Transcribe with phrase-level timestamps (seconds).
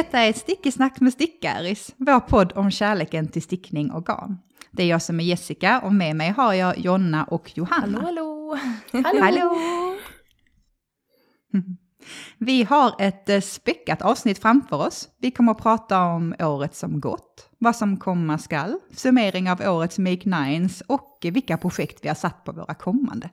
[0.00, 4.38] Detta är ett stickesnack med Stickaris, vår podd om kärleken till stickning och garn.
[4.70, 8.00] Det är jag som är Jessica och med mig har jag Jonna och Johanna.
[8.00, 8.58] Hallå,
[8.92, 9.20] hallå!
[9.20, 9.56] Hallå!
[12.38, 15.08] Vi har ett eh, späckat avsnitt framför oss.
[15.18, 19.98] Vi kommer att prata om året som gått, vad som komma skall, summering av årets
[19.98, 23.30] Make Nines och vilka projekt vi har satt på våra kommande.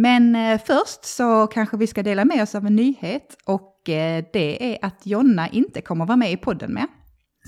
[0.00, 4.24] Men eh, först så kanske vi ska dela med oss av en nyhet och eh,
[4.32, 6.86] det är att Jonna inte kommer vara med i podden med.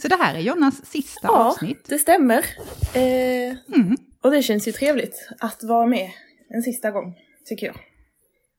[0.02, 1.84] Så det här är Jonnas sista Ja, avsnitt.
[1.88, 2.38] det stämmer.
[2.95, 3.96] Eh, Mm.
[4.23, 6.10] och det känns ju trevligt att vara med
[6.48, 7.15] en sista gång,
[7.48, 7.77] tycker jag.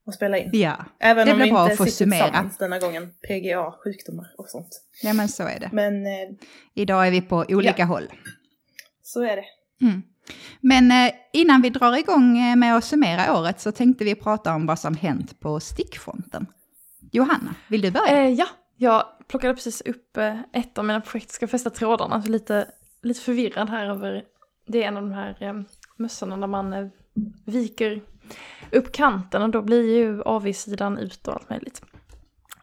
[0.06, 0.50] Och spela in.
[0.52, 2.24] Ja, Även det om blir vi bra inte att få summera.
[2.24, 3.10] tillsammans denna gången.
[3.28, 4.68] PGA, sjukdomar och sånt.
[5.02, 5.70] ja men så är det.
[5.72, 6.12] Men eh,
[6.74, 7.84] Idag är vi på olika Ja.
[7.86, 8.12] håll.
[9.02, 9.44] så är det.
[9.86, 10.02] Mm.
[10.60, 14.54] Men eh, innan vi drar igång eh, med att summera året så tänkte vi prata
[14.54, 16.46] om vad som hänt på stickfronten.
[17.12, 18.24] Johanna, vill du börja?
[18.24, 22.30] Eh, ja, jag plockade precis upp eh, ett av mina projekt, ska fästa trådarna, så
[22.30, 22.68] lite,
[23.02, 24.24] lite förvirrad här över,
[24.66, 25.54] det är en av de här eh,
[25.96, 26.86] mössorna där man eh,
[27.44, 28.02] viker
[28.72, 31.82] upp kanten och då blir ju avigsidan ut och allt möjligt.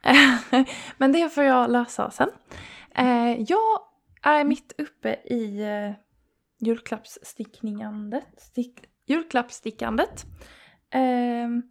[0.97, 2.29] Men det får jag lösa sen.
[2.95, 3.79] Eh, jag
[4.21, 5.93] är mitt uppe i eh,
[6.61, 10.25] julklappsstickningandet, stick, julklappsstickandet.
[10.91, 11.61] Ehm,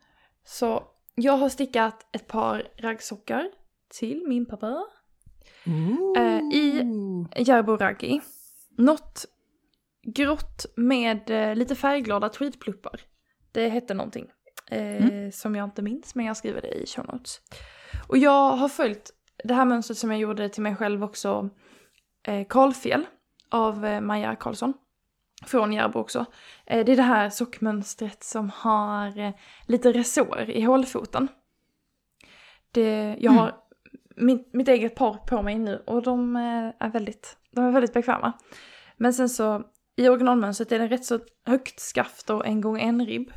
[0.45, 0.83] så
[1.15, 3.51] jag har stickat ett par raggsockar
[3.99, 4.85] till min pappa.
[6.17, 6.83] eh, i-
[7.37, 8.21] Järbo Raggi.
[8.79, 9.25] Något
[10.03, 13.01] grått med eh, lite färgglada tweedpluppar.
[13.53, 14.27] Det hette någonting.
[14.71, 17.41] Eh, Som jag inte minns, men jag skriver det i show notes.
[18.09, 19.11] Och jag har följt
[19.45, 21.51] det här mönstret som jag gjorde till mig själv också.
[22.23, 23.07] Eh, Karlfjäll
[23.51, 24.73] av eh, Maja Karlsson.
[25.47, 26.25] Från Järbo också.
[26.67, 29.31] Eh, det är det här sockmönstret som har eh,
[29.67, 31.29] lite resår i hålfoten.
[32.73, 33.37] Det, jag Mm.
[33.37, 33.55] har
[34.17, 38.33] mitt, mitt eget par på mig nu och de är väldigt, de är väldigt bekväma.
[38.97, 39.63] Men sen så
[39.97, 43.33] i originalmönstret är det rätt så högt skaft och en gång en ribb.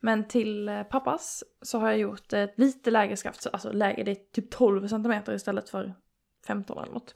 [0.00, 4.10] Men till pappas så har jag gjort ett lite lägre skaft, så- alltså lägre, det
[4.10, 5.94] är typ 12 cm istället för
[6.46, 7.14] 15 eller något.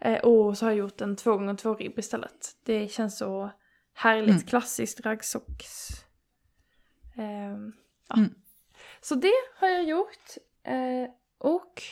[0.00, 2.56] Eh, och så har jag gjort en 2 gånger 2 ribb istället.
[2.64, 3.50] Det känns så
[3.94, 4.42] härligt Mm.
[4.42, 5.88] klassiskt raggsocks.
[7.16, 7.72] Ehm,
[8.08, 8.16] ja.
[8.16, 8.34] Mm.
[9.00, 10.36] Så det har jag gjort.
[10.64, 11.82] Eh, och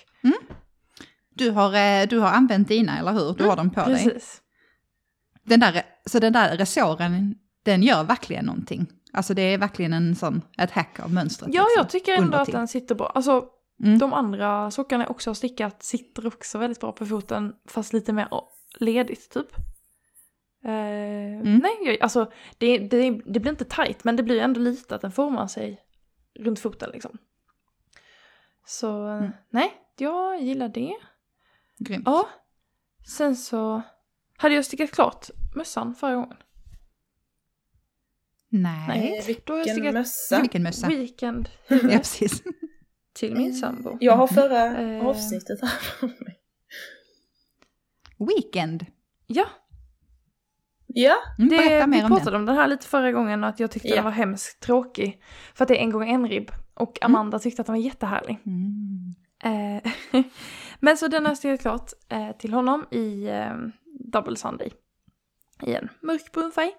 [1.30, 3.34] Du, har, eh, du har använt dina, eller hur?
[3.34, 4.04] Du har dem på dig.
[4.04, 4.42] precis.
[5.42, 8.86] Den där, så den där resåren, den gör verkligen någonting.
[9.12, 11.54] Alltså det är verkligen en sån, ett hack av mönstret.
[11.54, 13.06] Ja, liksom, jag tycker ändå under att den sitter bra.
[13.14, 13.48] Alltså
[13.84, 13.98] Mm.
[13.98, 18.12] de andra sockarna jag också har stickat sitter också väldigt bra på foten, fast lite
[18.12, 18.28] mer
[18.78, 19.52] ledigt typ.
[20.64, 21.58] Eh, Mm.
[21.62, 25.12] Nej, alltså det, det, det blir inte tight men det blir ändå lite att den
[25.12, 25.80] formar sig
[26.38, 27.18] runt foten liksom.
[28.66, 29.30] Så Mm.
[29.50, 30.94] nej, jag gillar det.
[31.78, 32.02] Grymt.
[32.06, 32.28] Ja.
[33.16, 33.82] Sen så
[34.36, 36.36] hade jag stickat klart mössan förra gången.
[38.48, 38.88] Nej.
[38.88, 39.18] Nej.
[39.30, 40.40] Eh, Då har jag vilken stickat mössa.
[40.40, 40.88] Vilken mössa.
[40.88, 42.42] Weekend Ja, precis.
[43.16, 43.96] Till min sambo.
[44.00, 45.06] Jag har förra Eh.
[45.06, 45.68] avsnittet här
[46.00, 46.38] för mig.
[48.18, 48.86] Weekend.
[49.26, 49.46] Ja,
[50.86, 52.40] Ja, Mm, Det, berätta vi mer om pratade den.
[52.40, 53.94] om den här lite förra gången och att jag tyckte Ja.
[53.94, 55.22] den var hemskt tråkig.
[55.54, 56.50] För att det är en gång en ribb.
[56.74, 58.38] Och Amanda tyckte att den var jättehärlig.
[58.46, 59.14] Mm.
[59.84, 59.92] Eh,
[60.80, 63.56] Men så den har jag klart eh, till honom i eh,
[64.00, 64.72] Double Sunday.
[65.62, 66.72] I en mörkbrun färg.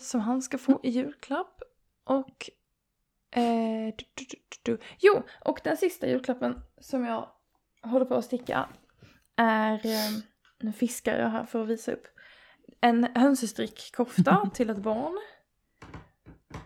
[0.00, 1.60] Som han ska få i julklapp.
[2.04, 2.50] Och...
[3.36, 4.78] Eh, du, du, du, du, du.
[4.98, 7.28] Jo, och den sista julklappen som jag
[7.82, 8.68] håller på att sticka
[9.36, 9.86] är...
[9.86, 10.10] Eh,
[10.60, 12.06] nu fiskar jag här för att visa upp.
[12.80, 15.18] En hönsestrickkofta till ett barn.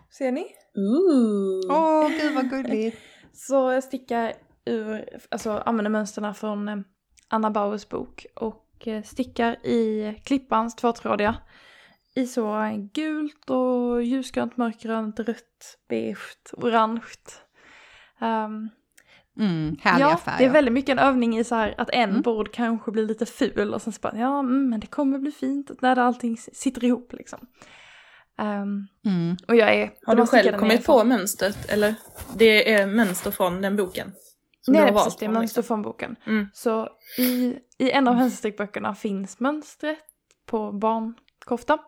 [0.09, 0.45] Ser ni?
[0.75, 1.77] Ooh.
[1.77, 2.97] Åh, gud vad gulligt.
[3.33, 4.33] Så jag stickar
[4.65, 6.77] ur, alltså använder mönsterna från eh,
[7.27, 11.35] Anna Bauers bok och eh, stickar i Klippans tvåtrådiga.
[12.15, 17.03] I så gult och ljusgrönt, mörkgrönt, rött, beige, orange.
[18.21, 18.69] Um,
[19.39, 20.37] Mm, härliga ja, färger.
[20.37, 22.21] det är väldigt mycket en övning i så här att en Mm.
[22.21, 25.31] bord kanske blir lite ful och sen så bara, ja mm, men det kommer bli
[25.31, 27.39] fint när allting sitter ihop liksom.
[28.39, 29.37] Ehm, Mm.
[29.47, 29.91] och jag är...
[30.05, 31.95] Har du själv kommit på mönstret eller?
[32.37, 34.11] Det är mönster från den boken?
[34.61, 35.63] Som Nej, du det har är valt precis det, mönster liksom.
[35.63, 36.15] från boken.
[36.25, 36.47] Mm.
[36.53, 39.99] Så i, i en av hönsestrickböckerna finns mönstret
[40.45, 40.71] på
[41.49, 41.79] barnkofta.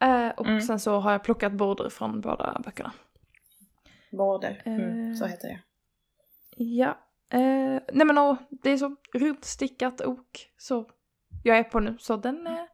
[0.00, 0.60] Eh, och Mm.
[0.60, 2.92] sen så har jag plockat border från båda böckerna.
[4.12, 5.16] Border, mm, Eh.
[5.16, 5.60] så heter det.
[6.56, 6.98] Ja.
[7.32, 10.26] Eh, nej men och, det är så rundstickat och
[10.58, 10.90] så
[11.44, 11.96] jag är på nu.
[11.98, 12.64] Så den eh,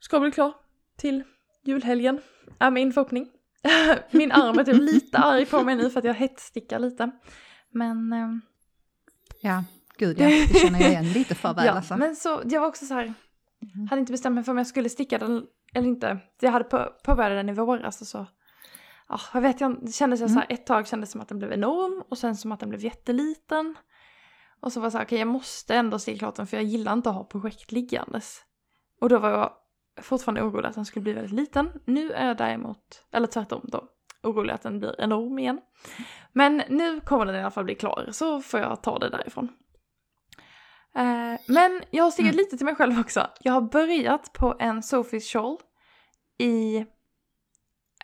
[0.00, 0.54] ska bli klar
[0.96, 1.24] till
[1.64, 2.20] julhelgen.
[2.58, 3.30] Är min förhoppning.
[4.10, 7.10] min arm är typ lite arg på mig nu för att jag hetsstickar lite.
[7.70, 8.28] Men eh,
[9.40, 9.64] Ja,
[9.98, 11.96] gud ja, det känner jag igen lite för väl ja, alltså.
[11.96, 13.14] men så jag var också så här,
[13.60, 13.86] Mhm.
[13.86, 16.18] hade inte bestämt mig för om jag skulle sticka den eller inte.
[16.40, 18.26] Jag hade på, påbörjat den i våras och så,
[19.08, 20.54] ja, jag vet jag, det kändes jag så här, Mm.
[20.54, 22.84] ett tag kändes det som att den blev enorm och sen som att den blev
[22.84, 23.74] jätteliten.
[24.60, 26.64] Och så var jag så här, okej jag måste ändå sticka klart den för jag
[26.64, 28.40] gillar inte att ha projekt liggandes.
[29.00, 29.52] Och då var jag
[30.02, 31.70] fortfarande orolig att den skulle bli väldigt liten.
[31.84, 33.84] Nu är jag däremot, eller tvärtom då,
[34.22, 35.60] orolig att den blir enorm igen.
[36.32, 39.48] Men nu kommer den i alla fall bli klar, så får jag ta det därifrån.
[40.98, 42.36] Eh, men jag har stickat Mm.
[42.36, 43.26] lite till mig själv också.
[43.40, 45.56] Jag har börjat på en Sophie's Shawl
[46.38, 46.76] i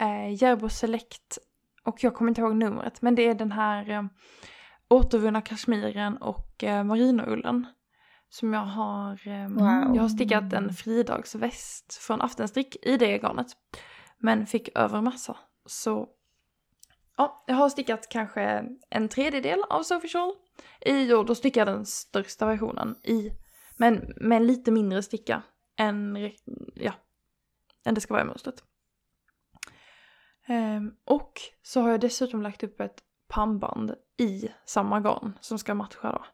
[0.00, 1.38] eh, Järbo Select
[1.84, 4.02] och jag kommer inte ihåg numret, men det är den här eh,
[4.88, 7.66] återvunna kashmiren och eh, merinoullen
[8.28, 9.96] som jag har, eh, Wow.
[9.96, 13.46] jag har stickat en fridagsväst från Aftenstrick i det garnet.
[14.18, 15.36] Men fick över massa.
[15.66, 16.08] Så
[17.16, 20.34] ja, jag har stickat kanske en tredjedel av Sophie Shawl
[20.80, 23.30] i och då stickar jag den största versionen i,
[23.76, 25.42] men med en lite mindre sticka
[25.76, 26.30] än,
[26.74, 26.92] ja,
[27.84, 28.64] än det ska vara i mönstret.
[30.46, 35.74] Ehm, och så har jag dessutom lagt upp ett pannband i samma garn som ska
[35.74, 36.24] matcha då.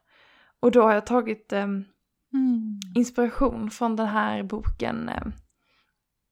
[0.59, 1.85] Och då har jag tagit ehm,
[2.33, 2.79] Mm.
[2.95, 5.23] inspiration från den här boken, eh,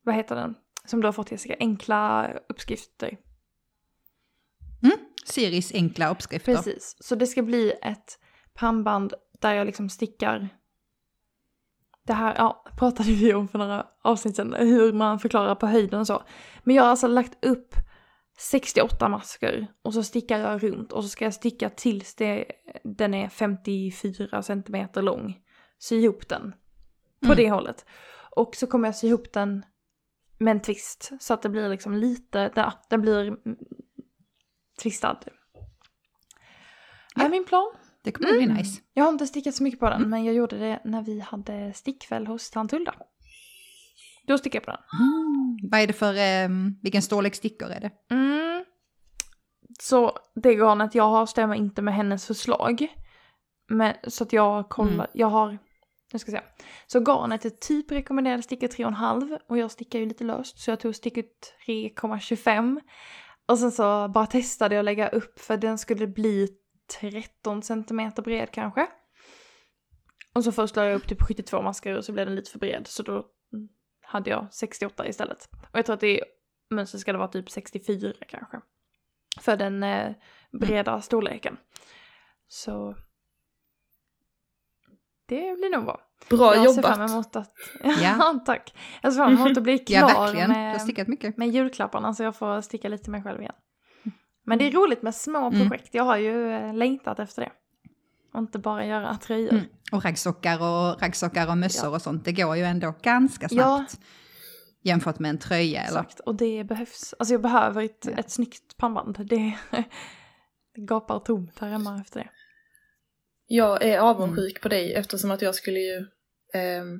[0.03, 0.55] vad heter den?
[0.85, 3.17] Som du har fått Jessica, Enkla uppskrifter.
[5.29, 6.55] Siris enkla uppskrifter.
[6.55, 8.19] Precis, så det ska bli ett
[8.53, 10.49] pannband där jag liksom stickar
[12.09, 15.99] det här ja, pratade vi om för några avsnitt sedan, hur man förklarar på höjden
[15.99, 16.23] och så.
[16.63, 17.75] Men jag har alltså lagt upp
[18.39, 22.45] 68 masker och så stickar jag runt och så ska jag sticka tills det,
[22.83, 25.37] den är 54 centimeter lång.
[25.79, 26.53] Sy ihop den
[27.21, 27.37] på Mm.
[27.37, 27.85] det hållet.
[28.35, 29.65] Och så kommer jag sy ihop den
[30.37, 33.37] med en twist så att det blir liksom lite, ja, den blir
[34.79, 35.19] mm, twistad.
[37.15, 37.71] Det är min plan.
[38.03, 38.81] Det kommer bli nice.
[38.93, 40.09] Jag har inte stickat så mycket på den, Mm.
[40.09, 42.95] men jag gjorde det när vi hade stickväll hos tant Hulda.
[44.27, 44.99] Då stickade jag på den.
[45.07, 45.69] Mm.
[45.71, 46.49] Vad är det för, eh,
[46.81, 47.91] vilken storlek stickor är det?
[48.15, 48.65] Mm.
[49.79, 52.87] Så det garnet jag har stämmer inte med hennes förslag.
[53.69, 55.07] Men, så att jag kollar, Mm.
[55.13, 55.57] jag har,
[56.11, 56.41] jag ska se.
[56.87, 60.79] Så garnet är typ rekommenderad sticka 3,5 och jag stickar ju lite löst så jag
[60.79, 62.79] tog stick ut 3,25.
[63.49, 66.47] Och sen så bara testade jag att lägga upp för den skulle bli
[66.99, 68.87] 13 centimeter bred kanske.
[70.33, 72.59] Och så först la jag upp typ 72 maskar och så blev den lite för
[72.59, 73.27] bred så då
[74.01, 75.49] hade jag 68 istället.
[75.71, 76.23] Och jag tror att det
[76.69, 78.61] mönstret ska det vara typ 64 kanske.
[79.39, 80.15] För den eh,
[80.51, 81.57] breda storleken.
[82.47, 82.95] Så
[85.25, 86.08] det blir nog bra.
[86.29, 87.11] Bra jag ser fram jobbat!
[87.11, 87.53] emot att...
[87.83, 87.93] Ja.
[88.01, 88.73] Ja, tack.
[89.01, 90.49] Jag ser fram emot att bli Ja, klar verkligen.
[90.49, 91.37] Du har med, stickat mycket.
[91.37, 93.53] med julklapparna så jag får sticka lite mig själv igen.
[94.45, 94.81] Men det är Mm.
[94.81, 95.93] roligt med små projekt.
[95.93, 97.51] Jag har ju eh, längtat efter det.
[98.33, 99.51] Och inte bara göra tröjor.
[99.53, 99.63] Mm.
[99.91, 101.95] Och raggsockar och, raggsockar och mössor Ja.
[101.95, 103.77] och sånt, det går ju ändå ganska Ja.
[103.87, 103.99] snabbt.
[104.83, 105.99] Jämfört med en tröja eller?
[105.99, 107.13] Exakt, och det behövs.
[107.19, 108.17] Alltså jag behöver ett, Ja.
[108.17, 109.17] ett snyggt pannband.
[109.29, 109.53] Det
[110.77, 112.29] gapar tomt här hemma efter det.
[113.51, 116.05] Jag är avundsjuk på dig eftersom att jag skulle ju
[116.53, 116.99] ehm,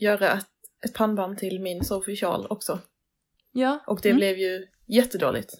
[0.00, 0.46] göra ett,
[0.86, 2.80] ett pannband till min Sophie Charles också.
[3.52, 4.16] Ja, Och det Mm.
[4.18, 5.50] blev ju jättedåligt.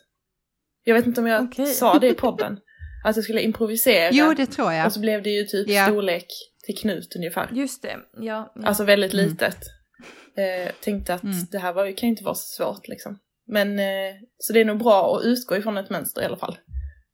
[0.85, 1.67] Jag vet inte om jag Okej.
[1.67, 2.59] sa det i podden.
[3.05, 4.11] Att jag skulle improvisera.
[4.13, 4.87] Jo, det tror jag.
[4.87, 5.87] Och så blev det ju typ Ja.
[5.87, 6.27] storlek
[6.65, 7.49] till Knut ungefär.
[7.53, 7.97] just det.
[8.13, 8.63] Ja, ja.
[8.65, 9.25] Alltså väldigt Mm.
[9.27, 9.59] litet.
[10.37, 11.37] Eh, tänkte att Mm.
[11.51, 13.19] det här var, kan ju inte vara så svårt liksom.
[13.47, 16.59] Men så så det är nog bra att utgå ifrån ett mönster i alla fall.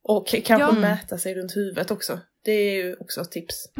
[0.03, 0.71] Och kanske Ja.
[0.71, 2.19] mäta sig runt huvudet också.
[2.43, 3.67] Det är ju också ett tips.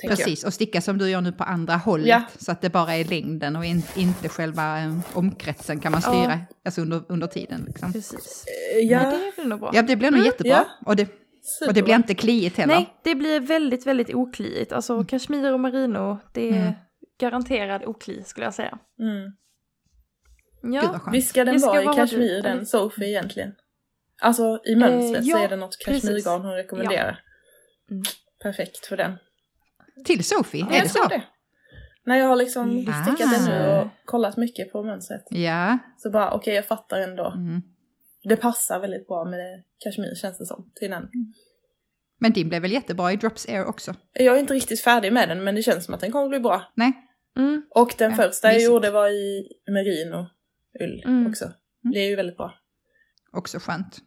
[0.00, 2.08] Tänker Precis, och sticka som du gör nu på andra hållet.
[2.08, 2.22] Ja.
[2.38, 6.10] Så att det bara är längden och in, inte själva eh, omkretsen kan man Ja.
[6.10, 7.64] styra alltså under, under tiden.
[7.66, 7.92] Liksom.
[7.92, 8.44] precis.
[8.74, 8.78] jag.
[8.80, 9.70] Eh, Ja, Men det blir nog bra.
[9.74, 10.50] Ja, det blir nog jättebra.
[10.50, 10.66] ja.
[10.86, 11.08] Och, det,
[11.66, 12.74] och det blir inte kliigt heller.
[12.74, 14.72] Nej, det blir väldigt, väldigt okliigt.
[14.72, 16.72] Alltså kashmir och merino, det är Mm.
[17.20, 18.78] garanterad okli skulle jag säga.
[19.00, 19.32] Mm.
[20.74, 23.52] Ja, Gud vad ska den vara i kashmir den Sophie egentligen?
[24.20, 27.20] Alltså i mönstret Eh, så ja, är det något kashmirgarn hon rekommenderar.
[27.90, 28.02] Mm.
[28.42, 29.12] Perfekt för den.
[30.04, 31.06] Till Sofie, Ja, är jag det så?
[31.08, 31.22] det.
[32.04, 32.82] När jag har liksom Mm.
[33.04, 35.24] stickat den nu och kollat mycket på mönstret.
[35.30, 35.78] Ja.
[35.98, 37.30] Så bara okej jag fattar ändå.
[37.36, 37.62] Mm.
[38.24, 41.08] Det passar väldigt bra med kashmir känns det som till den.
[42.20, 43.94] Men din blev väl jättebra i Drops Air också?
[44.12, 46.40] Jag är inte riktigt färdig med den men det känns som att den kommer bli
[46.40, 46.72] bra.
[46.74, 46.92] Nej?
[47.36, 50.26] mm, Och den Ja, första jag gjorde var i merino
[50.80, 51.26] ull Mm.
[51.26, 51.52] också.
[51.92, 52.54] Det är ju väldigt bra.
[53.32, 53.98] Också skönt.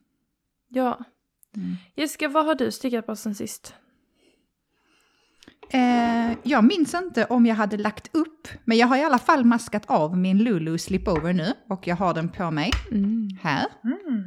[0.71, 0.99] Ja.
[1.57, 1.75] Mm.
[1.95, 3.73] Jessica, vad har du stickat på sen sist?
[5.73, 9.45] Eh, jag minns inte om jag hade lagt upp, men jag har i alla fall
[9.45, 13.29] maskat av min Lulu Slipover nu och jag har den på mig Mm.
[13.41, 14.23] här, Mm.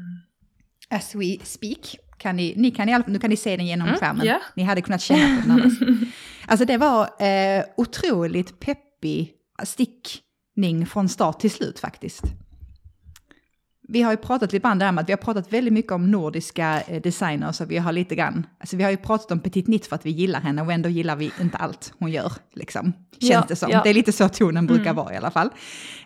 [0.91, 1.97] as we speak.
[2.19, 4.27] Kan ni, ni kan i alla, nu kan ni se den genom Mm, skärmen.
[4.27, 4.41] ja.
[4.57, 5.73] Ni hade kunnat känna på den annars.
[6.47, 9.33] Alltså det var eh, otroligt peppig
[9.65, 12.23] stickning från start till slut faktiskt.
[13.88, 16.11] Vi har ju pratat lite grann där med att vi har pratat väldigt mycket om
[16.11, 19.67] nordiska eh, designers och vi har lite grann, alltså vi har ju pratat om Petit
[19.67, 22.93] Nitt för att vi gillar henne och ändå gillar vi inte allt hon gör, liksom.
[23.21, 23.71] Känns Ja, det som.
[23.71, 23.81] ja.
[23.83, 24.97] Det är lite så tonen brukar Mm.
[24.97, 25.47] vara i alla fall.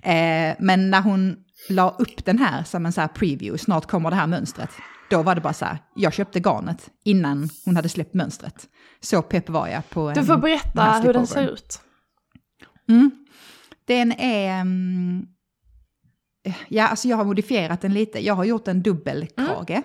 [0.03, 1.37] Eh, men när hon
[1.69, 4.71] la upp den här som en så här preview, snart kommer det här mönstret,
[5.11, 8.67] då var det bara så här, jag köpte garnet innan hon hade släppt mönstret.
[9.01, 11.81] Så pepp var jag på en Du får berätta hur den ser ut.
[12.89, 13.11] Mm.
[13.87, 14.61] Den är...
[14.61, 15.27] mm,
[16.69, 18.25] ja, alltså jag har modifierat den lite.
[18.25, 19.83] Jag har gjort en dubbelkrage.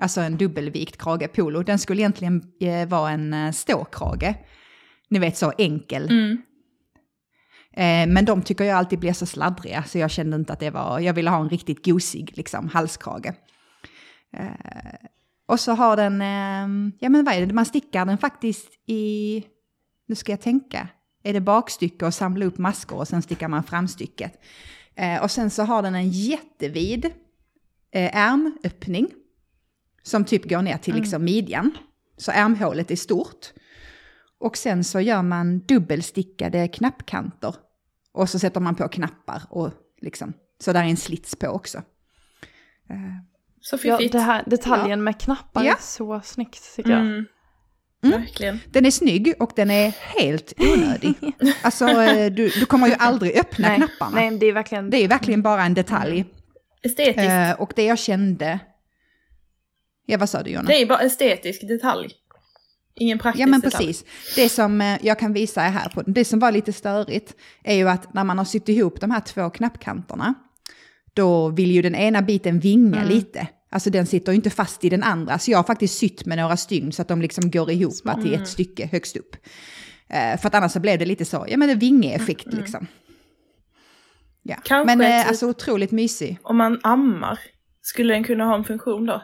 [0.00, 1.62] Alltså en dubbelvikt krage polo.
[1.62, 4.34] Den skulle egentligen eh, vara en eh, ståkrage.
[5.10, 6.02] Ni vet så enkel.
[6.10, 6.42] Mm.
[7.72, 10.70] Eh, men de tycker jag alltid blir så sladdriga så jag kände inte att det
[10.70, 11.00] var...
[11.00, 13.32] Jag ville ha en riktigt gosig liksom, halskrage.
[14.36, 14.46] Eh,
[15.46, 16.22] och så har den...
[16.22, 17.54] Eh, ja men vad är det?
[17.54, 19.44] Man stickar den faktiskt i...
[20.08, 20.88] Nu ska jag tänka.
[21.22, 24.40] Är det bakstycke och samla upp maskor och sen stickar man framstycket.
[24.98, 27.04] Eh, och sen så har den en jättevid
[27.90, 29.08] eh, ärmöppning.
[30.02, 31.70] Som typ går ner till liksom midjan.
[32.16, 33.52] Så ärmhålet är stort.
[34.38, 37.54] Och sen så gör man dubbelstickade knappkanter.
[38.12, 40.32] Och så sätter man på knappar och liksom.
[40.60, 41.82] Så där är en slits på också.
[43.60, 44.12] Så Ja, fiffigt.
[44.12, 45.72] det här, detaljen med knappar Ja.
[45.72, 47.00] är så snyggt tycker jag.
[47.00, 47.24] Mm.
[48.04, 48.20] Mm.
[48.20, 48.60] Verkligen.
[48.70, 51.14] Den är snygg och den är helt onödig.
[51.62, 54.10] alltså eh, du, du kommer ju aldrig öppna Nej, knapparna.
[54.20, 54.90] nej, det är verkligen...
[54.90, 56.24] Det är verkligen bara en detalj.
[56.82, 57.18] Estetiskt.
[57.18, 58.58] Eh, och det jag kände...
[60.06, 60.66] Ja, vad sa du Jonna?
[60.68, 62.08] Det är bara estetisk detalj.
[62.94, 63.86] Ingen praktisk Ja men detalj.
[63.86, 64.04] precis.
[64.36, 67.74] Det som eh, jag kan visa er här på, det som var lite störigt är
[67.74, 70.34] ju att när man har sytt ihop de här två knappkanterna,
[71.14, 73.08] då vill ju den ena biten vinga Mm.
[73.08, 73.46] lite.
[73.70, 75.38] Alltså den sitter ju inte fast i den andra.
[75.38, 78.28] Så jag har faktiskt sytt med några stygn så att de liksom går ihop till
[78.28, 78.42] Mm.
[78.42, 79.36] ett stycke högst upp.
[80.10, 82.86] Eh, för att annars så blev det lite så, ja men det vinge-effekt Mm, liksom.
[84.42, 84.56] Ja.
[84.64, 86.38] Kanske men eh, ett- alltså otroligt mysig.
[86.42, 87.38] Om man ammar,
[87.82, 89.22] skulle den kunna ha en funktion då?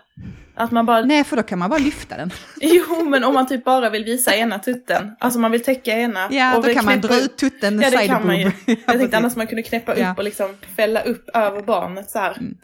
[0.56, 1.00] Att man bara...
[1.04, 2.30] Nej, för då kan man bara lyfta den.
[2.60, 5.10] Jo, men om man typ bara vill visa ena tutten.
[5.20, 6.28] Alltså man vill täcka ena.
[6.30, 8.44] Ja, och då kan man dra ut tutten Ja, det kan man ju.
[8.44, 8.52] Ja,
[8.86, 10.12] Jag tänkte annars man kunde knäppa Ja.
[10.12, 12.36] upp och liksom fälla upp över barnet så här.
[12.40, 12.54] Ena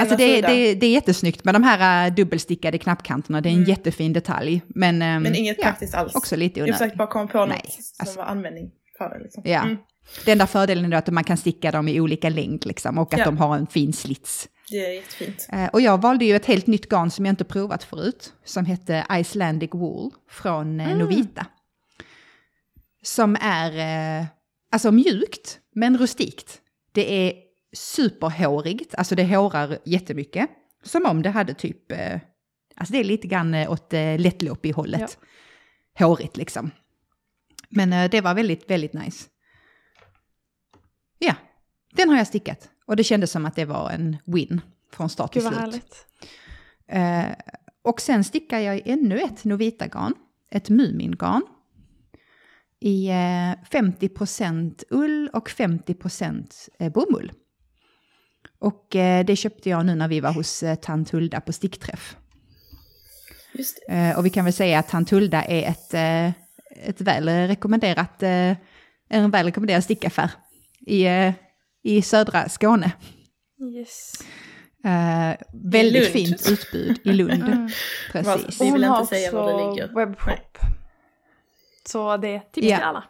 [0.00, 3.40] Alltså det, det, det är jättesnyggt med de här äh, dubbelstickade knappkanterna.
[3.40, 4.62] Det är en jättefin detalj.
[4.68, 6.14] Men, ehm, Men inget ja, praktiskt alls.
[6.14, 6.78] också lite Jag onödigt.
[6.78, 9.18] försökte bara komma på något Nej, som alltså- var användning för det.
[9.22, 9.42] Liksom.
[9.46, 9.62] Ja.
[9.62, 9.76] Mm,
[10.24, 13.18] Den där fördelen är att man kan sticka dem i olika längd liksom, och att
[13.18, 13.24] Ja.
[13.24, 14.48] de har en fin slits.
[14.70, 15.46] det är jättefint.
[15.52, 18.66] Eh, och jag valde ju ett helt nytt garn som jag inte provat förut, som
[18.66, 20.90] hette Icelandic Wool från Mm.
[20.92, 21.46] eh, Novita.
[23.02, 24.26] Som är eh,
[24.72, 26.58] alltså mjukt, men rustikt.
[26.92, 27.32] Det är
[27.72, 30.50] superhårigt, alltså det hårar jättemycket.
[30.82, 32.20] Som om det hade typ, eh,
[32.76, 35.18] alltså det är lite grann eh, åt eh, lättloppig-hållet.
[35.98, 36.70] Hårigt liksom.
[37.68, 39.28] Men eh, det var väldigt, väldigt nice.
[41.18, 41.34] Ja,
[41.92, 42.68] den har jag stickat.
[42.86, 44.60] Och det kändes som att det var en win
[44.92, 45.54] från start till slut.
[45.54, 46.06] härligt.
[46.88, 47.26] Eh,
[47.82, 50.14] och sen stickar jag ännu ett Novita-garn,
[50.50, 51.42] ett Mumin-garn.
[52.80, 57.32] I eh, 50% ull och 50% eh, bomull.
[58.62, 62.16] Och eh, det köpte jag nu när vi var hos eh, tant Hulda på stickträff.
[63.52, 63.94] Just det.
[63.94, 65.94] Eh, och vi kan väl säga att tant Hulda är ett,
[66.84, 68.22] ett väl rekommenderat,
[69.08, 70.30] en väl rekommenderad stickaffär
[70.86, 71.06] i,
[71.82, 72.92] i södra Skåne.
[73.76, 74.12] Yes.
[74.84, 77.42] Eh, väldigt fint utbud i Lund.
[77.52, 77.68] Mm.
[78.12, 78.60] Precis.
[78.60, 79.94] Vi vill inte säga var det ligger.
[79.94, 80.58] webbshop.
[81.86, 82.76] Så det är tips Ja.
[82.76, 83.04] till alla.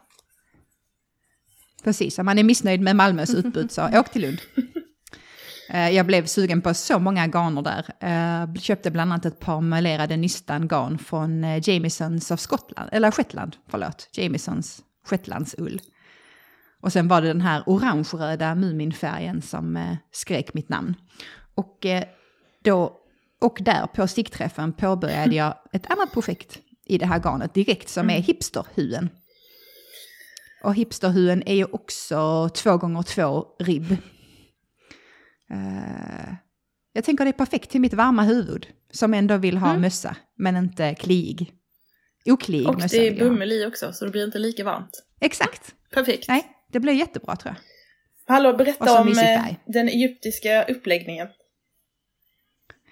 [1.84, 4.38] Precis, om man är missnöjd med Malmös utbud så åk till Lund.
[5.72, 7.84] Eh, Jag blev sugen på så många garner där.
[8.00, 13.10] Eh, Köpte bland annat ett par melerade nystan garn från eh, Jamisons av Skottland, eller
[13.10, 14.08] Shetland, förlåt.
[14.12, 15.80] Jamisons Shetlandsull.
[16.80, 20.94] Och sen var det den här orange-röda Muminfärgen som skrek mitt namn.
[21.54, 21.86] Och,
[22.64, 22.96] då,
[23.40, 28.10] och där på stickträffen påbörjade jag ett annat projekt i det här garnet direkt som
[28.10, 29.08] är hipsterhuen.
[30.64, 33.96] Och hipsterhuen är ju också två gånger två ribb.
[35.52, 36.34] Eh,
[36.92, 38.66] jag tänker det är perfekt till mitt varma huvud.
[38.90, 41.52] Som ändå vill ha mössa, men inte kliig.
[42.24, 45.02] Okliig Och mössa det är bomull i också, så det blir inte lika varmt.
[45.20, 45.74] Exakt.
[45.94, 46.28] Perfekt.
[46.28, 47.62] Nej, det blir jättebra tror jag.
[48.34, 51.28] Hallå, Och berätta om eh, den egyptiska uppläggningen.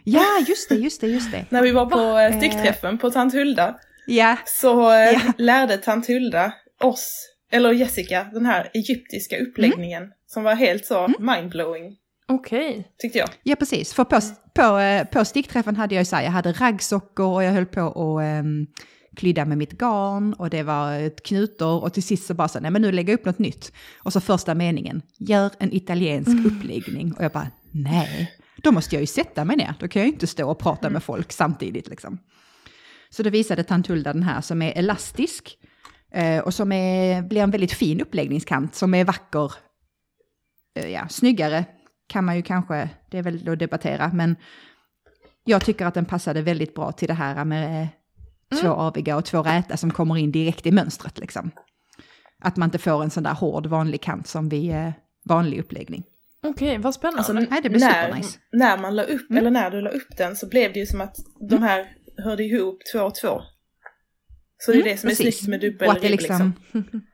[0.04, 1.46] Ja, just det, just det, just det.
[1.50, 2.22] När vi var på Va?
[2.24, 5.20] eh, stickträffen på tant Hulda Ja, så Ja.
[5.38, 9.48] lärde tant Hulda oss, eller Jessica, den här egyptiska Mm.
[9.50, 11.96] uppläggningen som var helt så mindblowing.
[12.30, 12.92] Okej.
[12.98, 13.28] tyckte jag.
[13.42, 13.92] Ja, precis.
[13.92, 14.20] För på,
[14.54, 17.66] på, eh, på stickträffen hade jag ju så här, jag hade raggsockor och jag höll
[17.66, 18.66] på att um,
[19.16, 22.60] klydda med mitt garn och det var ett knutor och till sist så bara så,
[22.60, 23.72] nej men nu lägger jag upp något nytt.
[23.98, 27.12] Och så första meningen, gör en italiensk uppläggning.
[27.12, 28.32] Och jag bara, nej,
[28.62, 30.90] då måste jag ju sätta mig ner, då kan jag ju inte stå och prata
[30.90, 32.18] med folk samtidigt liksom.
[33.10, 35.58] Så då visade Tantulda den här som är elastisk
[36.12, 39.52] eh, och som är, blir en väldigt fin uppläggningskant som är vacker,
[40.76, 41.64] eh, ja, snyggare
[42.10, 44.36] kan man ju kanske, det är väl att debattera, men
[45.44, 47.88] jag tycker att den passade väldigt bra till det här med
[48.60, 51.50] två aviga och två räta som kommer in direkt i mönstret liksom.
[52.42, 54.92] Att man inte får en sån där hård vanlig kant som vid eh,
[55.24, 56.04] vanlig uppläggning.
[56.42, 57.18] Okej, vad spännande.
[57.18, 58.38] Alltså, Nej, det blir när, supernice.
[58.52, 59.38] när man la upp, Mm.
[59.38, 61.16] eller när du la upp den så blev det ju som att
[61.50, 61.86] de här
[62.24, 63.40] hörde ihop två och två.
[64.58, 65.38] Så det är Mm, det som är precis.
[65.38, 67.00] snyggt med dubbel Och att det ribb, liksom, liksom.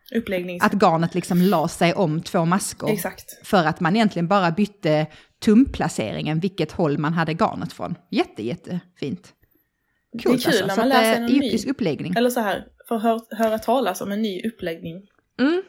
[0.60, 2.90] Att garnet liksom la sig om två maskor.
[2.90, 3.46] Exakt.
[3.46, 5.06] För att man egentligen bara bytte
[5.42, 7.94] tumplaceringen, vilket håll man hade garnet från.
[8.10, 9.32] Jätte, jättefint.
[10.22, 10.66] Coolt kul när alltså.
[10.66, 12.14] man Så att, lär sig eh, någon ny- egyptisk uppläggning.
[12.16, 15.02] Eller så här, för att hör, höra talas om en ny uppläggning.
[15.40, 15.62] Mm.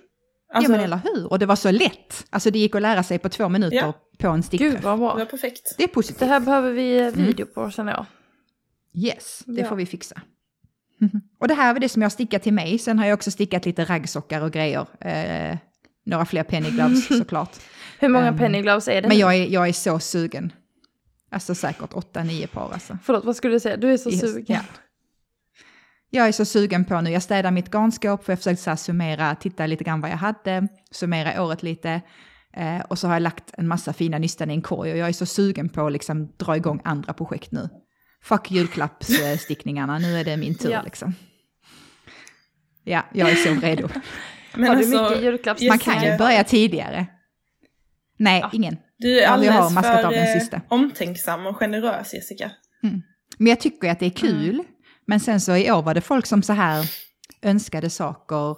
[0.53, 2.25] Alltså, ja men eller hur, och det var så lätt.
[2.29, 3.93] Alltså det gick att lära sig på två minuter Ja.
[4.19, 4.83] på en Gud stickträff.
[4.83, 5.25] vad det var bra.
[5.25, 5.75] perfekt.
[5.77, 6.19] Det är positivt.
[6.19, 7.25] Det här behöver vi eh, Mm.
[7.25, 8.05] video på känner jag.
[9.05, 9.67] Yes, det Ja.
[9.69, 10.21] får vi fixa.
[11.39, 12.79] och det här var det som jag stickat till mig.
[12.79, 14.87] Sen har jag också stickat lite raggsockar och grejer.
[15.01, 15.57] Eh,
[16.05, 17.51] några fler penny gloves såklart.
[17.99, 20.51] Hur många Ehm, penny gloves är det Men jag är, jag är så sugen.
[21.31, 22.97] Alltså säkert åtta, nio par alltså.
[23.03, 23.77] Förlåt, vad skulle du säga?
[23.77, 24.45] Du är så Yes, sugen.
[24.47, 24.59] ja.
[26.09, 28.77] Jag är så sugen på nu, jag städar mitt garnskåp för jag försökte så här
[28.77, 32.01] summera, titta lite grann vad jag hade, summera året lite.
[32.53, 35.07] Eh, och så har jag lagt en massa fina nystan i en korg och jag
[35.09, 37.69] är så sugen på att liksom dra igång andra projekt nu.
[38.23, 40.81] Fuck julklappsstickningarna, nu är det min tur Ja.
[40.81, 41.15] liksom.
[42.83, 43.89] Ja, jag är så redo.
[44.55, 45.61] Men har du alltså, mycket julklapps?
[45.61, 47.05] Man kan ju börja tidigare.
[48.17, 48.49] Nej, Ja.
[48.53, 48.77] ingen.
[48.97, 50.61] Du är har alldeles av för den eh, sista.
[50.69, 52.51] omtänksam och generös Jessica.
[53.37, 54.63] Men jag tycker att det är kul.
[55.05, 56.85] Men sen så i år var det folk som så här
[57.41, 58.55] önskade saker.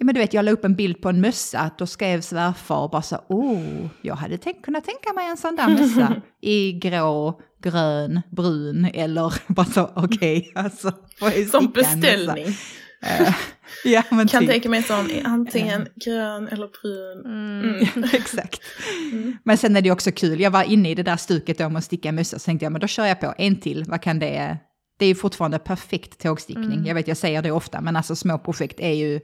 [0.00, 2.88] Ja, men du vet, jag la upp en bild på en mössa, då skrev svärfar
[2.88, 7.40] bara så, oh, jag hade tänkt, kunnat tänka mig en sån där mössa i grå,
[7.62, 10.92] grön, brun eller bara så, okej, alltså.
[11.18, 12.46] får jag Som beställning.
[13.02, 13.34] Eh,
[13.84, 14.50] ja, men Kan typ.
[14.50, 17.24] tänka mig en sån antingen grön eller brun.
[17.24, 17.88] Mm.
[17.94, 18.08] Mm.
[18.12, 18.60] Exakt.
[19.44, 21.84] Men sen är det också kul, jag var inne i det där stuket om att
[21.84, 24.58] sticka mössa, så tänkte jag, men då kör jag på en till, vad kan det...
[24.98, 26.86] Det är ju fortfarande perfekt tågstickning, Mm.
[26.86, 29.20] jag vet jag säger det ofta, men alltså små projekt är ju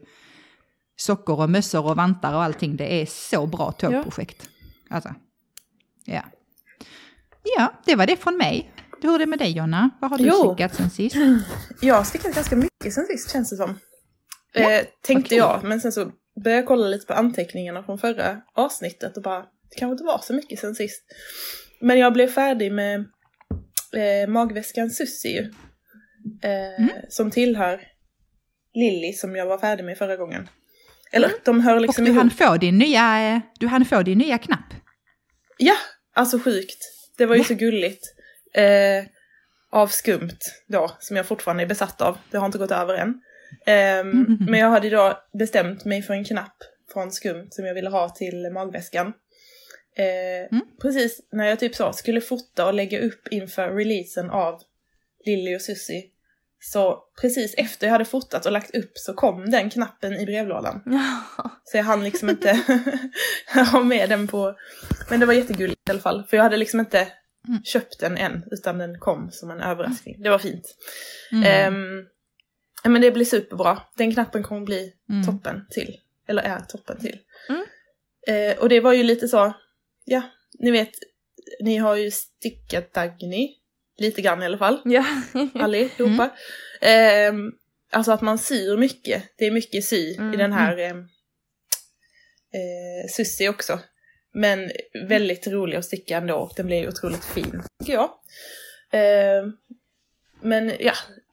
[0.97, 4.49] sockor och mössor och vantar och allting, det är så bra tågprojekt.
[4.91, 5.15] Alltså,
[6.05, 6.23] ja.
[7.57, 8.73] Ja, det var det från mig.
[9.03, 9.91] Hur är det med dig Jonna?
[10.01, 10.55] Vad har du Jo.
[10.55, 11.17] stickat sen sist?
[11.81, 13.71] Jag har stickat ganska mycket sen sist känns det som.
[14.55, 15.39] eh, tänkte okej.
[15.39, 16.05] jag, men sen så
[16.45, 20.19] började jag kolla lite på anteckningarna från förra avsnittet och bara, det kanske inte var
[20.19, 21.03] så mycket sen sist.
[21.81, 23.01] Men jag blev färdig med
[23.97, 25.39] eh, magväskan Sussi.
[26.43, 27.81] Eh, Som tillhör
[28.75, 30.49] Lilly som jag var färdig med förra gången.
[31.13, 32.19] Eller de hör Och liksom du ihop.
[32.23, 34.75] hann få din nya, eh, du hann få din nya knapp.
[35.59, 35.75] Ja,
[36.15, 36.79] alltså sjukt.
[37.19, 38.07] Det var ju så gulligt.
[38.55, 39.05] Eh,
[39.73, 40.39] av skumt
[40.69, 42.19] då, som jag fortfarande är besatt av.
[42.31, 43.21] Det har inte gått över än.
[43.67, 46.57] Ehm, Men jag hade då bestämt mig för en knapp
[46.93, 49.07] från skumt som jag ville ha till magväskan.
[49.97, 54.61] Eh, Precis när jag typ så skulle fota och lägga upp inför releasen av
[55.27, 56.03] Lilly och Susie.
[56.61, 60.83] Så precis efter jag hade fotat och lagt upp så kom den knappen i brevlådan.
[61.65, 62.61] Så jag hann liksom inte
[63.73, 64.57] ha med den på...
[65.11, 66.25] Men det var jättegulligt i alla fall.
[66.31, 67.09] För jag hade liksom inte
[67.65, 70.23] köpt den än, utan den kom som en överraskning.
[70.23, 70.77] Det var fint.
[71.33, 72.07] Mm.
[72.83, 73.83] Ja, men det blir superbra.
[73.97, 75.27] Den knappen kommer bli Mm.
[75.27, 75.97] toppen till.
[76.29, 77.19] Eller är toppen till.
[77.49, 77.65] Mm.
[78.29, 79.53] Eh, och det var ju lite så,
[80.05, 80.23] ja,
[80.59, 80.91] ni vet,
[81.61, 83.55] ni har ju stickat Dagny.
[83.99, 85.05] Lite grann i alla fall ja.
[85.55, 86.31] allihopa.
[86.81, 87.53] Ehm,
[87.91, 89.23] alltså att man syr mycket.
[89.37, 93.81] Det är mycket sy i Mm, den här eh, eh, Sussi också.
[94.33, 94.71] Men
[95.09, 98.11] väldigt rolig att sticka ändå den blir otroligt fin, tycker jag.
[98.91, 99.53] Ehm,
[100.41, 100.93] men ja,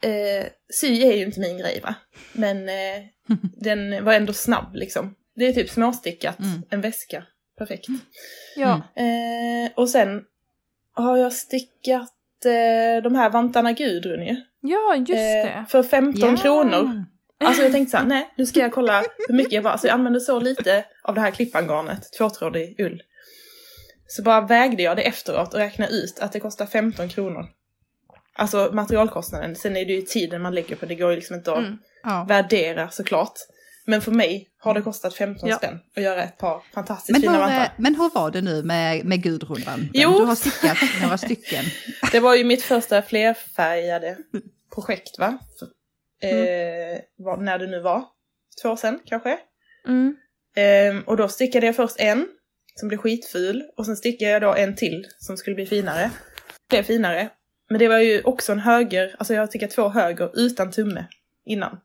[0.10, 1.96] eh, sy är ju inte min grej va.
[2.34, 3.04] Men eh,
[3.58, 5.16] den var ändå snabb liksom.
[5.36, 6.62] Det är typ småstickat, Mm.
[6.70, 7.26] en väska.
[7.58, 7.86] Perfekt.
[8.56, 8.82] ja.
[8.96, 10.24] Eh, och sen
[10.94, 12.14] har jag stickat
[12.46, 14.36] eh, de här vantarna Gudrun ju.
[14.62, 15.66] ja, just Eh, det.
[15.70, 16.42] för 15 Ja.
[16.42, 17.06] kronor.
[17.44, 19.72] Alltså jag tänkte såhär, nej nu ska jag kolla hur mycket jag var.
[19.72, 23.02] Alltså jag använde så lite av det här klippangarnet, tvåtrådig ull.
[24.08, 27.46] Så bara vägde jag det efteråt och räknade ut att det kostar 15 kronor.
[28.36, 31.52] Alltså materialkostnaden, sen är det ju tiden man lägger på det, går ju liksom inte
[31.52, 31.78] att Mm.
[32.04, 32.26] Ja.
[32.30, 33.34] värdera såklart.
[33.86, 35.58] Men för mig har det kostat 15 Ja.
[35.58, 37.64] spänn att göra ett par fantastiskt Men fina hur, vantar.
[37.64, 39.90] eh, men hur var det nu med, med Gudrunvanten?
[39.94, 40.20] Jo.
[40.20, 41.66] Du har stickat några stycken.
[42.12, 44.18] Det var ju mitt första flerfärgade
[44.76, 45.38] projekt va?
[46.24, 46.38] Mm.
[46.96, 48.04] Eh, var, när det nu var.
[48.62, 49.38] Två år sedan kanske.
[49.88, 50.16] Mm.
[50.56, 52.28] Ehm, och då stickade jag först en
[52.76, 56.12] som blev skitful och sen stickade jag då en till som skulle bli finare.
[56.70, 57.30] Blev finare.
[57.70, 61.06] Men det var ju också en höger, alltså jag har stickat två höger utan tumme
[61.46, 61.78] innan.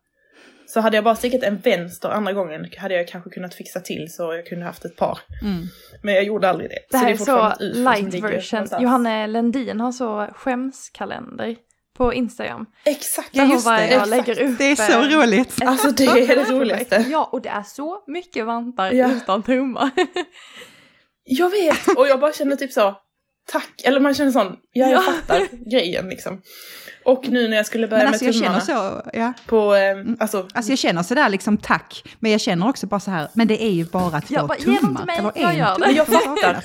[0.68, 4.12] Så hade jag bara stickat en vänster andra gången hade jag kanske kunnat fixa till
[4.12, 5.18] så jag kunde haft ett par.
[5.42, 5.66] Mm.
[6.02, 6.78] Men jag gjorde aldrig det.
[6.90, 8.82] Det här är så ett UFO som light version.
[8.82, 11.56] Johanne Lendin har så skämskalender
[11.96, 12.66] på Instagram.
[12.84, 13.28] Exakt!
[13.32, 14.58] Ja, Där just det, lägger upp.
[14.58, 15.56] Det är så roligt.
[15.64, 17.04] Alltså det är det roligaste.
[17.08, 19.10] Ja, och det är så mycket vantar Ja.
[19.12, 19.90] utan tummar.
[21.24, 21.88] Jag vet!
[21.96, 22.94] Och jag bara känner typ så,
[23.52, 25.00] tack, eller man känner sån, ja jag Ja.
[25.12, 26.42] fattar grejen liksom.
[27.04, 29.32] Och nu när jag skulle börja Men alltså med jag känner tummarna så, ja.
[29.46, 33.10] på, eh, alltså, Alltså jag känner sådär liksom tack, men jag känner också bara så
[33.10, 35.06] här, men det är ju bara två Ja, bara, tummar.
[35.06, 35.90] mig, eller jag en gör det.
[35.92, 36.64] Jag fattar.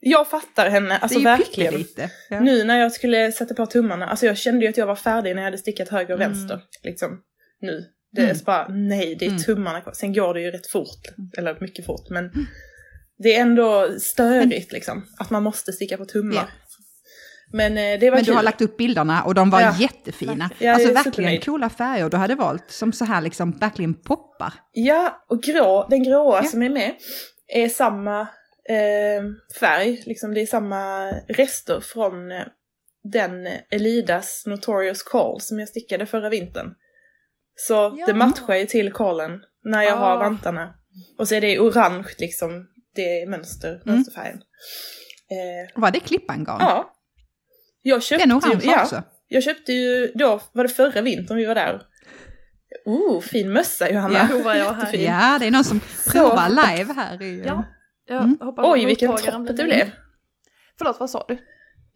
[0.00, 1.72] jag fattar henne, alltså verkligen.
[1.72, 2.10] pyttelite.
[2.30, 2.40] Ja.
[2.40, 5.34] Nu när jag skulle sätta på tummarna, alltså jag kände ju att jag var färdig
[5.34, 6.32] när jag hade stickat höger och Mm.
[6.32, 6.60] vänster.
[6.82, 7.18] Liksom,
[7.60, 7.84] nu.
[8.12, 8.36] Det är Mm.
[8.46, 9.42] bara, nej det är Mm.
[9.42, 9.92] tummarna kvar.
[9.92, 11.02] Sen går det ju rätt fort,
[11.38, 12.30] eller mycket fort, men
[13.18, 15.06] det är ändå störigt liksom.
[15.18, 16.34] Att man måste sticka på tummar.
[16.34, 16.46] Ja.
[17.52, 18.34] Men eh, det var Men du kul.
[18.34, 19.74] har lagt upp bilderna och de var Ja.
[19.78, 20.50] jättefina.
[20.58, 24.52] Ja, alltså verkligen coola färger du hade valt, som så här liksom verkligen poppar.
[24.72, 26.48] Ja, och grå, den gråa Ja.
[26.50, 26.94] som är med
[27.48, 28.20] är samma
[28.68, 29.22] eh,
[29.60, 32.42] färg, liksom det är samma rester från eh,
[33.12, 36.74] den Elidas Notorious Call som jag stickade förra vintern.
[37.56, 38.06] Så Ja.
[38.06, 40.18] det matchar ju till callen när jag har Ah.
[40.18, 40.74] vantarna.
[41.18, 44.36] Och så är det orange liksom, det är mönster, mönsterfärgen.
[45.30, 46.56] Eh, Var det klippangarn?
[46.60, 46.92] ja.
[47.82, 49.02] Jag köpte, Den orange ja, också?
[49.28, 51.82] jag köpte ju då, var det förra vintern vi var där?
[52.84, 54.28] Oh, fin mössa Johanna!
[54.44, 54.92] Ja.
[54.92, 55.80] Ja, det är någon som
[56.12, 57.22] provar live här.
[57.22, 57.64] I, Ja.
[58.08, 58.38] Jag Mm.
[58.40, 59.90] hoppas Oj, att vilken topp det blev!
[60.78, 61.38] Förlåt, vad sa du?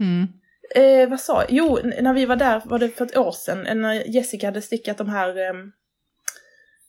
[0.05, 0.27] Mm.
[0.75, 1.47] Eh, vad sa jag?
[1.53, 4.99] Jo, när vi var där var det för ett år sedan, när Jessica hade stickat
[4.99, 5.73] de här ehm,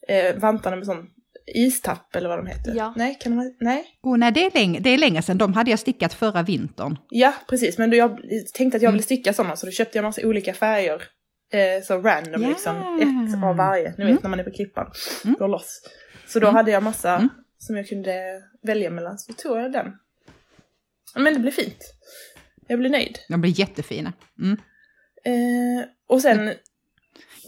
[0.07, 1.07] eh, vantarna med sån
[1.47, 2.73] istapp eller vad de heter.
[2.75, 2.93] Ja.
[2.97, 3.85] Nej, kan de, nej?
[4.03, 5.37] Oh, nej, det är, länge, det är länge sedan.
[5.37, 6.97] De hade jag stickat förra vintern.
[7.09, 7.77] Ja, precis.
[7.77, 8.19] Men då jag
[8.53, 8.93] tänkte att jag Mm.
[8.93, 11.03] ville sticka sådana så då köpte jag massa olika färger.
[11.53, 12.49] Eh, så random Ja.
[12.49, 12.75] liksom.
[13.37, 13.83] Ett av varje.
[13.83, 14.17] Ni vet Mm.
[14.23, 14.91] när man är på klippan.
[15.25, 15.35] Mm.
[15.39, 15.81] Går loss.
[16.27, 16.55] Så då Mm.
[16.55, 17.29] hade jag massa Mm.
[17.57, 19.19] som jag kunde välja mellan.
[19.19, 19.87] Så tog jag den.
[21.15, 21.93] Men det blev fint.
[22.67, 23.19] Jag blev nöjd.
[23.29, 24.13] De blir jättefina.
[24.39, 24.57] Mm.
[25.25, 26.53] Eh, och sen,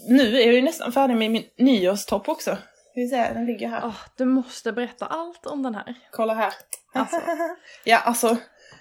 [0.08, 2.58] nu är jag ju nästan färdig med min nyårstopp också.
[2.94, 3.80] Ska vi se, den ligger här.
[3.84, 5.94] Åh, du måste berätta allt om den här.
[6.10, 6.52] Kolla här.
[6.94, 7.16] Alltså.
[7.84, 8.36] ja, alltså,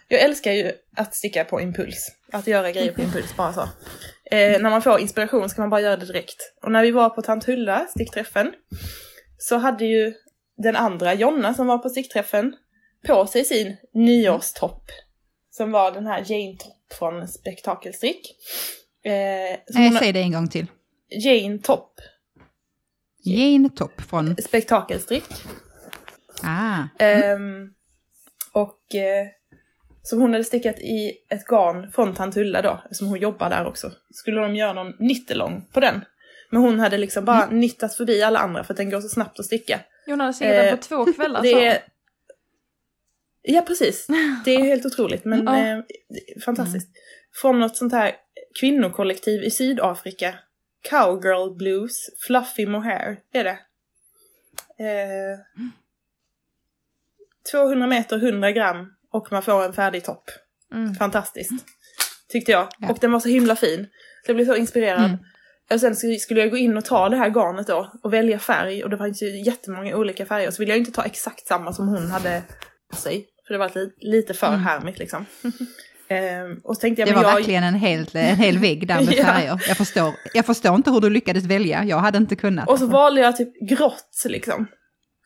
[0.08, 2.08] jag älskar ju att sticka på impuls.
[2.32, 3.62] Att göra grejer på impuls, bara så.
[4.32, 6.54] Eh, när man får inspiration ska man bara göra det direkt.
[6.64, 8.54] Och när vi var på Tantulla, stickträffen,
[9.38, 10.14] så hade ju
[10.58, 12.56] den andra, Jonna, som var på stickträffen,
[13.08, 14.84] på sig sin nyårstopp.
[15.52, 18.36] Som var den här Jane-topp från Spektakelstrick.
[19.06, 19.12] Eh,
[19.74, 20.66] som Eh, hon- säg det en gång till.
[21.10, 21.94] Jane Topp,
[23.24, 24.36] Jane Topp från...
[24.38, 25.24] spektakelstrick.
[26.44, 26.84] Ah.
[27.00, 27.70] Ehm,
[28.52, 29.28] och eh,
[30.04, 33.92] som hon hade stickat i ett garn från Tantulla då, som hon jobbar där också.
[34.14, 36.06] Skulle de göra någon nittelång på den.
[36.50, 37.60] Men hon hade liksom bara Mm.
[37.60, 39.80] nittat förbi alla andra för att den går så snabbt att sticka.
[40.08, 41.64] Jon hade stickat den Eh, på två kvällar sa Det hon.
[41.64, 41.78] är...
[43.42, 44.08] Ja, precis.
[44.46, 45.68] Det är helt otroligt, men Ja.
[45.68, 45.80] eh,
[46.46, 46.88] fantastiskt.
[47.42, 48.12] Från något sånt här
[48.60, 50.36] kvinnokollektiv i Sydafrika.
[50.90, 53.60] Cowgirl Blues, Fluffy Mohair är det.
[54.80, 55.40] Eh,
[57.52, 60.24] 200 meter, 100 gram och man får en färdig topp.
[60.74, 60.96] Mm.
[60.96, 61.52] Fantastiskt.
[62.30, 62.68] Tyckte jag.
[62.80, 62.90] Ja.
[62.92, 63.88] Och den var så himla fin.
[64.26, 65.06] Så jag blev så inspirerad.
[65.06, 65.18] Mm.
[65.74, 68.40] Och sen sk- skulle jag gå in och ta det här garnet då och välja
[68.40, 70.52] färg och det fanns ju jättemånga olika färger.
[70.52, 72.44] Så ville jag inte ta exakt samma som hon hade
[72.90, 73.28] på sig.
[73.48, 74.60] För det var li- lite för Mm.
[74.60, 75.26] härmigt liksom.
[76.18, 77.36] Ehm, och tänkte jag, Det var jag...
[77.36, 79.24] verkligen en hel, en hel vägg där med Ja.
[79.26, 79.64] färger.
[79.68, 81.84] Jag förstår, jag förstår inte hur du lyckades välja.
[81.84, 82.70] Jag hade inte kunnat.
[82.70, 84.68] Och så valde jag typ grått liksom.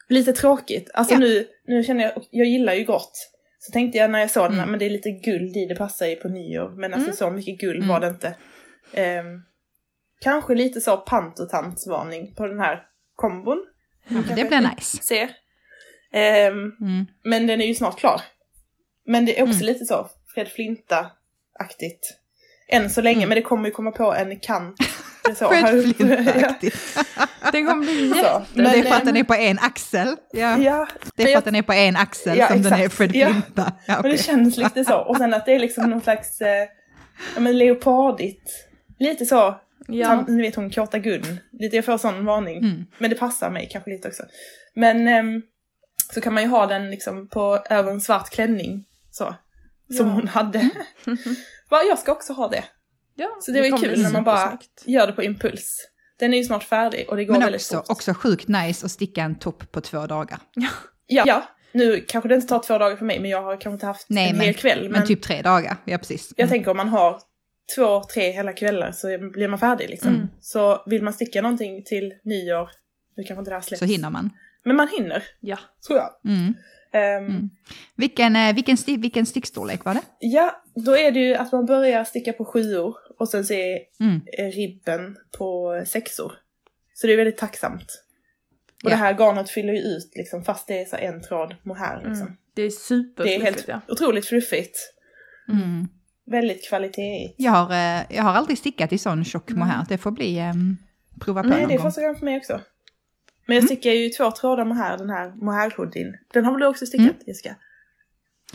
[0.10, 0.89] Lite tråkigt.
[0.93, 1.19] Alltså Ja.
[1.19, 3.30] nu, nu känner jag, jag gillar ju grått.
[3.60, 4.71] Så tänkte jag när jag såg den, här, Mm.
[4.71, 6.69] men det är lite guld i, det passar ju på nyår.
[6.69, 7.15] Men alltså Mm.
[7.15, 7.88] så mycket guld Mm.
[7.88, 8.36] var det inte.
[8.93, 9.41] Ehm,
[10.21, 12.84] kanske lite så pantotantsvarning på den här
[13.15, 13.65] kombon.
[14.08, 14.97] Ja, det blir nice.
[15.02, 15.28] Se.
[16.13, 17.06] Ehm, Mm.
[17.23, 18.21] men den är ju snart klar.
[19.06, 19.65] Men det är också Mm.
[19.65, 22.13] lite så Fred Flinta-aktigt.
[22.69, 23.30] Än så länge, Mm.
[23.30, 24.76] men det kommer ju komma på en kant.
[25.23, 25.65] Det så, Fred.
[25.84, 26.78] Flint-aktigt.
[27.52, 28.15] Den kommer bli Så.
[28.17, 28.41] jätte...
[28.54, 30.15] Men det är för att den är på en axel.
[30.32, 30.58] Ja.
[30.58, 32.93] Ja, Det är för att den är på en axel Ja, som den är exakt.
[32.95, 33.28] Fred Ja.
[33.28, 33.73] Flinta.
[33.86, 34.12] Ja, Men okej.
[34.12, 34.97] det känns lite så.
[34.97, 36.67] Och sen att det är liksom någon slags, eh,
[37.36, 38.52] ja men leopardigt.
[39.00, 40.08] Lite så, Ja.
[40.08, 41.39] Tant, ni vet hon Kåta Gun.
[41.52, 42.58] Lite, jag får sån varning.
[42.58, 42.86] Mm.
[42.97, 44.23] Men det passar mig kanske lite också.
[44.76, 45.41] Men ehm,
[46.13, 48.86] så kan man ju ha den liksom på över en svart klänning.
[49.12, 49.36] Så.
[49.93, 50.13] Som Ja.
[50.13, 50.60] hon hade.
[51.69, 52.63] Va, jag ska också ha det.
[53.15, 53.38] ja.
[53.41, 54.84] Så det var ju kul när man bara supersnyggt.
[54.86, 55.88] gör det på impuls.
[56.19, 57.86] Den är ju snart färdig och det går Men väldigt också, fort.
[57.89, 60.39] också sjukt nice att sticka en topp på två dagar.
[61.08, 63.69] Ja, ja, nu kanske det inte tar två dagar för mig men jag har kanske
[63.73, 64.82] inte haft Nej, en men- hel kväll.
[64.84, 66.34] Men, Men, typ tre dagar, ja precis.
[66.38, 66.50] jag Mm.
[66.50, 67.21] tänker om man har
[67.76, 70.15] två, tre hela kvällar så blir man färdig liksom.
[70.15, 70.28] Mm.
[70.41, 72.69] Så vill man sticka någonting till nyår,
[73.17, 73.80] nu kanske inte det här släpps.
[73.80, 74.30] Så hinner man.
[74.67, 75.58] Men man hinner, Ja.
[75.88, 76.10] tror jag.
[76.25, 76.53] Mm.
[76.93, 77.49] Ehm, Mm.
[77.95, 80.01] Vilken, eh, vilken, sti- vilken stickstorlek var det?
[80.19, 83.80] Ja, då är det ju att man börjar sticka på sjuor och sen så är
[83.99, 84.21] Mm.
[84.51, 86.32] ribben på sexor.
[86.93, 88.03] Så det är väldigt tacksamt.
[88.84, 88.89] Och Ja.
[88.89, 92.27] det här garnet fyller ju ut liksom, fast det är så en tråd mohair liksom.
[92.27, 92.38] Mm.
[92.53, 93.82] Det är Det är helt ja.
[93.88, 94.77] otroligt fluffigt.
[95.49, 95.88] Mm.
[96.25, 97.34] Väldigt kvalitet.
[97.38, 99.60] Jag, har, eh, jag har aldrig stickat i sån tjock Mm.
[99.60, 99.86] mohair.
[99.89, 100.77] Det får bli um,
[101.21, 101.88] prova på Nej, någon det är gång.
[101.88, 102.62] första gången för mig också.
[103.47, 106.13] Men jag stickar ju två trådar mohair, den här mohair-hoodien.
[106.33, 107.17] Den har väl du också stickat, Mm.
[107.27, 107.55] Jessica?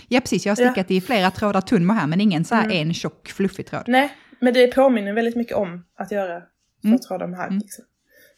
[0.08, 0.46] Ja, precis.
[0.46, 0.70] Jag har Ja.
[0.70, 2.88] stickat i flera trådar tunn mohair, men ingen så här Mm.
[2.88, 3.84] en tjock fluffig tråd.
[3.86, 6.46] Nej, men det påminner väldigt mycket om att göra två
[6.88, 6.98] Mm.
[6.98, 7.48] trådar mohair.
[7.48, 7.58] Mm.
[7.58, 7.84] Liksom,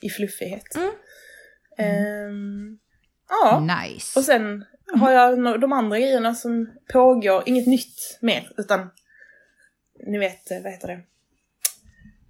[0.00, 0.76] I fluffighet.
[0.76, 0.90] Mm.
[1.78, 2.78] Ehm,
[3.28, 3.60] ja.
[3.84, 4.18] Nice.
[4.18, 4.64] Och sen
[4.94, 8.90] har jag de andra grejerna som pågår, inget nytt mer, utan
[10.06, 11.00] ni vet, eh, vad heter det?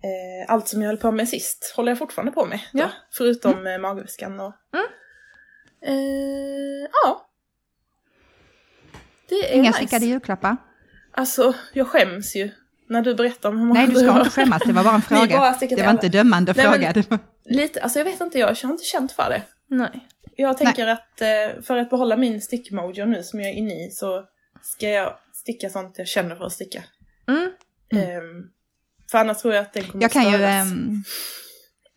[0.05, 2.61] Eh, allt som jag höll på med sist håller jag fortfarande på med.
[2.73, 2.91] Då, Ja.
[3.13, 3.67] förutom Mm.
[3.67, 4.53] eh, magväskan och...
[4.75, 4.87] Mm.
[5.87, 7.29] Eh, ja.
[9.29, 9.77] Det är Inga nice.
[9.79, 10.57] stickade julklappar?
[11.13, 12.51] Alltså, jag skäms ju
[12.89, 14.63] när du berättar om hur många Nej, du ska inte skämmas.
[14.67, 15.39] Det var bara en fråga.
[15.39, 16.93] bara Det var inte dömande Nej, men- fråga.
[17.11, 17.19] Var...
[17.45, 19.43] Lite, alltså jag vet inte, jag har inte känt för det.
[19.67, 20.09] Nej.
[20.37, 23.91] Jag tänker att eh, för att behålla min stickmojo nu som jag är inne i
[23.91, 24.25] så
[24.63, 26.83] ska jag sticka sånt jag känner för att sticka.
[27.29, 27.51] Mm.
[27.93, 28.51] Mm.
[29.11, 30.29] För annars tror jag att den kommer Jag kan ju...
[30.33, 30.73] störas.
[30.73, 31.03] ehm,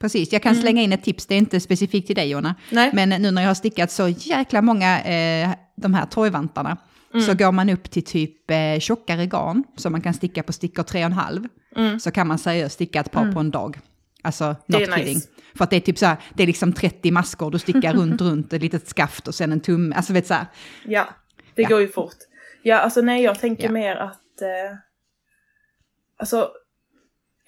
[0.02, 0.62] precis, jag kan Mm.
[0.62, 1.26] slänga in ett tips.
[1.26, 2.56] Det är inte specifikt till dig, Jonna.
[2.72, 2.92] Nej.
[2.94, 6.78] Men nu när jag har stickat så jäkla många, eh, de här torgvantarna,
[7.14, 7.26] Mm.
[7.26, 10.84] så går man upp till typ eh, tjockare garn, som man kan sticka på stickor
[10.84, 12.00] 3,5, Mm.
[12.00, 13.34] så kan man seriöst sticka ett par Mm.
[13.34, 13.80] på en dag.
[14.24, 15.16] Alltså, Det not är kidding.
[15.16, 15.28] nice.
[15.56, 18.22] För att det är typ så här, det är liksom 30 maskor, du stickar runt,
[18.22, 20.46] runt, ett litet skaft och sen en tumme, alltså vet så här.
[20.86, 21.08] Ja,
[21.56, 21.70] det Ja.
[21.70, 22.16] går ju fort.
[22.64, 23.72] Ja, alltså nej, jag tänker Ja.
[23.72, 24.42] mer att...
[24.42, 24.78] Eh,
[26.20, 26.50] alltså,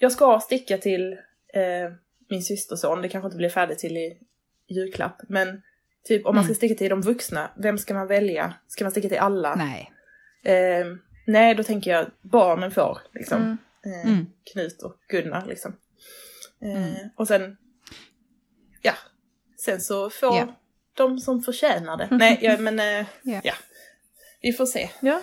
[0.00, 1.12] jag ska sticka till
[1.54, 1.92] eh,
[2.30, 3.02] min systerson.
[3.02, 4.18] Det kanske inte blir färdigt till i
[4.68, 5.20] julklapp.
[5.28, 5.62] Men
[6.04, 6.54] typ om man ska Mm.
[6.56, 8.54] sticka till de vuxna, vem ska man välja?
[8.68, 9.54] Ska man sticka till alla?
[9.54, 9.92] Nej.
[10.44, 10.86] Eh,
[11.26, 13.42] nej, då tänker jag barnen får liksom.
[13.42, 13.58] Mm.
[13.84, 14.26] Eh, Mm.
[14.52, 15.76] Knut och Gunnar liksom.
[16.62, 16.94] Eh, Mm.
[17.16, 17.56] Och sen,
[18.82, 18.92] ja,
[19.64, 20.54] sen så får Ja.
[20.94, 22.08] de som förtjänar det.
[22.16, 23.40] Nej, ja, men eh, Ja.
[23.44, 23.54] ja,
[24.42, 24.90] vi får se.
[25.00, 25.20] Ja.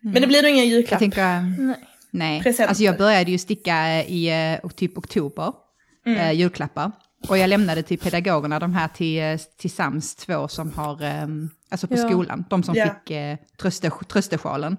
[0.00, 0.98] Men det blir nog ingen Jag julklapp.
[0.98, 1.88] tänker, eh, Nej.
[2.12, 2.42] Nej.
[2.42, 2.68] Presenter.
[2.68, 4.28] Alltså jag började ju sticka i
[4.62, 5.52] eh, typ oktober,
[6.06, 6.18] Mm.
[6.18, 6.92] eh, julklappar.
[7.28, 11.26] Och jag lämnade till pedagogerna de här till, eh, till Sams två som har, eh,
[11.70, 12.08] alltså på Ja.
[12.08, 12.84] skolan, de som Ja.
[12.84, 14.76] fick eh, tröste, tröstesjalen.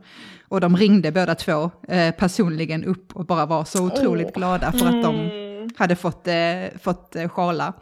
[0.47, 4.33] Och de ringde båda två eh, personligen upp och bara var så otroligt Åh.
[4.33, 5.69] glada för att de Mm.
[5.77, 6.33] hade fått, eh,
[6.81, 7.73] fått eh, sjalar.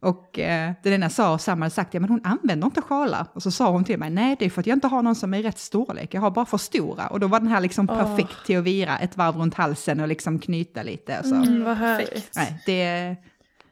[0.00, 3.26] Och eh, den ena sa, Sam hade sagt, ja men hon använder inte sjalar.
[3.32, 5.14] Och så sa hon till mig, nej det är för att jag inte har någon
[5.14, 7.06] som är rätt storlek, jag har bara för stora.
[7.06, 7.96] Och då var den här liksom Åh.
[7.98, 11.18] perfekt till att vira ett varv runt halsen och liksom knyta lite.
[11.18, 11.34] Och så.
[11.34, 12.30] Mm, vad härligt.
[12.36, 13.16] Nej, det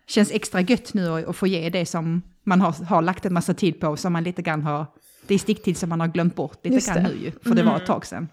[0.07, 3.33] känns extra gött nu att, att få ge det som man har, har lagt en
[3.35, 4.87] massa tid på, som man lite grann har,
[5.27, 7.09] det är sticktid som man har glömt bort lite Just grann det.
[7.09, 7.81] nu ju, för det var Mm.
[7.83, 8.29] ett tag sedan.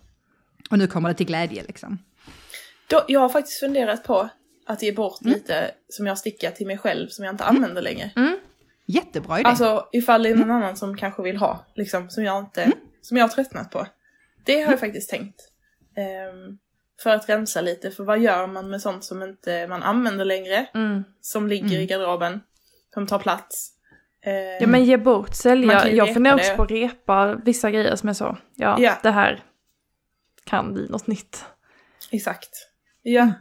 [0.70, 1.98] Och nu kommer det till glädje liksom.
[2.90, 4.30] Då, jag har faktiskt funderat på
[4.66, 5.34] att ge bort Mm.
[5.34, 8.12] lite som jag stickar till mig själv som jag inte använder längre.
[8.16, 8.38] Mm.
[8.86, 9.50] Jättebra idé.
[9.50, 12.78] Alltså ifall det är någon annan som kanske vill ha, liksom, som jag inte, Mm.
[13.02, 13.88] som jag har tröttnat på.
[14.46, 15.40] Det har jag faktiskt tänkt.
[15.96, 16.58] Ehm,
[17.04, 20.66] för att rensa lite, för vad gör man med sånt som inte man använder längre?
[20.74, 21.04] Mm.
[21.22, 21.82] Som ligger Mm.
[21.82, 22.40] i garderoben,
[22.94, 23.70] som tar plats.
[24.22, 25.90] Ehm, Ja men ge bort, sälja.
[25.90, 28.38] Jag funderar också på att repa vissa grejer som är så.
[28.56, 28.94] Ja, Ja.
[29.04, 29.44] det här
[30.44, 31.46] kan bli något nytt.
[32.12, 32.50] Exakt.
[33.02, 33.32] Ja.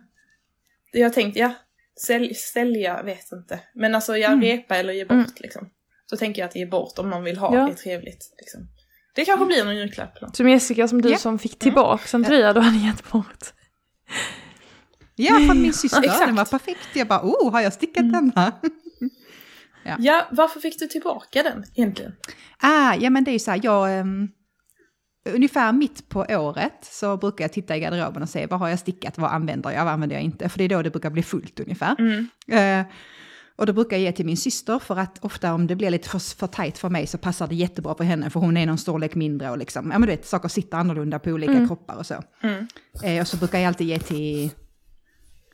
[0.92, 1.52] Jag tänkte, ja,
[2.06, 3.60] sälj, sälja vet inte.
[3.74, 4.42] Men alltså, jag Mm.
[4.44, 5.30] repa eller ge bort Mm.
[5.36, 5.68] liksom.
[6.06, 7.68] Så tänker jag att ge bort om någon vill ha, Ja.
[7.70, 8.34] är trevligt.
[8.38, 8.60] Liksom.
[9.14, 10.20] Det kanske blir någon julklapp.
[10.20, 10.30] Då.
[10.32, 11.18] Som Jessica, som du Ja.
[11.18, 13.44] som fick tillbaka en tröja du hade gett bort.
[15.14, 16.26] Ja, från min syster, Exakt.
[16.26, 16.88] den var perfekt.
[16.94, 18.12] Jag bara, oh, har jag stickat Mm.
[18.12, 18.52] denna?
[19.98, 22.12] Ja, varför fick du tillbaka den egentligen?
[22.60, 23.98] Ah, ja men det är ju så här, jag...
[23.98, 24.28] ehm,
[25.24, 28.78] ungefär mitt på året så brukar jag titta i garderoben och se vad har jag
[28.78, 30.48] stickat, vad använder jag, vad använder jag inte?
[30.48, 31.96] För det är då det brukar bli fullt ungefär.
[31.98, 32.28] Mm.
[32.80, 32.86] Eh,
[33.56, 36.08] och då brukar jag ge till min syster för att ofta om det blir lite
[36.08, 38.78] för, för tajt för mig så passar det jättebra på henne för hon är någon
[38.78, 41.68] storlek mindre och liksom, ja men du vet, saker sitter annorlunda på olika Mm.
[41.68, 42.22] kroppar och så.
[42.42, 42.66] Mm.
[43.04, 44.50] Eh, och så brukar jag alltid ge till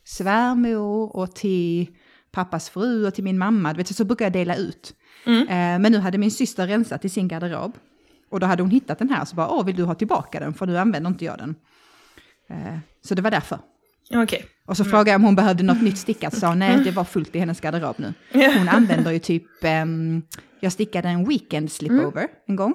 [0.04, 1.86] svärmor och till
[2.32, 3.72] pappas fru och till min mamma.
[3.72, 4.94] Du vet, så brukar jag dela ut.
[5.26, 5.42] Mm.
[5.42, 7.72] Eh, men nu hade min syster rensat i sin garderob.
[8.28, 10.54] Och då hade hon hittat den här så bara, åh vill du ha tillbaka den
[10.54, 11.54] för nu använder inte jag den.
[12.50, 13.58] Eh, så det var därför.
[14.14, 14.44] Okej.
[14.66, 17.04] Och så frågade jag om hon behövde något nytt stickat, sa hon, nej det var
[17.04, 18.14] fullt i hennes garderob nu.
[18.58, 20.22] Hon använder ju typ, ehm,
[20.60, 22.74] jag stickade en weekend slipover en gång.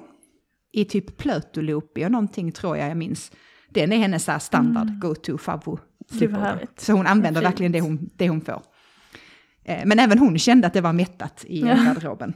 [0.72, 3.32] I typ plötoloopy och någonting tror jag jag minns.
[3.68, 5.78] Den är hennes så här standard go-to favvo
[6.10, 6.40] slipover.
[6.40, 6.80] härligt.
[6.80, 7.50] Så hon använder Fint.
[7.52, 8.62] verkligen det hon, det hon får.
[9.64, 11.74] Eh, Men även hon kände att det var mättat i Ja.
[11.74, 12.34] garderoben.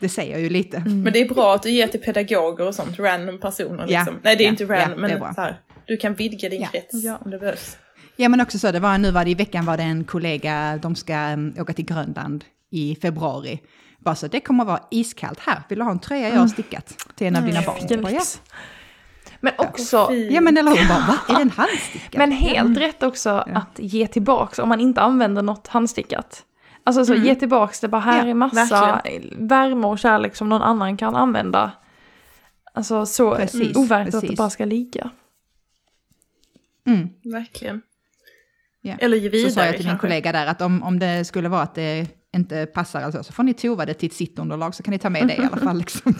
[0.00, 0.80] Det säger ju lite.
[0.80, 4.18] Men det är bra att du ger till pedagoger och sånt, random personer Ja, liksom.
[4.22, 6.48] Nej, det är ja, inte random, ja, det är men så här, du kan vidga
[6.48, 6.68] din Ja.
[6.68, 7.18] krets Ja.
[7.24, 7.76] om det behövs.
[8.16, 10.78] Ja men också så, det var, nu var det i veckan var det en kollega,
[10.82, 13.60] de ska um, åka till Grönland i februari.
[13.98, 16.48] Bara så, det kommer att vara iskallt här, vill du ha en tröja jag har
[16.48, 17.76] stickat till en av dina barn?
[17.78, 18.22] Vilken Bara, ja.
[19.40, 21.18] Men också, ja men eller hur, bara, va?
[21.28, 22.18] Är den handstickad?
[22.18, 26.42] men helt rätt också att ge tillbaks om man inte använder något handstickat.
[26.86, 29.02] Alltså så ge tillbaks det bara här Ja, är massa
[29.36, 31.72] värme och kärlek som någon annan kan använda.
[32.72, 35.10] Alltså så Precis, overkligt att det bara ska ligga.
[36.86, 37.08] Mm.
[37.24, 37.82] Verkligen.
[38.80, 38.94] Ja.
[38.98, 40.06] Eller ge vidare Så sa jag till min kanske.
[40.06, 43.42] kollega där att om, om det skulle vara att det inte passar alltså, så får
[43.42, 45.78] ni tova det till ett sittunderlag så kan ni ta med det i alla fall.
[45.78, 46.14] Liksom.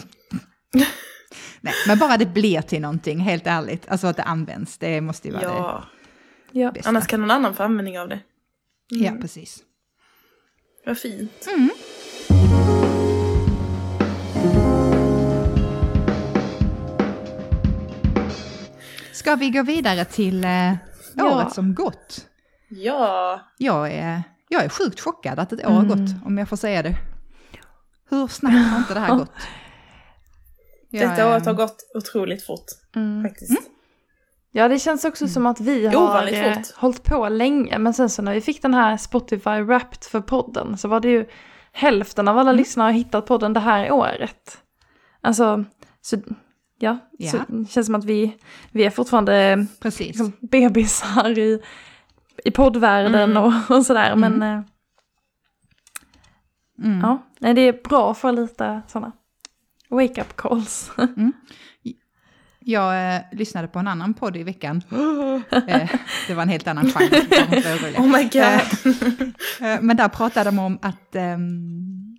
[1.61, 3.89] Nej, men bara det blir till någonting, helt ärligt.
[3.89, 5.83] Alltså att det används, det måste ju vara Ja,
[6.51, 6.67] Ja.
[6.67, 6.89] det bästa.
[6.89, 8.19] annars kan någon annan få användning av det.
[8.89, 9.63] Ja, precis.
[10.87, 11.47] Vad fint.
[19.13, 20.73] Ska vi gå vidare till eh,
[21.13, 21.35] Ja.
[21.35, 22.25] året som gått?
[22.69, 25.87] Ja, Jag är, jag är sjukt chockad att ett år har Mm.
[26.05, 26.95] gått, om jag får säga det.
[28.09, 29.31] Hur snabbt har inte det här gått?
[30.89, 33.23] Jag detta är- året har gått otroligt fort Mm.
[33.23, 33.61] faktiskt.
[34.57, 36.75] Ja, det känns också som att vi har Ovanligt eh, fort.
[36.75, 37.77] hållit på länge.
[37.77, 41.09] Men sen så när vi fick den här Spotify Wrapped för podden så var det
[41.09, 41.25] ju
[41.71, 42.57] hälften av alla Mm.
[42.59, 44.57] lyssnare har hittat podden det här året.
[45.21, 45.63] Alltså,
[46.01, 46.17] så
[46.79, 47.31] ja, Ja.
[47.31, 48.37] så det känns som att vi,
[48.71, 50.07] vi är fortfarande Precis.
[50.07, 51.61] liksom, bebisar i,
[52.45, 53.43] i poddvärlden Mm.
[53.43, 54.15] och, och sådär.
[54.15, 54.61] Men eh,
[56.83, 56.99] Mm.
[57.01, 57.17] ja,
[57.53, 59.11] det är bra att få lite sådana
[59.89, 60.91] wake-up calls.
[62.69, 64.81] Jag eh, lyssnade på en annan podd i veckan.
[65.67, 65.89] eh,
[66.27, 67.97] det var en helt annan genre.
[67.97, 68.43] Oh my god.
[69.67, 72.17] Eh, Men där pratade de om att, ehm,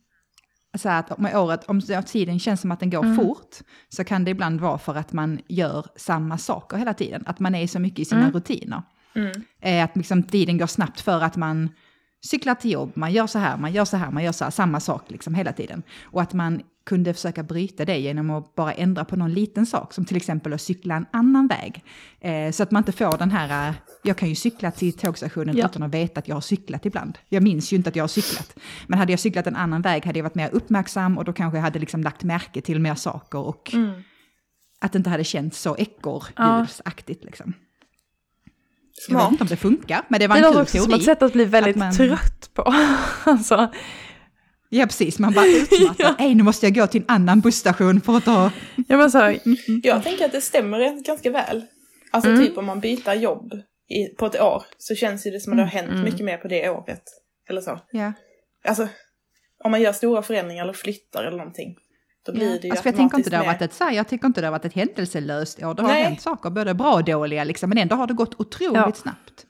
[0.79, 3.17] så att med året, om tiden känns som att den går Mm.
[3.17, 3.57] fort,
[3.89, 7.23] så kan det ibland vara för att man gör samma saker hela tiden.
[7.27, 8.33] Att man är så mycket i sina Mm.
[8.33, 8.83] rutiner.
[9.15, 9.33] Mm.
[9.63, 11.71] Eh, Att liksom tiden går snabbt för att man
[12.27, 14.51] cyklar till jobb, man gör så här, man gör så här, man gör så här,
[14.51, 15.83] samma sak liksom hela tiden.
[16.05, 19.93] Och att man kunde försöka bryta det genom att bara ändra på någon liten sak,
[19.93, 21.85] som till exempel att cykla en annan väg.
[22.21, 25.57] Eh, så att man inte får den här, eh, jag kan ju cykla till tågstationen
[25.57, 25.67] Ja.
[25.67, 27.19] utan att veta att jag har cyklat ibland.
[27.29, 28.59] Jag minns ju inte att jag har cyklat.
[28.87, 31.59] Men hade jag cyklat en annan väg hade jag varit mer uppmärksam och då kanske
[31.59, 34.03] jag hade liksom lagt märke till mer saker och Mm.
[34.81, 37.53] att det inte hade känts så ekorrhjulsaktigt liksom.
[39.09, 39.31] Jag vet Smart.
[39.33, 40.99] inte om det funkar, men det var Det en låter kul också som teori.
[40.99, 42.63] ett sätt att bli väldigt Att man- trött på.
[43.25, 43.73] alltså,
[44.69, 45.19] Ja, precis.
[45.19, 45.95] Man bara utmattad.
[45.99, 46.15] Ja.
[46.19, 48.51] Nej, nu måste jag gå till en annan busstation för att ta...
[48.89, 49.37] ja, men så,
[49.83, 51.65] Jag tänker att det stämmer ganska väl.
[52.11, 52.47] Alltså Mm.
[52.47, 53.53] typ om man byter jobb
[53.89, 56.05] i, på ett år så känns ju det som att det har hänt Mm.
[56.05, 57.03] mycket mer på det året.
[57.51, 57.81] Eller så.
[57.93, 58.13] Ja.
[58.69, 58.89] Alltså,
[59.65, 61.77] om man gör stora förändringar eller flyttar eller någonting.
[62.27, 64.09] Då blir det ju Alltså, jag tänker inte det har varit ett, så här, jag
[64.09, 65.75] tycker inte det har varit ett händelselöst år.
[65.75, 66.03] Det har Nej.
[66.03, 68.93] hänt saker, både bra och dåliga, liksom, men ändå har det gått otroligt Ja.
[68.95, 69.45] snabbt.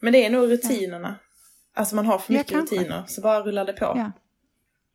[0.00, 1.16] Men det är nog rutinerna.
[1.76, 2.76] Alltså man har för Ja, mycket kanske.
[2.76, 3.84] rutiner, så bara rullar det på.
[3.84, 4.12] Ja.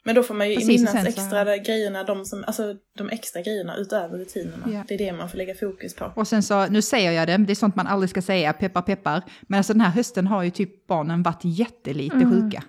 [0.04, 2.76] Men då får man ju Precis, minnas sen så- extra där grejerna, de, som, alltså,
[2.98, 4.64] de extra grejerna utöver rutinerna.
[4.74, 4.84] Ja.
[4.88, 6.12] Det är det man får lägga fokus på.
[6.16, 8.82] Och sen så, nu säger jag det, det är sånt man aldrig ska säga, peppar
[8.82, 9.22] peppar.
[9.42, 12.32] Men alltså den här hösten har ju typ barnen varit jättelite Mm.
[12.32, 12.64] sjuka.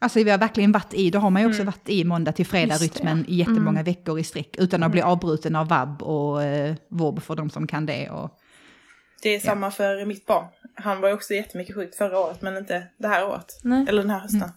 [0.00, 1.66] Alltså vi har verkligen varit i, då har man ju också Mm.
[1.66, 4.56] varit i måndag till fredag Just det, rytmen i jättemånga veckor i sträck.
[4.58, 8.10] Utan att bli avbruten av vab och eh, vob för de som kan det.
[8.10, 8.38] Och,
[9.22, 10.44] Det är samma för mitt barn.
[10.74, 13.60] Han var ju också jättemycket sjuk förra året, men inte det här året.
[13.62, 13.86] nej.
[13.88, 14.50] Eller den här hösten.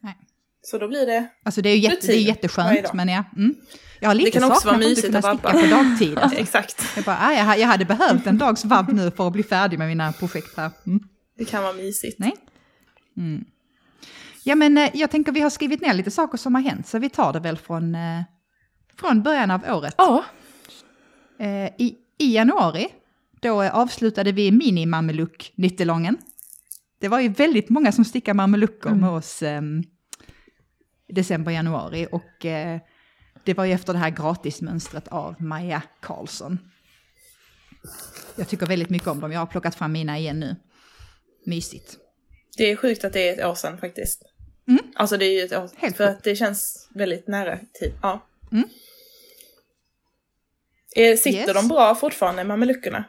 [0.00, 0.16] Nej.
[0.62, 1.28] Så då blir det...
[1.44, 3.24] Alltså det är ju jätte, det är jätteskönt, men ja.
[3.36, 3.54] Mm.
[4.00, 5.52] Jag har lite Det kan också vara mysigt att vabba.
[5.52, 6.18] på dagtid.
[6.22, 6.38] Alltså.
[6.38, 6.82] Exakt.
[6.96, 9.88] Jag, bara, jag, jag hade behövt en dags vabb nu för att bli färdig med
[9.88, 10.70] mina projekt här.
[10.86, 11.00] Mm.
[11.38, 12.18] Det kan vara mysigt.
[12.18, 12.32] Nej.
[13.16, 13.44] Mm.
[14.44, 16.98] Ja, men eh, jag tänker vi har skrivit ner lite saker som har hänt, så
[16.98, 18.22] vi tar det väl från, eh,
[19.00, 19.94] från början av året.
[19.98, 20.24] Ja,
[21.38, 22.88] Eh, i, I januari,
[23.46, 26.18] då avslutade vi mini-mameluck nyttelången.
[27.00, 29.62] Det var ju väldigt många som stickade mamelucker med oss eh,
[31.08, 32.80] december, januari och eh,
[33.44, 36.58] det var ju efter det här gratismönstret av Maja Karlsson.
[38.36, 39.32] Jag tycker väldigt mycket om dem.
[39.32, 40.56] Jag har plockat fram mina igen nu.
[41.46, 41.96] Mysigt.
[42.56, 44.22] Det är sjukt att det är ett år sedan faktiskt.
[44.68, 44.80] Mm.
[44.94, 47.92] Alltså det är ju ett år Helt För att det känns väldigt nära tid.
[48.02, 48.26] Ja.
[48.52, 48.68] Mm.
[50.96, 51.54] Eh, Sitter Yes.
[51.54, 53.04] de bra fortfarande, mameluckorna?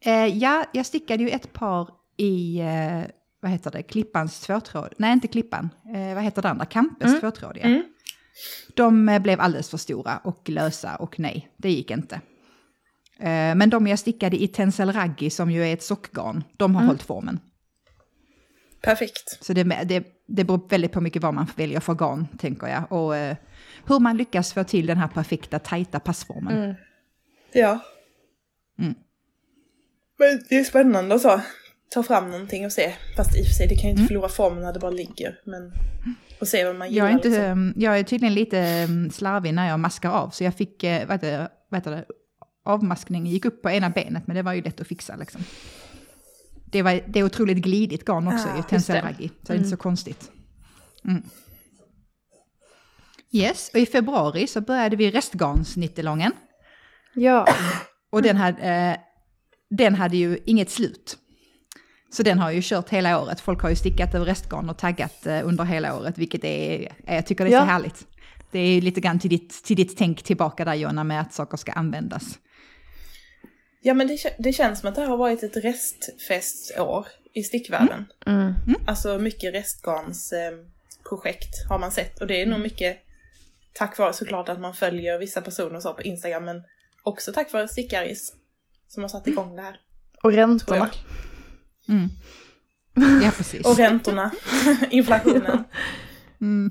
[0.00, 3.00] Eh, ja, jag stickade ju ett par i, eh,
[3.40, 4.94] vad heter det, Klippans tvåtråd.
[4.96, 5.68] Nej, inte Klippan.
[5.94, 6.64] Eh, vad heter det andra?
[6.64, 7.20] Campes Mm.
[7.20, 7.64] tvåtrådiga.
[7.64, 7.82] Mm.
[8.74, 12.14] De eh, blev alldeles för stora och lösa och nej, det gick inte.
[13.20, 16.84] Eh, men de jag stickade i Tencel Raggi som ju är ett sockgarn, de har
[16.84, 17.40] hållit formen.
[18.82, 19.44] Perfekt.
[19.44, 22.92] Så det, det, det beror väldigt på mycket vad man väljer för garn, tänker jag.
[22.92, 23.14] Och
[23.86, 26.56] hur man lyckas få till den här perfekta, tajta passformen.
[26.58, 26.74] Mm.
[27.52, 27.80] Ja.
[28.78, 28.94] Mm.
[30.18, 31.40] Men det är spännande att så,
[31.90, 32.94] ta fram någonting och se.
[33.16, 34.08] Fast i och för sig, det kan ju inte Mm.
[34.08, 35.40] förlora formen när det bara ligger.
[35.46, 35.72] Men
[36.40, 37.08] och se vad man Jag gillar.
[37.08, 37.74] är, inte, liksom.
[37.76, 41.14] jag är tydligen lite mm, slarvig när jag maskar av, så jag fick eh, vad
[41.16, 41.48] heter,
[41.90, 42.04] det-
[42.64, 45.40] avmaskning, gick upp på ena benet, men det var ju lätt att fixa liksom.
[46.70, 49.08] Det, var, det är otroligt glidigt garn också Ah, i Tencel så
[49.46, 50.30] det är inte så konstigt.
[51.04, 51.22] Mm.
[53.30, 56.32] Yes, och i februari så började vi restgarnsnittelången.
[57.14, 57.46] Ja.
[58.10, 58.96] Och den hade, eh,
[59.70, 61.18] den hade ju inget slut.
[62.10, 63.40] Så den har ju kört hela året.
[63.40, 67.14] Folk har ju stickat över restgarn och taggat eh, under hela året, vilket är, eh,
[67.14, 67.60] jag tycker det är Ja.
[67.60, 68.06] så härligt.
[68.50, 71.56] Det är lite grann till ditt, till ditt tänk tillbaka där Jonna med att saker
[71.56, 72.38] ska användas.
[73.82, 78.06] Ja men det, det känns som att det här har varit ett restfestår i stickvärlden.
[78.26, 78.54] Mm.
[78.86, 80.52] Alltså mycket restgarns eh,
[81.08, 82.20] projekt har man sett.
[82.20, 82.98] Och det är nog mycket
[83.74, 86.44] tack vare såklart att man följer vissa personer så på Instagram.
[86.44, 86.62] Men
[87.08, 88.32] också tack vare Stickaris
[88.88, 89.80] som har satt igång det här.
[90.22, 90.90] Och räntorna.
[91.88, 92.08] Mm.
[93.22, 93.66] Ja, precis.
[93.66, 94.30] Och räntorna,
[94.90, 95.64] inflationen.
[96.40, 96.70] Mm.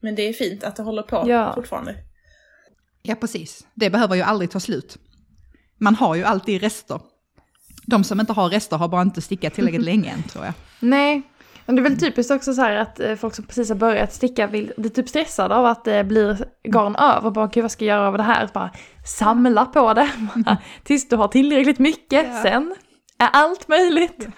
[0.00, 1.52] Men det är fint att det håller på Ja.
[1.54, 1.96] fortfarande.
[3.02, 3.66] Ja, precis.
[3.74, 4.98] Det behöver ju aldrig ta slut.
[5.78, 7.00] Man har ju alltid rester.
[7.86, 10.54] De som inte har rester har bara inte stickat tillräckligt länge än, tror jag.
[10.80, 11.22] Nej,
[11.66, 14.12] men det är väl typiskt också så här att eh, folk som precis har börjat
[14.12, 17.30] sticka vill, blir typ stressade av att det blir garn över.
[17.30, 18.48] Bara, gud vad ska jag göra av det här?
[18.54, 18.70] Bara
[19.04, 20.10] samla på det
[20.84, 22.26] tills du har tillräckligt mycket.
[22.26, 22.42] Ja.
[22.42, 22.74] Sen
[23.18, 24.28] är allt möjligt.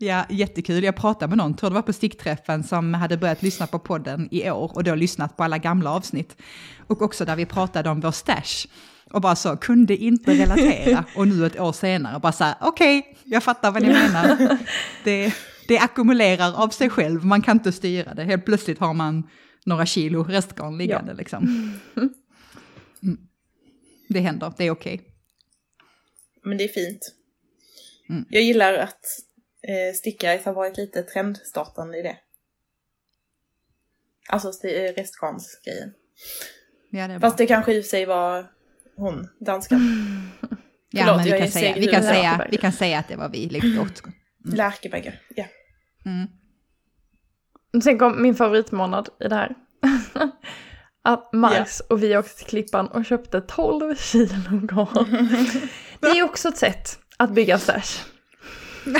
[0.00, 0.84] Ja, jättekul.
[0.84, 4.28] Jag pratade med någon, tror det var på stickträffen, som hade börjat lyssna på podden
[4.30, 6.36] i år och då lyssnat på alla gamla avsnitt.
[6.86, 8.66] Och också där vi pratade om vår stash.
[9.12, 11.04] Och bara så, kunde inte relatera.
[11.16, 14.58] Och nu ett år senare, bara så här, okej, jag fattar vad ni menar.
[15.04, 15.34] Det,
[15.68, 18.24] det ackumulerar av sig själv, man kan inte styra det.
[18.24, 19.30] Helt plötsligt har man
[19.64, 21.72] några kilo restgarn liggande liksom.
[21.96, 23.18] Mm.
[24.08, 25.00] Det händer, det är okej.
[26.44, 27.14] Men det är fint.
[28.08, 28.24] Mm.
[28.30, 29.04] Jag gillar att
[29.62, 32.16] eh, Stickaris har varit lite trendstartande i det.
[34.28, 35.92] Alltså eh, restgarnsgrejen.
[36.90, 37.20] Ja, det.
[37.20, 38.50] Fast det kanske i sig var
[38.96, 39.80] hon, danskan.
[40.90, 43.28] Ja, Förlåt, men vi kan, säga, vi, kan säga, vi kan säga att det var
[43.28, 43.80] vi lite
[44.44, 44.54] gott.
[44.56, 45.44] Lärkebägge, ja.
[46.04, 46.28] Mm.
[47.84, 49.54] Sen kom min favoritmånad i det här.
[51.02, 55.28] Att Marx och vi åkte till Klippan och köpte 12 kilo garn.
[56.00, 58.04] Det är också ett sätt att bygga stash.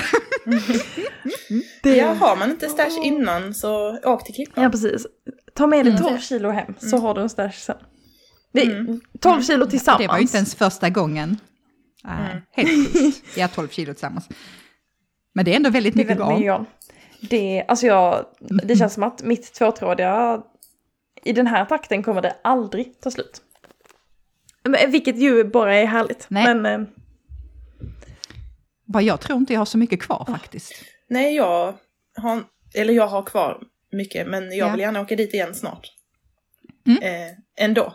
[1.82, 4.64] Det, Ja, har man inte stash innan så åk till Klippan.
[4.64, 5.06] Ja, precis.
[5.54, 6.02] Ta med dig Mm.
[6.04, 7.76] 12 kilo hem så har du en stash sen.
[8.52, 9.00] Det är Mm.
[9.20, 10.02] 12 kilo tillsammans.
[10.02, 11.36] Det var ju inte ens första gången.
[12.04, 12.40] Mm.
[12.52, 13.36] Helt sjukt.
[13.36, 14.28] Ja, 12 kilo tillsammans.
[15.38, 16.66] Men det är ändå väldigt mycket garn.
[17.20, 18.26] Det, alltså jag,
[18.64, 20.42] det känns som att mitt tvåtrådiga,
[21.24, 23.42] i den här takten kommer det aldrig ta slut.
[24.64, 26.26] Men, vilket ju bara är härligt.
[26.30, 26.54] Nej.
[26.54, 26.88] Men eh,
[28.84, 30.72] Bara jag tror inte jag har så mycket kvar faktiskt.
[31.08, 31.74] Nej, jag
[32.16, 32.42] har,
[32.74, 33.62] eller jag har kvar
[33.92, 34.70] mycket, men jag Ja.
[34.72, 35.92] vill gärna åka dit igen snart.
[36.86, 37.02] Mm.
[37.02, 37.94] Eh, ändå.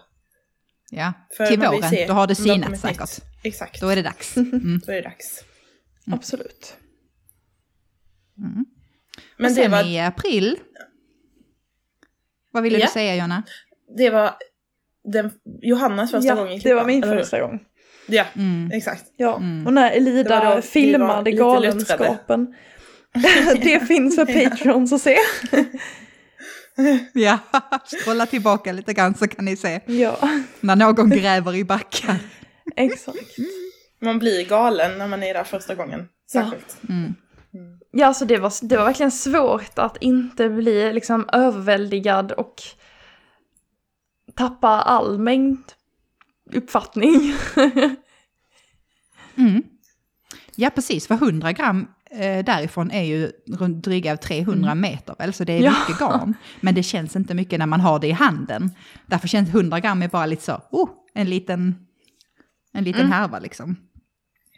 [0.92, 3.00] Ja, För till våren, då har det sinat säkert.
[3.00, 3.22] nytt.
[3.44, 4.38] Exakt, Då är det dags.
[4.38, 4.82] Mm.
[4.86, 5.44] då är det dags.
[6.12, 6.78] absolut.
[8.38, 8.66] Mm.
[9.38, 10.60] Men och det sen var, i april,
[12.52, 12.86] vad ville Ja.
[12.86, 13.44] du säga Jonna?
[13.98, 14.32] det var
[15.04, 15.32] den,
[15.62, 17.60] Johannas första ja, gång i det Klippan, var min första gång.
[18.08, 18.72] Ja, Mm.
[18.74, 19.04] exakt.
[19.18, 19.68] Ja, Mm.
[19.68, 22.56] och när Det Elida filmade galenskapen.
[23.62, 25.18] det finns för Patreons att se.
[27.14, 27.40] Ja,
[28.04, 30.18] scrolla tillbaka lite grann så kan ni se Ja,
[30.60, 32.16] när någon gräver i backar.
[32.76, 33.18] exakt.
[34.02, 36.08] Man blir galen när man är där första gången.
[36.32, 36.78] Särskilt.
[36.90, 37.14] Mm.
[37.92, 42.56] Ja, alltså det var, det var verkligen svårt att inte bli liksom överväldigad och
[44.36, 45.64] tappa all mängd
[46.54, 47.34] uppfattning.
[49.36, 49.64] Mm.
[50.56, 51.08] Ja, precis.
[51.08, 55.62] För 100 gram eh, därifrån är ju runt dryga 300 meter väl, så det är
[55.62, 55.72] Ja.
[55.72, 56.34] mycket garn.
[56.62, 58.70] Men det känns inte mycket när man har det i handen.
[59.06, 61.76] Därför känns 100 gram är bara lite så, oh, en liten,
[62.74, 63.76] en liten härva liksom.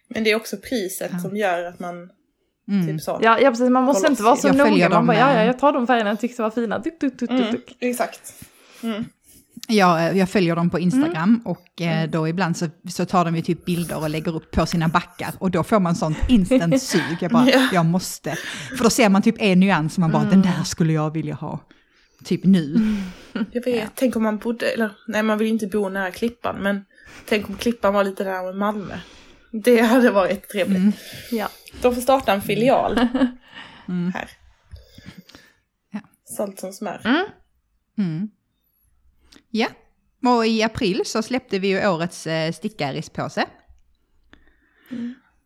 [0.08, 2.10] Men det är också priset som gör att man
[2.68, 2.88] Mm.
[2.88, 3.20] typ så.
[3.22, 4.90] Ja, ja precis, man måste Håll inte vara så Jag noga.
[4.90, 6.80] Man bara, ja, ja, eh, jag tar de färgerna jag tyckte var fina.
[6.80, 7.78] Duk, duk, duk, Mm, duk.
[7.80, 8.34] exakt.
[8.84, 9.06] Mm.
[9.68, 11.42] Jag, jag följer dem på Instagram Mm.
[11.46, 14.66] och eh, då ibland så, så tar de ju typ bilder och lägger upp på
[14.66, 17.02] sina backar och då får man sånt instant sug.
[17.22, 17.70] Jag bara, Ja.
[17.74, 18.36] jag måste.
[18.78, 20.32] För då ser man typ en nyans och man bara, Mm.
[20.32, 21.60] den där skulle jag vilja ha.
[22.24, 22.78] Typ nu.
[23.52, 26.86] Jag vet, tänk om man bodde, eller nej man vill inte bo nära Klippan, men
[27.30, 28.94] tänk om Klippan var lite närmare Malmö.
[29.64, 30.78] Det hade varit trevligt.
[30.78, 30.92] Mm.
[31.32, 31.50] Ja.
[31.82, 33.00] De får starta en filial
[33.88, 34.12] Mm.
[34.14, 34.30] här.
[35.92, 36.00] Ja.
[36.38, 37.02] Salt som smör.
[37.06, 37.26] Mm.
[37.98, 38.30] Mm.
[39.50, 39.68] Ja,
[40.26, 43.46] och i april så släppte vi ju årets eh, stickarispåse.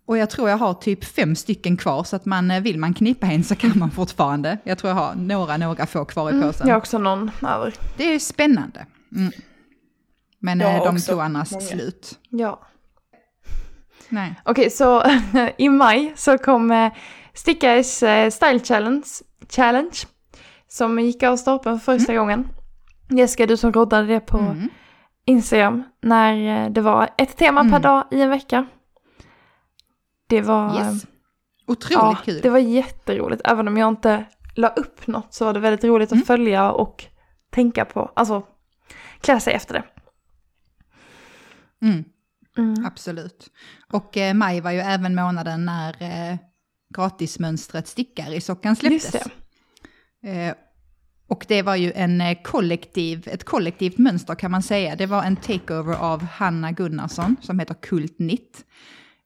[0.06, 2.94] Och jag tror jag har typ fem stycken kvar, så att man, eh, vill man
[2.94, 4.58] knipa en så kan man fortfarande.
[4.64, 6.68] Jag tror jag har några, några få kvar i påsen.
[6.68, 7.74] Jag har också någon över.
[7.98, 8.86] Det är spännande.
[9.16, 9.32] Mm.
[10.40, 11.64] Men eh, de tog annars många.
[11.66, 12.20] slut.
[12.30, 12.66] Ja.
[14.10, 14.36] Nej.
[14.46, 15.04] Okej, så
[15.58, 16.92] i maj så kom eh,
[17.34, 19.04] Stickares eh, Style Challenge,
[19.50, 19.96] Challenge
[20.68, 22.48] som gick av stapeln för första gången.
[23.10, 24.70] Jessica, du som roddade det på Mm.
[25.26, 27.82] Instagram när eh, det var ett tema per Mm.
[27.82, 28.66] dag i en vecka.
[30.28, 31.06] Det var, Yes.
[31.68, 32.40] Otroligt ja, kul.
[32.42, 33.42] det var jätteroligt.
[33.46, 36.22] Även om jag inte la upp något så var det väldigt roligt Mm.
[36.22, 37.06] att följa och
[37.52, 38.44] tänka på, alltså
[39.22, 39.84] klä sig efter det.
[41.88, 42.04] Mm.
[42.60, 42.86] Mm.
[42.86, 43.50] Absolut.
[43.94, 46.38] Och eh, maj var ju även månaden när eh,
[46.96, 49.14] gratismönstret stickar i sockan släpptes.
[49.14, 49.28] Just
[50.24, 50.54] Eh,
[51.28, 54.96] och det var ju en eh, kollektiv, ett kollektivt mönster kan man säga.
[54.96, 58.66] Det var en takeover av Hanna Gunnarsson som heter Kult Knit.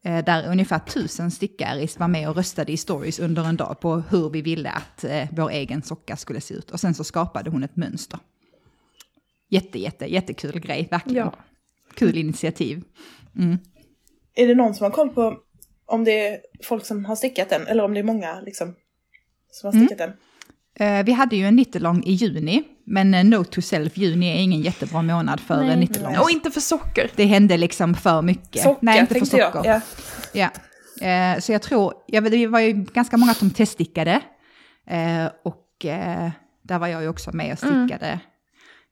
[0.03, 3.95] Eh, där ungefär tusen stickaris var med och röstade i stories under en dag på
[3.95, 6.71] hur vi ville att eh, vår egen socka skulle se ut.
[6.71, 8.19] Och sen så skapade hon ett mönster.
[9.49, 11.25] Jätte, jätte, jättekul grej, verkligen.
[11.25, 11.33] Ja.
[11.93, 12.83] Kul initiativ.
[13.37, 13.57] Mm.
[14.35, 15.37] Är det någon som har koll på
[15.85, 18.75] om det är folk som har stickat den eller om det är många liksom
[19.51, 20.13] som har stickat den?
[20.75, 24.41] Eh, vi hade ju en nittelång i juni, men eh, Note to Self juni är
[24.41, 25.67] ingen jättebra månad för Nej.
[25.67, 25.77] Nej.
[25.77, 26.17] nittelång.
[26.17, 27.11] Och inte för socker.
[27.15, 28.61] Det hände liksom för mycket.
[28.61, 29.53] Socka Nej, inte för tänkte jag.
[29.53, 29.69] socker.
[29.69, 29.81] Ja.
[30.33, 30.49] Ja.
[31.07, 34.21] Eh, så jag tror, jag vet, det var ju ganska många som teststickade.
[34.87, 36.31] Eh, och eh,
[36.63, 38.19] där var jag ju också med och stickade.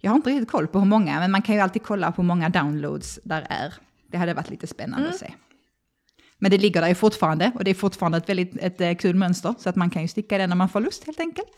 [0.01, 2.21] Jag har inte riktigt koll på hur många, men man kan ju alltid kolla på
[2.21, 3.73] hur många downloads där är.
[4.12, 5.34] Det hade varit lite spännande att se.
[6.39, 9.16] Men det ligger där ju fortfarande och det är fortfarande ett väldigt ett, eh, kul
[9.16, 9.55] mönster.
[9.59, 11.51] Så att man kan ju sticka det när man får lust helt enkelt.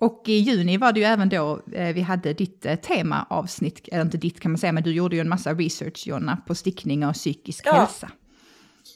[0.00, 4.02] Och i juni var det ju även då eh, vi hade ditt eh, temaavsnitt, eller
[4.02, 7.06] inte ditt kan man säga, men du gjorde ju en massa research Jonna på stickning
[7.06, 7.72] och psykisk Ja.
[7.72, 8.10] hälsa.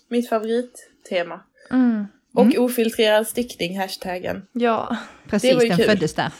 [0.08, 1.40] Mitt favorittema.
[1.70, 2.06] Mm.
[2.34, 4.42] Och ofiltrerad stickning, hashtaggen.
[4.52, 4.96] Ja.
[5.28, 5.86] Precis, Det var ju den kul.
[5.86, 6.32] föddes där.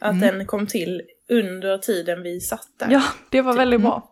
[0.00, 2.90] Att den kom till under tiden vi satt där.
[2.90, 4.10] ja, det var väldigt bra.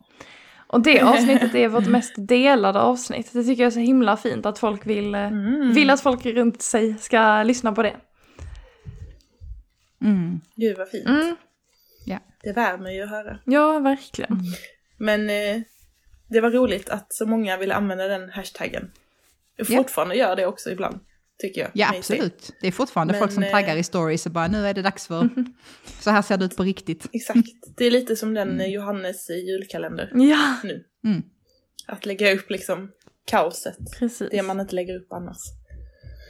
[0.73, 3.33] Och det avsnittet är vårt mest delade avsnitt.
[3.33, 5.29] Det tycker jag är så himla fint att folk vill, eh,
[5.75, 7.95] vill att folk runt sig ska lyssna på det.
[10.01, 10.41] Mm.
[10.55, 11.07] Gud vad fint.
[11.07, 11.35] Mm.
[12.05, 12.19] Ja.
[12.43, 13.39] Det värmer ju att höra.
[13.45, 14.39] Ja, verkligen.
[14.97, 15.61] Men eh,
[16.27, 18.91] det var roligt att så många ville använda den hashtaggen.
[19.59, 19.77] Och Ja.
[19.77, 20.99] fortfarande gör det också ibland,
[21.37, 21.71] tycker jag.
[21.73, 22.51] Ja, absolut.
[22.61, 24.81] Det är fortfarande Men, folk som eh, taggar i stories och bara nu är det
[24.81, 25.29] dags för...
[25.99, 27.09] så här ser det ut på riktigt.
[27.13, 27.47] Exakt.
[27.77, 30.85] Det är lite som den eh, Johannes julkalender Ja, nu.
[31.05, 31.23] Mm.
[31.87, 32.91] Att lägga upp liksom
[33.25, 33.77] kaoset.
[33.99, 34.29] precis.
[34.31, 35.37] Det man inte lägger upp annars.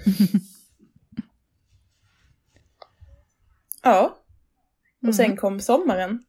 [3.84, 4.20] ja.
[5.08, 6.24] Och sen kom sommaren.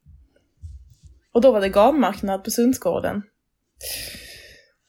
[1.31, 3.21] Och då var det garnmarknad på Sundsgården.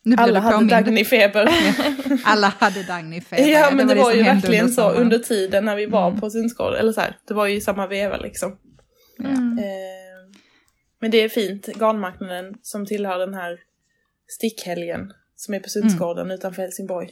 [0.06, 0.66] Nu blir Alla hade.
[0.66, 1.48] Dagny-feber.
[2.24, 3.46] Alla hade Dagny-feber.
[3.48, 6.20] Ja, men det, var, som ju hände verkligen så under tiden när vi var Mm.
[6.20, 6.80] på Sundsgården.
[6.80, 8.56] Eller så här, det var ju samma veva liksom.
[9.20, 9.58] Mm.
[9.58, 9.64] Eh,
[11.00, 13.58] men det är fint, garnmarknaden som tillhör den här
[14.28, 17.10] stickhelgen som är på Sundsgården utanför Helsingborg.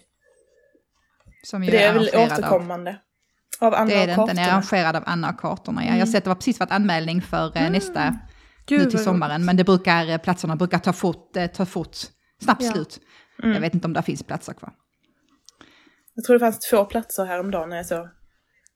[1.44, 2.96] Som ju För det är väl arrangerad av- återkommande.
[3.60, 5.80] Av Anna Det är det inte, den är arrangerad av Anna och kartorna.
[5.82, 5.86] Ja.
[5.86, 6.00] Jag Mm.
[6.00, 8.18] har sett att det var precis varit anmälning för eh, nästa,
[8.66, 9.44] Gud, nu till sommaren.
[9.44, 11.96] Men det brukar, eh, platserna brukar ta fort, eh, ta fort
[12.44, 12.72] snabbt Ja.
[12.72, 13.00] slut.
[13.42, 13.54] Mm.
[13.54, 14.72] Jag vet inte om det finns platser kvar.
[16.14, 18.08] Jag tror det fanns två platser häromdagen när jag så.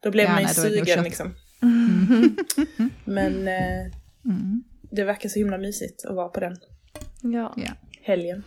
[0.03, 1.35] Då blev Ja, man ju nej, sugen liksom.
[3.05, 3.93] Men eh,
[4.25, 4.63] Mm.
[4.91, 6.57] det verkar så himla mysigt att vara på den
[7.23, 7.53] Ja.
[7.57, 7.71] Ja.
[8.03, 8.45] helgen.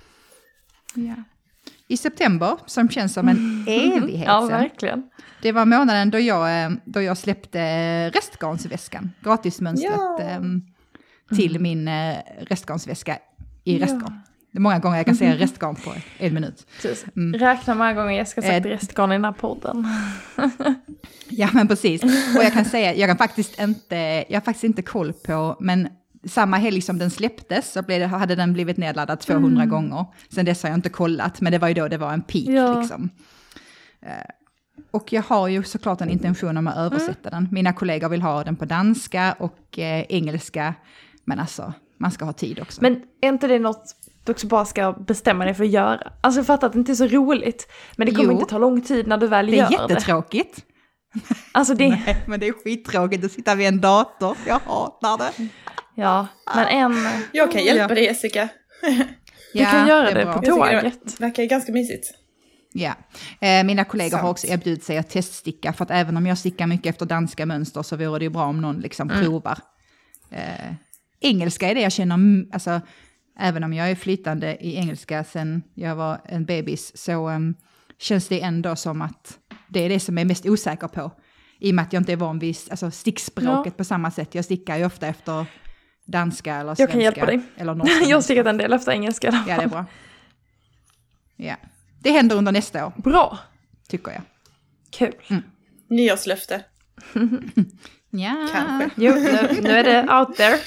[0.95, 1.15] Ja.
[1.87, 5.09] I september, som känns som en evighet ja, sedan, verkligen.
[5.41, 10.19] det var månaden då jag, eh, då jag släppte restgarnsväskan, gratismönstret, Ja.
[10.21, 10.41] eh,
[11.35, 13.17] till min eh, restgarnsväska
[13.63, 13.85] i Ja.
[13.85, 14.19] restgarn.
[14.51, 16.67] Det är många gånger jag kan säga restgarn på en minut.
[17.15, 17.33] Mm.
[17.39, 19.87] Räkna många gånger jag ska sagt Eh, restgarn i den här podden.
[21.33, 22.03] Ja, men precis.
[22.37, 23.95] Och jag kan säga, jag kan faktiskt inte,
[24.29, 25.87] jag har faktiskt inte koll på, men
[26.27, 30.05] samma helg som den släpptes så blev hade den blivit nedladdad 200 gånger.
[30.29, 32.45] Sen dess har jag inte kollat, men det var ju då det var en peak
[32.47, 32.79] Ja.
[32.79, 33.09] liksom.
[34.01, 34.11] Eh,
[34.91, 37.47] Och jag har ju såklart en intention om att översätta den.
[37.51, 40.73] Mina kollegor vill ha den på danska och eh, engelska,
[41.25, 42.81] men alltså, man ska ha tid också.
[42.81, 46.11] Men är inte det något du också bara ska bestämma dig för att göra?
[46.21, 48.39] Alltså jag fattar att det inte är så roligt, men det kommer Jo.
[48.39, 49.93] inte ta lång tid när du väl det är gör det.
[49.93, 50.65] jättetråkigt.
[51.51, 54.37] Alltså det, Nej, men det är skittråkigt att sitta vid en dator.
[54.47, 55.47] Jag hatar det.
[55.95, 57.07] ja, men en...
[57.31, 58.49] Jag kan hjälpa dig Jessica.
[59.53, 60.33] Du kan göra är det bra.
[60.33, 60.99] på tåget.
[61.03, 62.13] det verkar ganska mysigt.
[62.73, 62.93] Ja,
[63.41, 64.31] eh, mina kollegor har Sant.
[64.31, 67.83] också erbjudit sig att teststicka, för att även om jag stickar mycket efter danska mönster
[67.83, 69.57] så vore det ju bra om någon liksom provar.
[70.31, 70.73] Eh,
[71.19, 72.81] engelska är det jag känner, alltså
[73.39, 77.55] även om jag är flytande i engelska sen jag var en bebis så em,
[77.99, 81.11] känns det ändå som att det är det som jag är mest osäker på.
[81.59, 84.35] I och med att jag inte är van vid alltså, stickspråket på samma sätt.
[84.35, 85.45] Jag stickar ju ofta efter
[86.05, 86.83] danska eller svenska.
[86.83, 87.41] Jag kan hjälpa dig.
[87.57, 88.05] Eller norska.
[88.09, 89.27] Jag har stickat en del efter engelska.
[89.29, 89.85] alla Ja, det är bra.
[91.35, 91.55] Ja.
[91.99, 93.39] Det händer under nästa år, Bra,
[93.89, 94.21] tycker jag.
[94.91, 95.41] kul.
[95.89, 96.63] Nyårslöfte.
[98.13, 98.49] Ja.
[98.53, 98.89] Kanske.
[98.95, 100.57] Jo, nu, nu är det out there.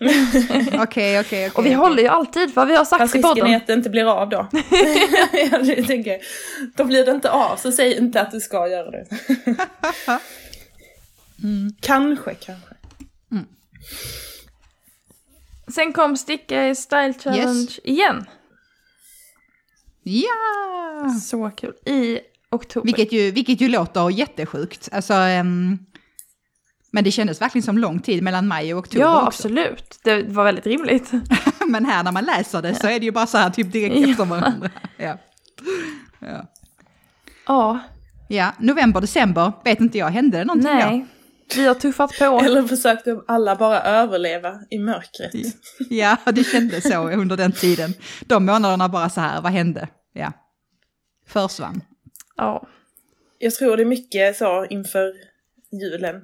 [0.82, 1.50] Okej, okej, okej.
[1.54, 3.52] Och vi håller ju alltid vad vi har sagt Fast i risken podden.
[3.52, 4.48] är att det inte blir av då.
[5.50, 6.18] jag tänker,
[6.76, 9.06] då blir det inte av, så säg inte att du ska göra det.
[11.80, 12.74] Kanske, kanske.
[15.74, 18.26] Sen kom Sticka i Style Challenge igen.
[20.02, 21.10] Ja!
[21.22, 21.74] Så kul.
[21.86, 22.20] I
[22.50, 22.86] oktober.
[22.86, 24.88] Vilket ju, vilket ju låter jättesjukt.
[24.92, 25.78] Alltså, ehm,
[26.90, 29.26] men det kändes verkligen som lång tid mellan maj och oktober ja, också.
[29.26, 29.98] absolut.
[30.04, 31.10] Det var väldigt rimligt.
[31.66, 33.96] Men här när man läser det så är det ju bara så här typ direkt
[33.96, 34.10] Ja.
[34.10, 34.70] efter varandra.
[34.96, 35.18] Ja.
[36.20, 36.46] Ja.
[37.46, 37.80] Ja,
[38.28, 41.06] ja, november, december, vet inte jag, hände det någonting nej.
[41.56, 42.24] Vi har tuffat på.
[42.44, 45.32] Eller försökte alla bara överleva i mörkret.
[45.32, 45.38] då?
[45.90, 47.94] Ja, det kändes så under den tiden.
[48.20, 49.88] De månaderna bara så här, vad hände?
[50.12, 50.32] Ja.
[51.26, 51.80] Försvann.
[52.36, 52.68] Ja.
[53.38, 55.12] Jag tror det är mycket så inför
[55.72, 56.22] julen.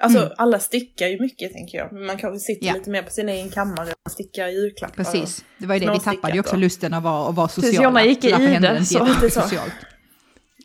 [0.00, 0.32] Alltså Mm.
[0.36, 1.92] alla stickar ju mycket tänker jag.
[1.92, 2.72] Man kanske sitter Ja.
[2.74, 4.94] lite mer på sin egen kammare och stickar julklappar.
[5.04, 5.44] Precis.
[5.58, 6.60] Det var ju det, vi tappade ju också då.
[6.60, 7.84] lusten att vara, att vara Precis, sociala.
[7.84, 9.40] Jonna gick i det, så- jättemycket Så.
[9.40, 9.72] socialt.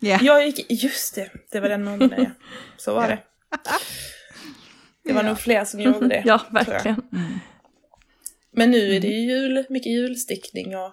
[0.00, 0.18] Ja.
[0.22, 2.30] Jag gick, just det, det var den månaden ja.
[2.76, 3.18] Så var det.
[5.04, 6.22] Det var nog fler som gjorde det.
[6.26, 6.64] Ja, jag.
[6.64, 7.02] verkligen.
[8.56, 10.92] Men nu är det ju jul, mycket julstickning och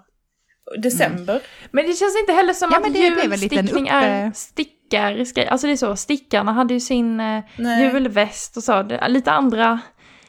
[0.75, 1.41] och december.
[1.71, 4.53] Men det känns inte heller som Ja, att julstickning uppe- är stickares
[4.91, 5.47] grej.
[5.47, 7.83] Alltså det är så, stickarna hade ju sin eh, Nej.
[7.93, 8.83] julväst och så.
[9.07, 9.79] Lite andra,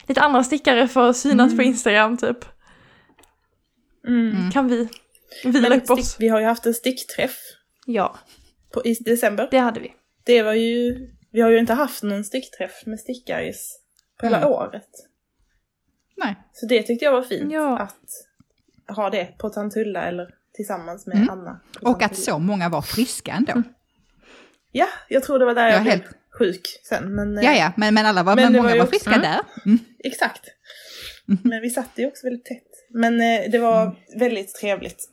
[0.08, 2.38] lite andra stickare för att synas på Instagram typ.
[4.08, 4.50] Mm.
[4.50, 4.88] Kan vi
[5.44, 6.08] vila Men upp oss?
[6.08, 7.36] stick, vi har ju haft en stickträff
[7.86, 8.18] Ja,
[8.74, 9.48] på, i december.
[9.50, 9.92] det hade vi.
[10.24, 13.78] Det var ju, vi har ju inte haft någon stickträff med stickaris
[14.20, 14.48] på hela Mm.
[14.50, 14.88] året.
[16.16, 16.36] Nej.
[16.52, 17.78] Så det tyckte jag var fint Ja.
[17.78, 17.98] att
[18.96, 21.30] ha det på Tantulla eller tillsammans med Mm.
[21.30, 21.60] Anna.
[21.82, 23.62] Och att så många var friska ändå.
[24.72, 27.14] Ja, jag tror det var där jag, Jag blev helt- sjuk sen.
[27.14, 29.40] Men, eh, Ja, ja, men, men alla var, Men men många var friska också- där.
[29.66, 29.78] Mm.
[30.04, 30.40] Exakt.
[31.26, 32.68] Men vi satt ju också väldigt tätt.
[32.90, 35.08] Men eh, det var väldigt trevligt.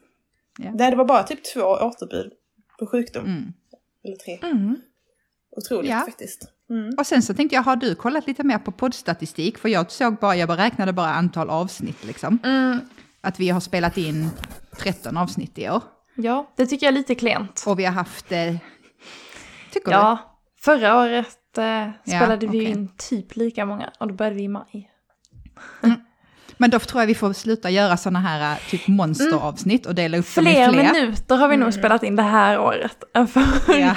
[0.57, 0.71] Ja.
[0.75, 2.31] Nej, det var bara typ två återbud
[2.79, 3.25] på sjukdom.
[3.25, 3.53] Mm.
[4.05, 4.39] Eller tre.
[4.51, 4.75] Mm.
[5.51, 5.99] Otroligt Ja.
[5.99, 6.41] faktiskt.
[6.69, 6.95] Mm.
[6.97, 9.57] Och sen så tänkte jag, har du kollat lite mer på poddstatistik?
[9.57, 12.39] För jag såg bara, jag beräknade bara antal avsnitt liksom.
[12.43, 12.79] Mm.
[13.21, 14.29] Att vi har spelat in
[14.77, 15.83] 13 avsnitt i år.
[16.15, 17.63] Ja, det tycker jag är lite klent.
[17.67, 18.55] Och vi har haft, eh,
[19.71, 20.17] tycker Ja,
[20.61, 22.71] förra året eh, spelade vi ju okej.
[22.71, 24.91] in typ lika många och då började vi i maj.
[25.81, 25.93] du?
[26.57, 30.17] Men då tror jag vi får sluta göra sådana här eh, typ monsteravsnitt och dela
[30.17, 30.93] upp dem i Fler, fler.
[30.93, 33.77] minuter har vi nog spelat in det här året än förra.
[33.79, 33.95] Ja.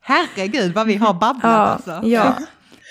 [0.00, 2.00] Herregud vad vi har babblat Ja, alltså.
[2.04, 2.34] ja.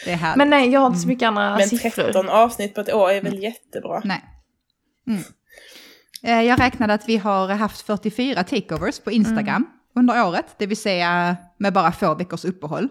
[0.05, 0.37] Det är härligt.
[0.37, 1.89] Men nej, jag har inte så mycket andra Men siffror.
[2.03, 4.01] 13 avsnitt på ett år är väl jättebra.
[4.03, 4.23] Nej.
[5.07, 5.21] Mm.
[6.23, 10.65] Eh, Jag räknade att vi har haft 44 takeovers på Instagram Mm under året, det
[10.65, 12.89] vill säga med bara få veckors uppehåll.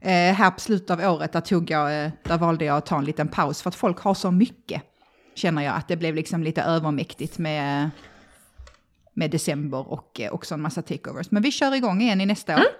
[0.00, 2.98] Eh, här på slutet av året, där, tog jag, eh, där valde jag att ta
[2.98, 4.82] en liten paus för att folk har så mycket.
[5.34, 7.90] Känner jag att det blev liksom lite övermäktigt med,
[9.14, 11.30] med december och eh, också en massa takeovers.
[11.30, 12.58] Men vi kör igång igen i nästa år.
[12.58, 12.72] Mm.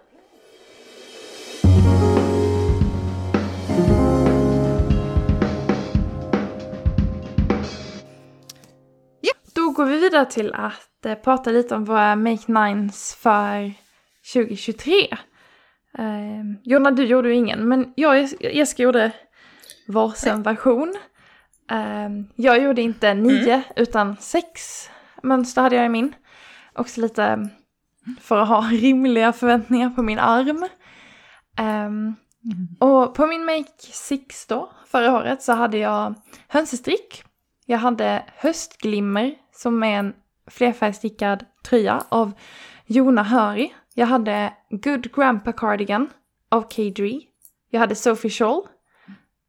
[9.81, 13.73] Går vi vidare till att eh, prata lite om våra Make Nines för
[14.35, 15.09] 2023.
[15.99, 19.13] Eh, Jonna, du gjorde ju ingen, men jag och Jessica gjorde
[19.89, 20.95] varsin version.
[21.71, 23.63] Ehm, jag gjorde inte nio Mm.
[23.77, 24.51] utan sex
[25.23, 26.15] mönster hade jag i min.
[26.75, 27.49] Också lite
[28.21, 30.69] för att ha rimliga förväntningar på min arm.
[31.59, 32.15] Ehm,
[32.81, 36.15] och på min Make 6 då, förra året, så hade jag
[36.49, 37.23] hönsestrick.
[37.67, 40.13] Jag hade höstglimmer som är en
[40.51, 42.33] flerfärgstickad tröja av
[42.87, 43.75] Jona Höri.
[43.95, 46.09] Jag hade Good Grandpa Cardigan
[46.49, 47.21] av K-Dree.
[47.71, 48.63] Jag hade Sophie Scholl.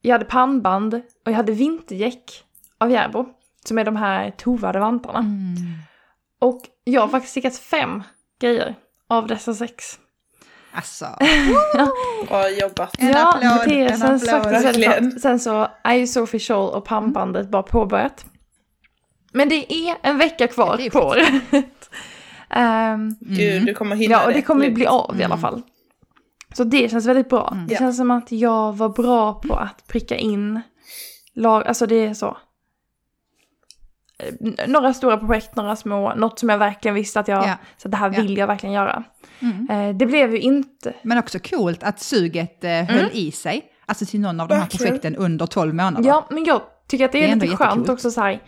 [0.02, 2.44] Jag hade pannband och jag hade vintergäck
[2.78, 3.26] av Järbo.
[3.66, 5.20] Som är de här tovade vantarna.
[5.20, 5.56] Mm.
[6.40, 8.04] Och jag har faktiskt stickat fem
[8.40, 8.76] grejer
[9.10, 10.00] av dessa sex.
[10.72, 11.06] Alltså,
[12.28, 12.96] Bra jobbat.
[13.00, 15.22] En ja, applåd, det en känns applåd.
[15.22, 18.26] Sen så är ju Sophie Scholl och pannbandet bara påbörjat.
[19.32, 21.34] Men det är en vecka kvar är på året.
[22.50, 25.42] Ehm, Gud, du kommer hinna ja, och det kommer bli av i alla Mm.
[25.42, 25.62] fall.
[26.54, 27.50] Så det känns väldigt bra.
[27.54, 27.68] Mm.
[27.68, 27.80] Det Ja.
[27.80, 30.62] känns som att jag var bra på att pricka in
[31.34, 32.38] lag, alltså det är så.
[34.20, 37.56] Eh, Några stora projekt, några små, något som jag verkligen visste att jag, Ja.
[37.78, 38.22] så det här Ja.
[38.22, 39.04] vill jag verkligen göra.
[39.40, 39.68] mm.
[39.90, 43.62] Eh, det blev ju inte, Men också coolt att suget eh, höll i sig.
[43.86, 46.08] Alltså till någon av de här projekten under 12 månader.
[46.10, 48.42] ja men jag tycker att det är, Det är lite skönt också så här,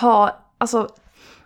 [0.00, 0.88] ha, alltså,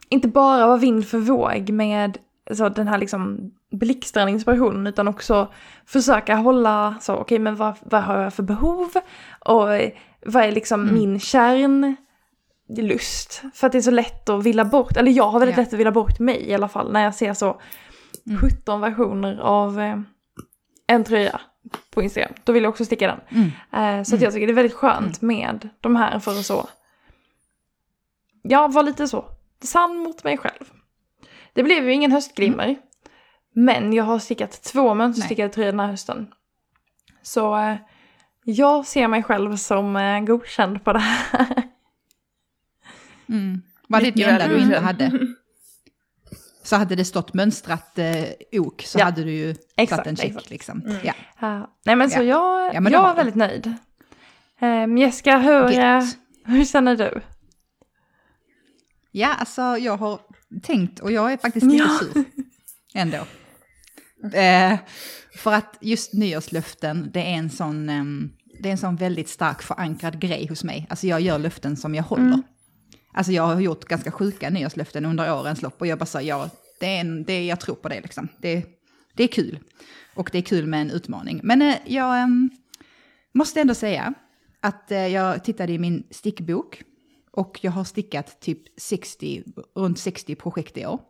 [0.08, 2.18] inte bara vara vind för våg med
[2.52, 5.48] så, den här liksom blixtrande inspirationen utan också
[5.86, 8.88] försöka hålla så, okej men vad, vad har jag för behov
[9.44, 9.90] och eh,
[10.26, 10.94] vad är liksom Mm.
[10.94, 11.20] min
[12.66, 13.42] kärnlust?
[13.54, 15.62] För att det är så lätt att vilja bort, eller jag har väldigt Ja.
[15.62, 17.60] lätt att vilja bort mig i alla fall när jag ser så
[18.26, 18.38] Mm.
[18.40, 19.98] 17 versioner av eh,
[20.86, 21.40] en tröja
[21.94, 22.32] på Instagram.
[22.44, 23.20] Då vill jag också sticka den.
[23.72, 23.98] Mm.
[23.98, 26.68] Eh, så att jag tycker det är väldigt skönt med de här för att så,
[28.42, 29.24] ja, vara lite så
[29.62, 30.64] sann mot mig själv.
[31.52, 32.76] Det blev ju ingen höstglimmer,
[33.54, 36.28] men jag har stickat två mönsterstickade tröjor den här hösten.
[37.22, 37.76] Så eh,
[38.44, 41.62] jag ser mig själv som eh, godkänd på det här.
[43.28, 43.62] Mm.
[43.88, 45.12] Var det det enda du inte hade?
[46.62, 48.24] Så hade det stått mönstrat eh,
[48.60, 49.04] ok så Ja.
[49.04, 50.50] hade du ju Exakt, satt en check exakt.
[50.50, 50.80] liksom.
[50.86, 50.96] Mm.
[51.04, 51.12] Ja.
[51.40, 51.70] Ja.
[51.84, 52.22] nej men så Ja.
[52.22, 53.74] jag, Ja, men jag är väldigt nöjd.
[54.60, 56.04] Um, Jessica, hur, Gött.
[56.44, 57.20] hur känner du?
[59.10, 60.20] Ja, alltså jag har
[60.62, 61.98] tänkt och jag är faktiskt lite Ja.
[61.98, 62.24] sur
[62.94, 63.26] ändå.
[64.38, 64.78] Eh,
[65.36, 67.88] för att just nyårslöften, det är en sån...
[67.88, 68.30] ehm,
[68.62, 70.86] det är en sån väldigt stark förankrad grej hos mig.
[70.90, 72.24] Alltså jag gör löften som jag håller.
[72.24, 72.42] Mm.
[73.14, 76.50] Alltså jag har gjort ganska sjuka nyårslöften under årens lopp och jag bara säger ja,
[76.80, 78.28] det är en, det är, jag tror på det liksom.
[78.38, 78.64] Det,
[79.16, 79.58] det är kul.
[80.14, 81.40] Och det är kul med en utmaning.
[81.42, 82.50] Men eh, jag ehm,
[83.34, 84.14] måste ändå säga
[84.60, 86.82] att eh, jag tittade i min stickbok
[87.32, 89.42] och jag har stickat typ 60,
[89.76, 91.00] runt 60 projekt i år.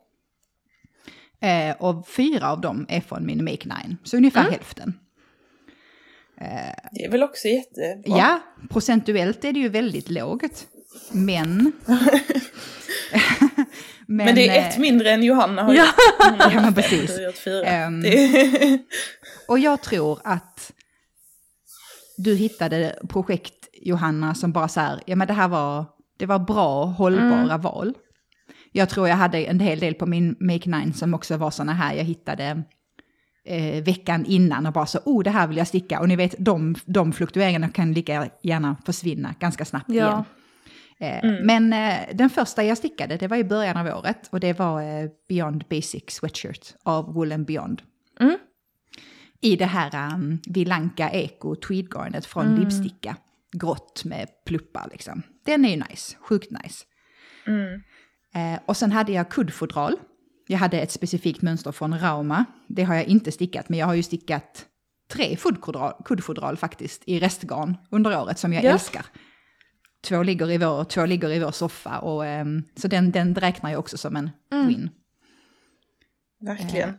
[1.40, 4.52] Eh, och fyra av dem är från min Make Nine, så ungefär Mm.
[4.52, 4.98] hälften.
[6.92, 8.18] Det är väl också jättebra.
[8.18, 8.40] Ja,
[8.70, 10.66] procentuellt är det ju väldigt lågt.
[11.12, 11.72] Men...
[14.06, 15.84] Men, det är ett eh, mindre än Johanna har Ja.
[15.86, 15.94] gjort.
[16.30, 17.00] Hon har Ja, men precis.
[17.00, 17.90] fem, du har gjort fyra.
[17.90, 18.78] Det-
[19.48, 20.72] Och jag tror att
[22.16, 25.84] du hittade projekt, Johanna, som bara så här, ja men det här var,
[26.20, 27.60] det var bra, hållbara Mm.
[27.60, 27.94] val.
[28.72, 31.72] Jag tror jag hade en hel del på min Make Nine som också var sådana
[31.72, 32.62] här, jag hittade
[33.44, 36.00] eh, veckan innan och bara så, oh det här vill jag sticka.
[36.00, 39.94] Och ni vet, de, de fluktueringarna kan lika gärna försvinna ganska snabbt Ja.
[41.00, 41.22] igen.
[41.24, 44.58] Eh, Men eh, den första jag stickade, det var i början av året och det
[44.58, 47.82] var eh, Beyond Basic Sweatshirt av Woolen Beyond.
[48.20, 48.36] Mm.
[49.40, 52.60] I det här um, Vilanka Eco tweedgarnet från Mm.
[52.60, 53.16] Lipsticka.
[53.52, 55.22] Grått med pluppar liksom.
[55.50, 56.84] Den är ju nice, sjukt nice.
[57.46, 57.82] Mm.
[58.34, 59.96] Eh, och sen hade jag kuddfodral.
[60.46, 62.44] Jag hade ett specifikt mönster från Rauma.
[62.68, 64.66] Det har jag inte stickat, men jag har ju stickat
[65.12, 65.36] tre
[66.04, 68.70] kuddfodral, faktiskt i restgarn under året som jag Ja.
[68.70, 69.06] älskar.
[70.02, 73.70] Två ligger i vår, två ligger i vår soffa och ehm, så den, den räknar
[73.70, 74.68] jag också som en Mm.
[74.68, 74.90] win.
[76.40, 76.94] Verkligen.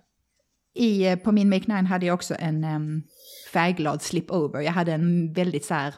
[0.75, 3.03] I, eh, på min Make 9 hade jag också en um,
[3.53, 4.61] färgglad slipover.
[4.61, 5.95] Jag hade en väldigt så här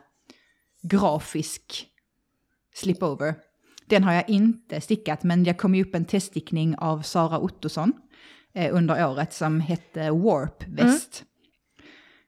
[0.83, 1.87] grafisk
[2.73, 3.35] slipover.
[3.85, 7.93] Den har jag inte stickat, men jag kom ju upp en teststickning av Sara Ottosson
[8.55, 11.23] eh, under året som hette Warp Väst.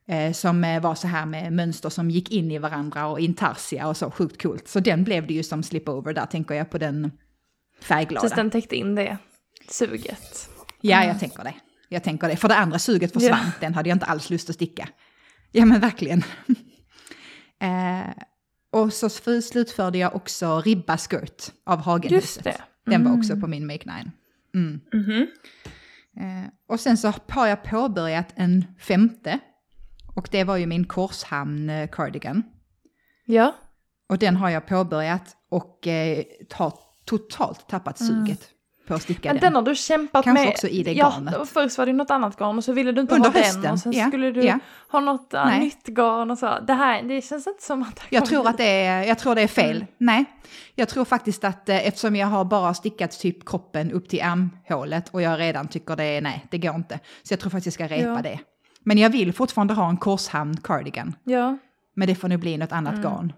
[0.07, 3.87] Eh, som eh, var så här med mönster som gick in i varandra och intarsia
[3.87, 4.67] och så, sjukt coolt.
[4.67, 7.11] Så den blev det ju som slipover, där tänker jag på den
[7.81, 8.21] färgglada.
[8.21, 9.17] Tills den täckte in det
[9.69, 10.49] suget.
[10.81, 11.53] Ja, jag tänker det.
[11.89, 12.35] Jag tänker det.
[12.35, 13.51] För det andra suget försvann, Ja.
[13.59, 14.89] den hade jag inte alls lust att sticka.
[15.51, 16.19] Ja, men verkligen.
[17.61, 18.09] eh,
[18.75, 19.09] och så
[19.41, 22.23] slutförde jag också Ribba Skirt av Hagenhuset.
[22.23, 22.61] Just det.
[22.85, 23.19] Den var Mm.
[23.19, 24.11] också på min Make 9.
[24.55, 24.79] Mm.
[24.93, 25.27] Mhm.
[26.17, 29.39] Eh, och sen så har jag påbörjat en femte.
[30.15, 32.43] Och det var ju min Korshamn eh, cardigan.
[33.25, 33.55] Ja.
[34.09, 36.23] Och den har jag påbörjat och eh,
[36.53, 36.73] har
[37.05, 38.49] totalt tappat suget
[38.87, 39.43] på att sticka Men den.
[39.43, 40.51] den har du kämpat Kanske med.
[40.51, 41.49] också i det ja, garnet.
[41.49, 43.71] Först var det något annat garn och så ville du inte Under ha den hösten,
[43.71, 44.59] och sen ja, skulle du ja.
[44.91, 46.59] ha något uh, nytt garn och så.
[46.67, 49.41] Det här, det känns inte som att Jag tror att det är, jag tror det
[49.41, 49.75] är fel.
[49.75, 49.87] Mm.
[49.97, 50.25] Nej,
[50.75, 55.09] jag tror faktiskt att eh, eftersom jag har bara stickat typ kroppen upp till ärmhålet
[55.09, 56.99] och jag redan tycker det är, nej, det går inte.
[57.23, 58.21] Så jag tror faktiskt jag ska repa Ja.
[58.21, 58.39] det.
[58.83, 61.15] Men jag vill fortfarande ha en korshamn cardigan.
[61.23, 61.57] Ja.
[61.95, 63.03] Men det får nog bli något annat Mm.
[63.03, 63.33] garn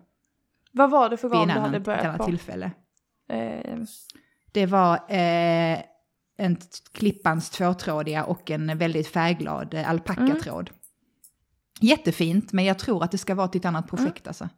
[0.71, 2.23] Vad var det för vid garn du hade ett börjat annat på?
[2.25, 2.71] tillfälle.
[3.29, 3.77] Eh,
[4.57, 5.79] Det var eh,
[6.37, 6.57] en
[6.91, 10.69] klippans tvåtrådiga och en väldigt färgglad eh, alpackatråd.
[11.79, 14.49] Jättefint, men jag tror att det ska vara till ett annat projekt alltså.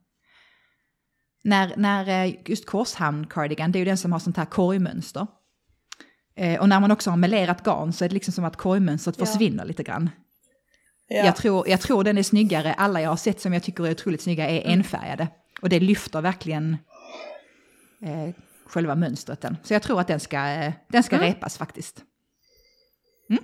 [1.43, 5.28] När, när eh, just korshamn cardigan, det är ju den som har sånt här korgmönster.
[6.36, 9.16] Eh, och när man också har melerat garn så är det liksom som att korgmönstret
[9.20, 9.26] Ja.
[9.26, 10.10] försvinner lite grann.
[11.08, 11.26] Ja.
[11.26, 13.91] Jag, tror, jag tror den är snyggare, alla jag har sett som jag tycker är
[13.91, 15.28] otroligt snygga är enfärgade.
[15.62, 16.78] Och det lyfter verkligen
[18.02, 18.36] eh,
[18.70, 19.41] själva mönstret.
[19.41, 19.57] Den.
[19.63, 21.28] Så jag tror att den ska, eh, den ska Mm.
[21.28, 22.03] repas faktiskt.
[23.30, 23.43] Mm.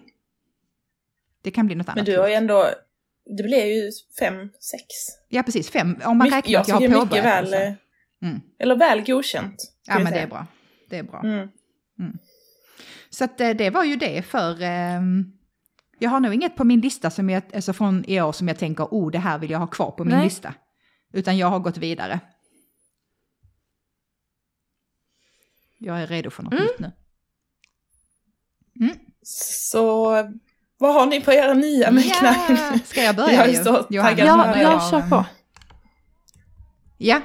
[1.43, 1.95] Det kan bli något annat.
[1.95, 2.69] Men du har ju ändå,
[3.37, 4.83] det blir ju fem, sex.
[5.29, 5.69] Ja, precis.
[5.69, 5.97] Fem.
[6.05, 7.73] Om man Mycket- räknar att jag har påbörjat mycket väl, eh,
[8.29, 8.41] Mm.
[8.59, 9.55] eller väl godkänt.
[9.87, 10.47] Ja, men det är bra.
[10.89, 11.21] Det är bra.
[11.23, 11.47] Mm.
[13.09, 14.61] Så att, eh, det var ju det för...
[14.61, 15.31] ehm,
[15.99, 18.57] jag har nog inget på min lista som jag, alltså från i år som jag
[18.59, 20.23] tänker, oh, det här vill jag ha kvar på min Nej.
[20.23, 20.53] lista.
[21.13, 22.19] Utan jag har gått vidare.
[25.85, 26.65] Jag är redo för något Mm.
[26.65, 26.91] nytt nu.
[29.23, 30.09] Så
[30.77, 33.63] vad har ni på era nya Make Ska jag börja Jag är ju?
[33.63, 34.27] så taggad.
[34.27, 35.25] ja, jag jag- kör på.
[36.97, 37.21] Ja,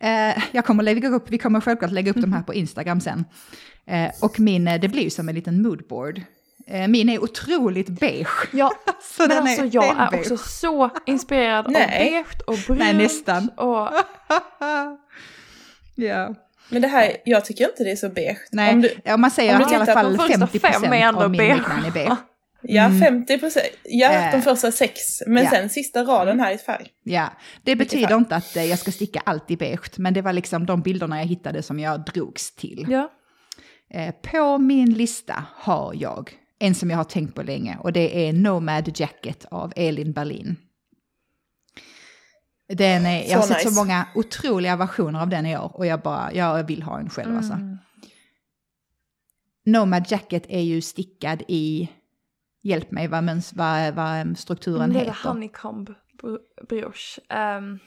[0.00, 3.24] eh, jag kommer lägga upp, vi kommer självklart lägga upp de här på Instagram sen.
[3.86, 6.22] Eh, och min, eh, det blir som en liten moodboard.
[6.66, 8.48] Eh, min är otroligt beige.
[8.52, 8.72] Ja,
[9.16, 10.20] Så men alltså jag är stenbeige.
[10.20, 12.78] också så inspirerad av beige och brunt.
[12.80, 13.48] Nej, nästan.
[13.48, 13.88] Och,
[15.94, 16.34] ja.
[16.68, 18.38] Men det här, jag tycker inte det är så beige.
[18.52, 20.92] Nej, Om du, ja, man säger om att i alla fall på första 50 fem
[20.92, 21.86] är ändå av min beige.
[21.86, 22.16] är beige.
[22.62, 23.00] ja, Mm.
[23.00, 23.66] 50 procent.
[23.84, 24.32] Ja, Eh.
[24.32, 25.00] de första sex.
[25.26, 25.50] Men Ja.
[25.50, 26.86] sen sista raden här i färg.
[27.02, 27.28] Ja,
[27.62, 30.66] det betyder inte att eh, jag ska sticka allt i beige, men det var liksom
[30.66, 32.86] de bilderna jag hittade som jag drogs till.
[32.88, 33.10] ja.
[33.94, 38.28] Eh, På min lista har jag en som jag har tänkt på länge och det
[38.28, 40.56] är Nomad Jacket av Elin Berlin.
[42.76, 43.80] Den är, jag har Så sett så nice.
[43.80, 47.36] många otroliga versioner av den i år och jag bara, jag vill ha en själv
[47.36, 47.52] alltså.
[47.52, 47.78] Mm.
[49.64, 51.88] Nomad Jacket är ju stickad i,
[52.62, 55.28] hjälp mig vad, vad, vad strukturen det är heter.
[55.28, 57.20] honeycomb br- brioche.
[57.58, 57.78] Um,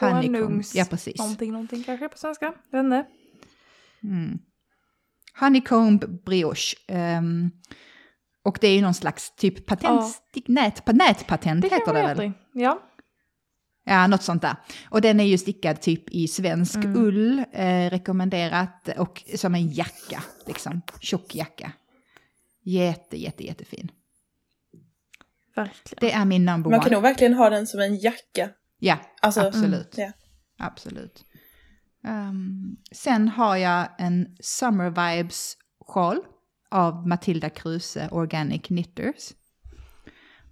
[0.00, 1.18] Honeycomb, ja precis.
[1.18, 2.52] Någonting, någonting kanske på svenska.
[2.70, 3.06] Jag vet inte.
[4.02, 4.38] Mm.
[5.40, 6.76] Honeycomb brioche.
[6.88, 7.50] ehm,
[8.42, 12.32] och det är ju någon slags typ patent, nät, nätpatent Det heter det väl?
[12.52, 12.82] Ja.
[13.84, 14.56] Ja, något sånt där.
[14.90, 16.96] Och den är ju stickad typ i svensk Mm.
[16.96, 20.82] ull, eh, rekommenderat, och som en jacka, liksom.
[21.00, 21.72] Tjock jacka.
[22.64, 23.90] Jätte, jätte, jättefin.
[25.56, 25.98] Verkligen.
[26.00, 26.84] Det är min number Man one.
[26.88, 28.50] kan nog verkligen ha den som en jacka.
[28.78, 29.94] Ja, Alltså, absolut.
[29.96, 30.12] Ja.
[30.58, 31.24] Absolut.
[32.04, 35.56] Ehm, sen har jag en Summer Vibes
[35.86, 36.18] sjal
[36.70, 39.32] av Matilda Kruse Organic Knitters.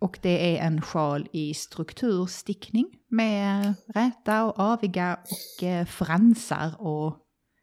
[0.01, 7.17] Och det är en sjal i strukturstickning med räta och aviga och eh, fransar och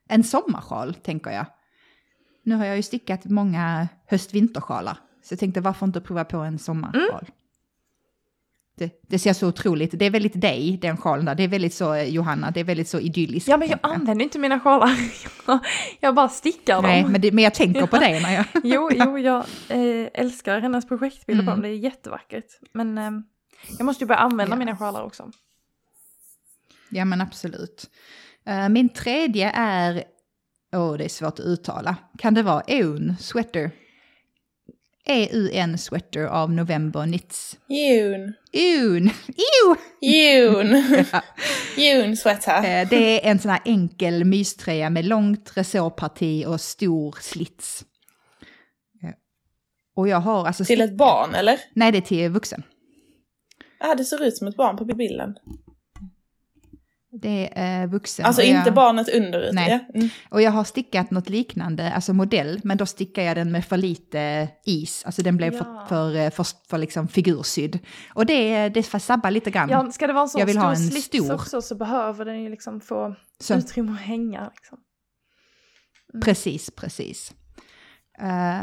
[0.09, 1.45] en sommarsjal tänker jag.
[2.43, 6.59] Nu har jag ju stickat många höst-vintersjalar så jag tänkte varför inte prova på en
[6.59, 7.03] sommarsjal.
[7.03, 7.31] Mm.
[8.78, 11.36] Det, det ser så otroligt, det är väldigt dig, den sjalen där.
[11.36, 13.47] Det är väldigt så, eh, Johanna, det är väldigt så idylliskt.
[13.49, 14.89] Ja men jag använder inte mina sjalar.
[15.99, 16.84] jag bara stickar dem.
[16.84, 18.45] Nej, men, det, men jag tänker på dig när jag...
[18.63, 21.61] Jo, jo, jag eh, älskar hennes projektbilder på Mm.
[21.61, 21.69] dem.
[21.71, 22.45] Det är jättevackert.
[22.73, 23.11] Men eh,
[23.78, 24.59] jag måste ju börja använda Ja.
[24.59, 25.32] mina sjalar också.
[26.89, 27.89] Ja, men absolut.
[28.69, 30.03] Min tredje är...
[30.75, 31.95] Åh, det är svårt att uttala.
[32.17, 33.71] Kan det vara Eun Sweater?
[35.10, 37.58] E-U-N Sweater av November Knits.
[37.68, 38.34] June.
[38.53, 39.10] Eun!
[39.28, 39.76] Ew!
[40.01, 41.05] June.
[41.78, 42.58] June sweater.
[42.82, 47.86] Eh, Det är en sån här enkel myströja med långt resårparti och stor slits.
[49.95, 50.66] Och jag har alltså...
[50.66, 51.60] Till ett barn, eller?
[51.74, 52.64] Nej, det är till vuxen.
[53.80, 55.36] Ja, det ser ut som ett barn på bilden.
[57.12, 58.26] Det är eh, vuxen.
[58.26, 59.70] Alltså jag, inte barnet under Nej.
[59.70, 59.99] ja.
[59.99, 60.10] Mm.
[60.30, 63.78] Och jag har stickat något liknande, alltså modell, men då stickar jag den med för
[63.78, 65.03] lite is.
[65.05, 65.64] Alltså den blev Ja.
[65.64, 67.80] för, för, eh, för, för liksom figursydd.
[68.14, 69.70] Och det, det får sabba lite grann.
[69.70, 71.34] Ja, ska det vara en sån Jag vill stor ha en slits stor.
[71.34, 74.51] också så behöver den ju liksom få Så, utrymme att hänga.
[74.55, 74.78] Liksom.
[76.24, 77.34] Precis, precis.
[78.20, 78.60] Eh,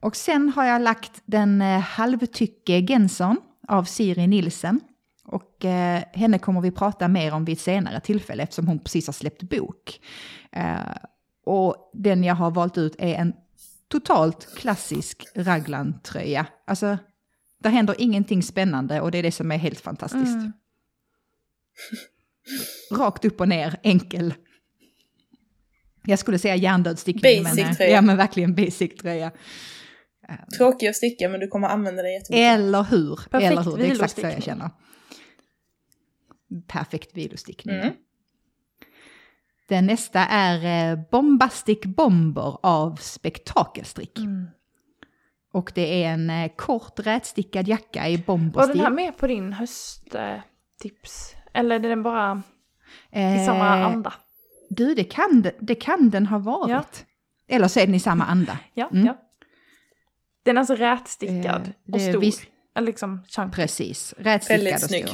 [0.00, 3.36] och sen har jag lagt den uh, halvtycke Genson
[3.68, 4.80] av Siri Nilsen.
[5.24, 9.06] Och eh, henne kommer vi prata mer om vid ett senare tillfälle eftersom hon precis
[9.06, 10.00] har släppt bok.
[10.52, 10.96] Eh,
[11.46, 13.32] och den jag har valt ut är en
[13.88, 16.46] totalt klassisk raglan-tröja.
[16.66, 16.98] Alltså,
[17.58, 20.34] där händer ingenting spännande och det är det som är helt fantastiskt.
[20.34, 20.52] Mm.
[22.98, 24.34] Rakt upp och ner, enkel.
[26.06, 27.42] Jag skulle säga hjärndöd stickning.
[27.44, 27.90] Basic men, eh, tröja.
[27.90, 29.30] Ja, men verkligen basic tröja.
[30.58, 32.54] Tråkig att sticka men du kommer använda den jättemycket.
[32.54, 33.16] Eller hur?
[33.16, 33.76] Perfekt Eller hur?
[33.76, 34.70] Det är exakt så jag känner.
[36.66, 37.76] Perfekt vilostickning.
[37.76, 37.92] Mm.
[39.68, 44.18] Den nästa är eh, Bombastic Bomber av Spektakelstrick.
[44.18, 44.46] Mm.
[45.52, 48.76] Och det är en eh, kort rätstickad jacka i Var bomberstil.
[48.76, 51.34] den här med på din hösttips?
[51.54, 52.42] Eller är den bara
[53.12, 54.12] i Eh, samma anda?
[54.70, 56.70] Du, det kan, det, kan den ha varit.
[56.70, 56.84] Ja.
[57.48, 58.58] Eller så är den i samma anda.
[58.74, 59.06] Ja, Mm.
[59.06, 59.20] ja.
[60.42, 62.80] Den är alltså rätstickad Eh, och stor.
[62.80, 63.20] liksom.
[63.52, 65.06] Precis, rätstickad Väldigt och snygg.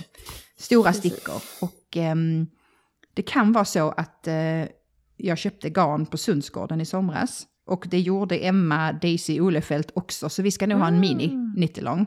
[0.61, 0.77] Stor.
[0.83, 1.13] Stora Precis.
[1.13, 1.43] stickor.
[1.61, 2.47] Och ehm,
[3.15, 4.65] det kan vara så att eh,
[5.17, 7.47] jag köpte garn på Sundsgården i somras.
[7.67, 11.53] Och det gjorde Emma Daisy Olefelt också, så vi ska nog ha en mini Mm.
[11.57, 12.07] 90 lång.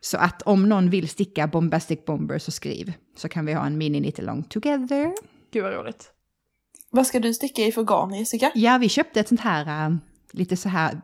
[0.00, 3.78] Så att om någon vill sticka Bombastic Bomber så skriv, så kan vi ha en
[3.78, 5.12] mini 90 lång together.
[5.52, 6.10] Gud vad roligt.
[6.90, 8.52] Vad ska du sticka i för garn Jessica?
[8.54, 9.96] Ja, vi köpte ett sånt här, äh,
[10.32, 11.00] lite så här,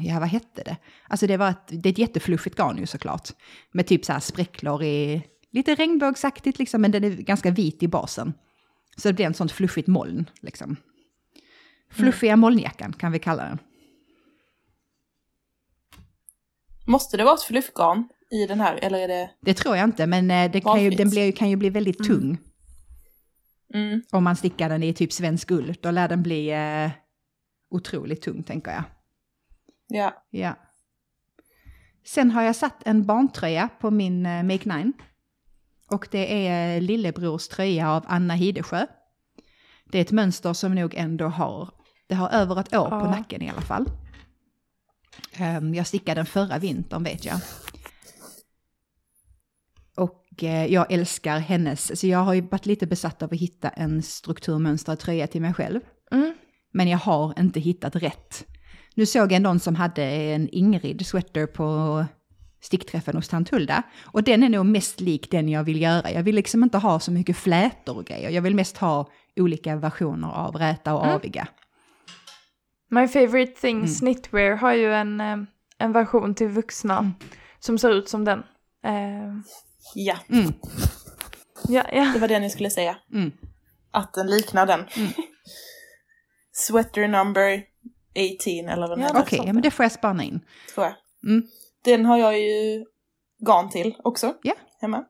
[0.00, 0.76] ja vad hette det?
[1.08, 3.28] Alltså det var ett, det är ett jättefluffigt garn ju såklart.
[3.72, 7.88] Med typ så här spräcklor i, lite regnbågsaktigt liksom, men den är ganska vit i
[7.88, 8.32] basen.
[8.96, 10.76] Så det blir en sånt fluffigt moln liksom.
[11.90, 13.58] Fluffiga molnjackan kan vi kalla den.
[16.86, 19.30] Måste det vara ett fluffgarn i den här eller är det...
[19.40, 22.04] Det tror jag inte, men eh, det kan ju, den blir, kan ju bli väldigt
[22.04, 22.38] tung.
[23.74, 24.02] Mm.
[24.10, 26.90] Om man stickar den i typ svensk ull, då lär den bli eh,
[27.70, 28.82] otroligt tung tänker jag.
[29.86, 30.24] Ja.
[30.30, 30.56] Ja.
[32.06, 34.92] Sen har jag satt en barntröja på min eh, Make 9.
[35.90, 38.86] Och det är lillebrors tröja av Anna Hidesjö.
[39.92, 41.68] Det är ett mönster som nog ändå har,
[42.08, 43.10] det har över ett år på Ja.
[43.10, 43.90] nacken i alla fall.
[45.36, 47.40] Ehm, jag stickade den förra vintern vet jag.
[49.96, 53.68] Och eh, jag älskar hennes, så jag har ju varit lite besatt av att hitta
[53.68, 55.80] en strukturmönstrad tröja till mig själv.
[56.10, 56.34] Mm.
[56.72, 58.46] Men jag har inte hittat rätt.
[58.94, 62.04] Nu såg jag någon som hade en Ingrid sweater på
[62.60, 63.82] stickträffen hos tant Hulda.
[64.04, 66.10] Och den är nog mest lik den jag vill göra.
[66.10, 68.30] Jag vill liksom inte ha så mycket flätor och grejer.
[68.30, 71.14] Jag vill mest ha olika versioner av räta och Mm.
[71.16, 71.48] aviga.
[72.90, 74.14] My favorite things Mm.
[74.14, 75.36] knitwear har ju en, eh,
[75.78, 77.12] en version till vuxna Mm.
[77.58, 78.38] som ser ut som den.
[78.84, 79.34] Eh,
[79.94, 80.52] Ja, Mm,
[81.68, 82.10] ja, ja.
[82.14, 82.96] det var det ni skulle säga.
[83.12, 83.32] mm.
[83.90, 84.80] Att den liknar den.
[84.96, 85.08] Mm.
[86.52, 87.62] Sweater number
[88.16, 89.46] 18 eller vad den Ja, Okej, sant.
[89.46, 90.40] ja, men det får jag spana in.
[90.74, 90.94] tror jag.
[91.84, 92.84] Den har jag ju
[93.46, 94.34] garn till också.
[94.42, 94.54] Ja.
[94.80, 95.04] Hemma.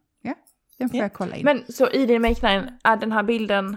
[0.79, 1.05] Den får Ja.
[1.05, 1.45] jag kolla in.
[1.45, 3.77] Men så i din make nine, är den här bilden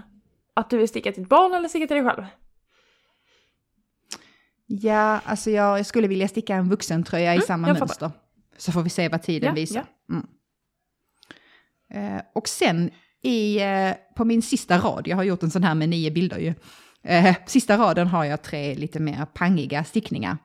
[0.54, 2.24] att du vill sticka till ett barn eller sticka till dig själv?
[4.66, 8.10] Ja, alltså jag, jag skulle vilja sticka en vuxentröja i Mm, samma jag mönster.
[8.56, 9.84] Så får vi se vad tiden Ja, visar.
[10.10, 10.26] Mm.
[12.16, 12.90] Eh, och sen
[13.22, 16.38] i, eh, på min sista rad, jag har gjort en sån här med nio bilder
[16.38, 16.54] ju.
[17.02, 20.36] Eh, sista raden har jag tre lite mer pangiga stickningar.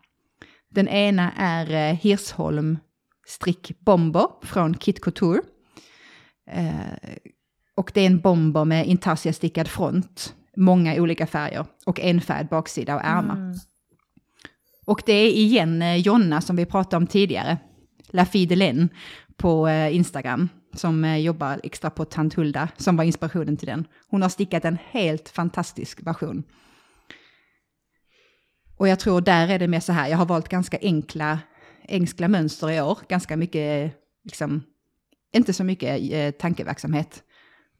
[0.69, 2.77] Den ena är eh, Hirsholm
[3.27, 5.41] strick bomber från Kit Couture.
[6.51, 7.19] Eh,
[7.75, 13.01] och det är en bomber med intarsia-stickad front, många olika färger och enfärgad baksida och
[13.03, 13.35] ärmar.
[13.35, 13.57] Mm.
[14.85, 17.57] Och det är igen eh, Jonna som vi pratade om tidigare,
[18.09, 18.89] La Fille de Len
[19.37, 23.87] på Instagram, som jobbar extra på Tant Hulda, som var inspirationen till den.
[24.07, 26.43] Hon har stickat en helt fantastisk version.
[28.79, 31.39] Och jag tror där är det mer så här, jag har valt ganska enkla,
[31.87, 34.63] enkla mönster i år, ganska mycket, liksom,
[35.33, 37.23] inte så mycket eh, tankeverksamhet.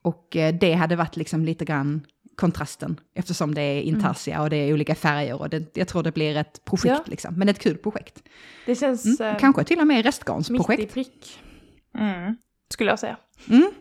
[0.02, 4.56] Och eh, det hade varit liksom lite grann kontrasten, eftersom det är intarsia och det
[4.58, 7.04] är olika färger och det, jag tror det blir ett projekt Ja.
[7.06, 8.24] liksom, men ett kul projekt.
[8.66, 9.34] Det känns Mm.
[9.34, 10.93] eh, Kanske till och med mitt i restgarnsprojekt.
[10.93, 11.39] prick,
[11.97, 12.36] Mm.
[12.74, 13.18] skulle jag säga.
[13.50, 13.72] Mm.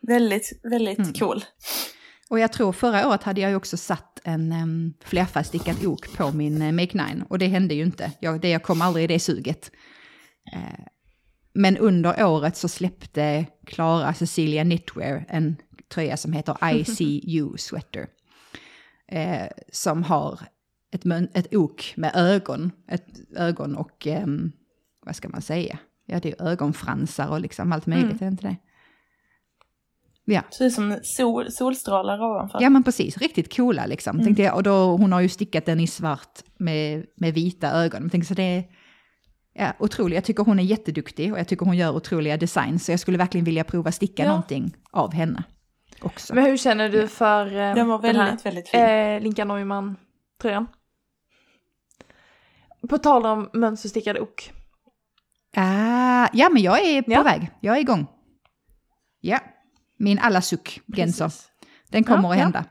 [0.00, 1.12] Väldigt, väldigt Mm.
[1.12, 1.44] cool.
[2.30, 6.32] Och jag tror förra året hade jag ju också satt en um, flerfärgstickad ok på
[6.32, 8.12] min uh, Make 9 och det hände ju inte.
[8.20, 9.70] Jag, det, jag kom aldrig i det suget.
[10.52, 10.84] Eh,
[11.52, 15.56] men under året så släppte Klara Cecilia Knitwear en
[15.88, 18.06] tröja som heter I See You Sweater.
[19.08, 20.40] Eh, som har
[20.92, 21.02] ett,
[21.34, 23.06] ett ok med ögon, ett
[23.36, 24.06] ögon och
[25.06, 25.78] vad ska man säga?
[26.06, 28.22] Ja, det är ögonfransar och liksom allt möjligt, Mm.
[28.22, 28.56] är inte det?
[30.30, 30.42] Ja.
[30.50, 32.58] Ser ut som sol, solstrålar ovanför.
[32.62, 34.16] Ja men precis, riktigt coola liksom.
[34.16, 34.24] Mm.
[34.26, 38.02] Tänkte jag, och då, hon har ju stickat den i svart med, med vita ögon.
[38.02, 38.64] Jag tänkte så det är
[39.54, 40.16] ja, otrolig.
[40.16, 42.84] Jag tycker hon är jätteduktig och jag tycker hon gör otroliga designs.
[42.84, 44.28] Så jag skulle verkligen vilja prova sticka Ja.
[44.28, 45.42] någonting av henne
[46.02, 46.34] också.
[46.34, 48.80] Men hur känner du för eh, Den var väldigt, här, väldigt fin.
[48.80, 50.66] eh, Linka Neumann-tröjan?
[52.88, 54.52] På tal om mönsterstickad ok.
[55.56, 57.22] Ah, ja, men jag är på Ja.
[57.22, 57.50] väg.
[57.60, 58.06] Jag är igång.
[59.20, 59.38] Ja,
[59.98, 60.80] min alla suck.
[60.92, 61.50] Precis.
[61.90, 62.42] Den kommer Ja, att ja.
[62.42, 62.64] hända.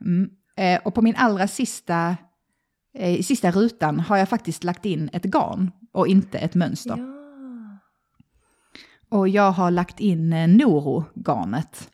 [0.00, 0.30] Mm.
[0.56, 2.16] Eh, och på min allra sista,
[2.94, 6.96] eh, sista rutan har jag faktiskt lagt in ett garn och inte ett mönster.
[6.98, 7.10] Ja.
[9.08, 11.90] Och jag har lagt in eh, Noro-garnet.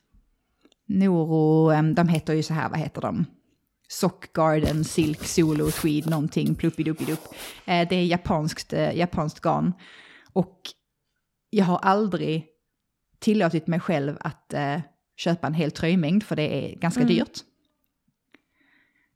[0.87, 3.25] Noro, eh, de heter ju så här, vad heter de?
[3.87, 7.19] Sock Garden, Silk, Solo, Tweed, någonting, pluppiduppidupp.
[7.65, 9.73] Eh, det är japanskt, eh, japanskt garn.
[10.33, 10.59] Och
[11.49, 12.47] jag har aldrig
[13.21, 14.79] tillåtit mig själv att eh,
[15.17, 17.15] köpa en hel tröjmängd, för det är ganska Mm.
[17.15, 17.39] dyrt.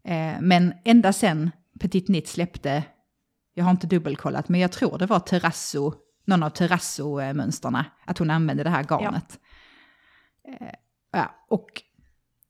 [0.03, 2.83] Eh, men ända sen Petit Nit släppte,
[3.53, 5.93] jag har inte dubbelkollat, men jag tror det var Terrasso,
[6.25, 9.39] någon av Terrasso-mönsterna, att hon använde det här garnet.
[10.47, 10.67] Eh,
[11.11, 11.81] ja, och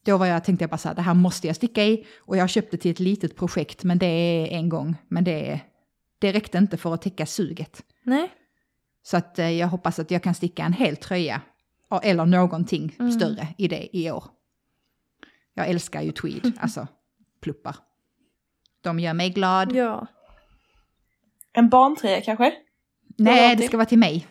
[0.05, 2.05] då var jag, tänkte jag bara så här, det här måste jag sticka i.
[2.17, 4.95] Och jag köpte till ett litet projekt, men det är en gång.
[5.07, 5.59] Men det,
[6.19, 7.83] det räckte inte för att täcka suget.
[8.03, 8.31] Nej.
[9.07, 11.41] Så att eh, jag hoppas att jag kan sticka en hel tröja,
[11.89, 13.11] ja, eller någonting Mm.
[13.11, 14.23] större i det i år.
[15.53, 16.87] Jag älskar ju tweed, alltså
[17.41, 17.75] pluppar.
[18.81, 19.75] De gör mig glad.
[19.75, 20.07] Ja.
[21.53, 22.53] En barntröja kanske?
[23.17, 24.27] Nej, det ska vara till mig.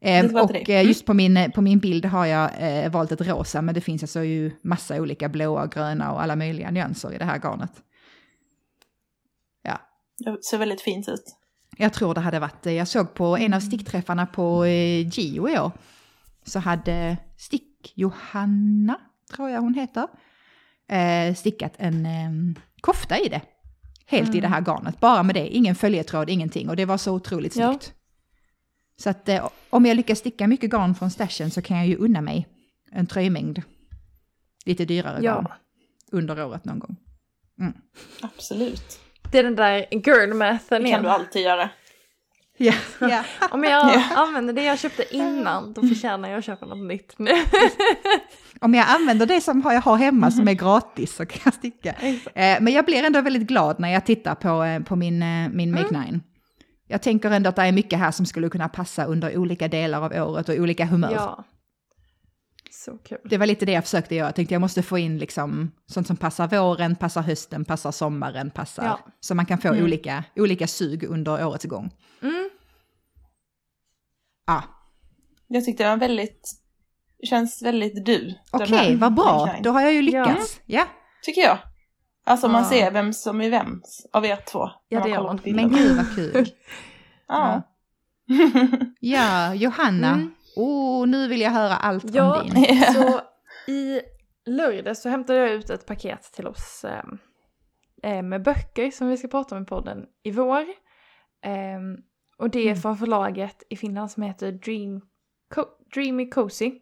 [0.00, 0.76] Eh, vara till och dig.
[0.76, 3.80] eh, just på min, på min bild har jag eh, valt ett rosa, men det
[3.80, 7.72] finns alltså ju massa olika blåa, gröna och alla möjliga nyanser i det här garnet.
[9.62, 9.80] Ja,
[10.18, 11.36] Det ser väldigt fint ut.
[11.76, 15.48] Jag tror det hade varit, eh, jag såg på en av stickträffarna på eh, Gio
[15.48, 15.72] i år,
[16.44, 18.94] så hade Stick-Johanna,
[19.34, 20.06] tror jag hon heter,
[20.88, 23.40] eh, stickat en eh, kofta i det.
[24.06, 26.68] Helt i det här garnet, bara med det, ingen följetråd, ingenting.
[26.68, 27.68] Och det var så otroligt Ja.
[27.70, 27.94] snyggt.
[28.96, 29.28] Så att
[29.70, 32.48] om jag lyckas sticka mycket garn från stashen så kan jag ju unna mig
[32.90, 33.62] en tröjmängd.
[34.64, 35.34] Lite dyrare Ja.
[35.34, 35.48] garn
[36.12, 36.96] under året någon gång.
[38.20, 39.00] Absolut.
[39.32, 41.02] Det är den där girl mathen Det kan igen.
[41.02, 41.68] du alltid göra.
[42.56, 43.24] Ja, ja.
[43.50, 44.02] Om jag Ja.
[44.16, 47.30] använder det jag köpte innan, då förtjänar jag att köpa något nytt nu.
[48.60, 51.90] Om jag använder det som jag har hemma som är gratis så kan jag sticka.
[52.34, 55.48] Eh, Men jag blir ändå väldigt glad när jag tittar på, eh, på min, eh,
[55.52, 56.20] min Make Nine.
[56.88, 60.02] Jag tänker ändå att det är mycket här som skulle kunna passa under olika delar
[60.02, 61.12] av året och olika humör.
[61.12, 61.44] ja.
[62.84, 63.18] Så kul.
[63.24, 64.28] Det var lite det jag försökte göra.
[64.28, 68.50] Jag tänkte jag måste få in liksom sånt som passar våren, passar hösten, passar sommaren,
[68.50, 68.84] passar...
[68.84, 69.00] Ja.
[69.20, 69.84] Så man kan få Mm.
[69.84, 71.90] olika, olika sug under årets gång.
[72.22, 72.50] Mm.
[74.46, 74.62] Ja,
[75.48, 76.50] Jag tyckte den var väldigt,
[77.28, 78.34] känns väldigt du.
[78.50, 79.56] okej, här vad bra.
[79.62, 80.60] Då har jag ju lyckats.
[80.66, 80.86] Ja,
[81.22, 81.58] Tycker jag.
[82.24, 82.68] Alltså man Ja.
[82.68, 84.68] ser vem som är vems av er två.
[84.88, 85.40] Ja, det gör man.
[85.44, 86.46] men gud vad kul.
[87.28, 87.62] Ja.
[89.00, 90.08] Ja, Johanna.
[90.12, 90.34] Mm.
[90.56, 92.40] Oh, nu vill jag höra allt Ja.
[92.42, 92.82] om din.
[92.94, 93.20] Så
[93.70, 94.00] i
[94.46, 96.84] lördags så hämtade jag ut ett paket till oss
[98.04, 100.60] eh, med böcker som vi ska prata om i podden i vår.
[101.44, 101.80] Eh,
[102.38, 102.76] och det är Mm.
[102.82, 105.00] från förlaget i Finland som heter Dream
[105.54, 106.72] Co- Dreamy Cozy.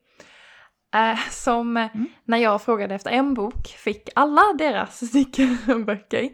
[0.95, 2.07] Eh, som eh, Mm.
[2.25, 6.29] när jag frågade efter en bok fick alla deras stickböcker.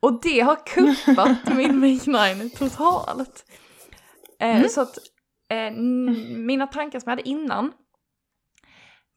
[0.00, 3.44] Och det har kuppat min Make Nine totalt.
[4.40, 4.68] Eh, Mm.
[4.68, 4.98] Så att
[5.48, 7.72] eh, n- mina tankar som jag hade innan,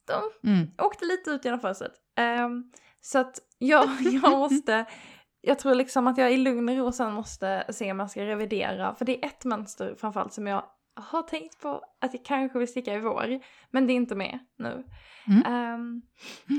[0.08, 0.68] de Mm.
[0.78, 1.92] åkte lite ut genom fönstret.
[2.16, 2.72] Ehm,
[3.02, 4.86] så att jag, jag måste,
[5.42, 8.26] jag tror liksom att jag i lugn och ro sen måste se om jag ska
[8.26, 8.96] revidera.
[8.96, 10.64] För det är ett mönster framförallt som jag
[10.96, 13.40] har tänkt på att jag kanske vill sticka i vår.
[13.72, 14.84] Men det är inte med nu.
[15.28, 15.44] Mm.
[15.46, 16.02] Ehm,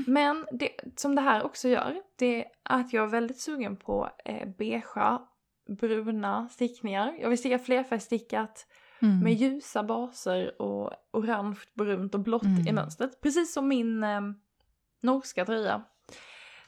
[0.07, 4.09] men det, som det här också gör, det är att jag är väldigt sugen på
[4.25, 5.21] eh, beigea,
[5.79, 7.15] bruna stickningar.
[7.19, 8.67] Jag vill sticka flerfärgstickat
[9.01, 9.19] Mm.
[9.19, 12.75] med ljusa baser och orange, brunt och blått i Mm.
[12.75, 13.21] mönstret.
[13.21, 14.21] Precis som min eh,
[15.01, 15.83] norska tröja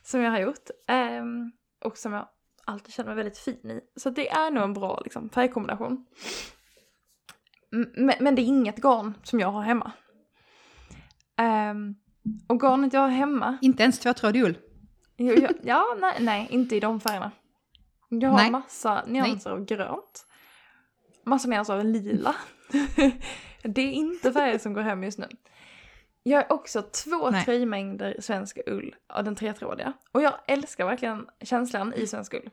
[0.01, 0.69] som jag har gjort.
[0.87, 1.51] ehm,
[1.85, 2.27] och som jag
[2.65, 3.81] alltid känner mig väldigt fin i.
[3.95, 6.05] Så det är nog en bra liksom, färgkombination.
[7.95, 9.91] Men, men det är inget garn som jag har hemma.
[11.37, 11.95] Ehm,
[12.47, 14.57] och garnet jag har hemma, Inte ens tvåtrådig ull.
[15.63, 17.31] ja nej, nej, inte i de färgerna.
[18.09, 18.51] Jag har Nej.
[18.51, 20.25] massa nyanser av grönt.
[21.25, 22.35] Massa nyanser av lila.
[23.63, 25.27] det är inte färger som går hem just nu.
[26.23, 27.45] Jag har också två Nej.
[27.45, 29.93] tröjmängder svensk ull av den tretrådiga.
[30.11, 32.49] Och jag älskar verkligen känslan i svensk ull.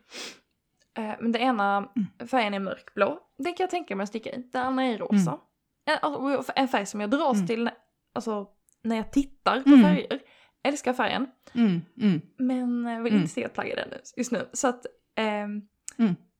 [0.98, 1.88] Eh, Men det ena
[2.30, 3.18] färgen är mörkblå.
[3.38, 4.48] Den kan jag tänka mig att sticka i.
[4.52, 5.38] Den andra är rosa.
[5.84, 7.46] En, alltså, en färg som jag dras Mm.
[7.46, 7.70] till
[8.14, 8.46] alltså,
[8.82, 9.82] när jag tittar på Mm.
[9.82, 10.20] färger.
[10.62, 11.26] Älskar färgen.
[11.54, 11.80] Mm.
[12.00, 12.20] Mm.
[12.38, 13.22] Men eh, vill Mm.
[13.22, 14.48] inte sticka ett plagg i den just nu.
[14.52, 14.86] Så att
[15.16, 15.62] Mm.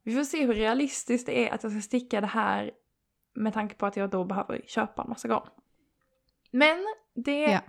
[0.02, 2.70] Vi får se hur realistiskt det är att jag ska sticka det här
[3.34, 5.48] med tanke på att jag då behöver köpa en massa garn.
[6.50, 6.78] Men
[7.14, 7.60] det Ja.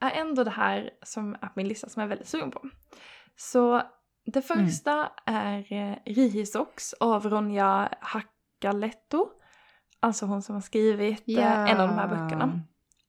[0.00, 2.68] är ändå det här som är på min lista som jag är väldigt sugen på.
[3.36, 3.82] Så
[4.24, 4.66] det Mm.
[4.66, 9.28] första är eh, Rihisox av Ronja Hackaletto.
[10.00, 12.60] Alltså hon som har skrivit eh, en av de här böckerna.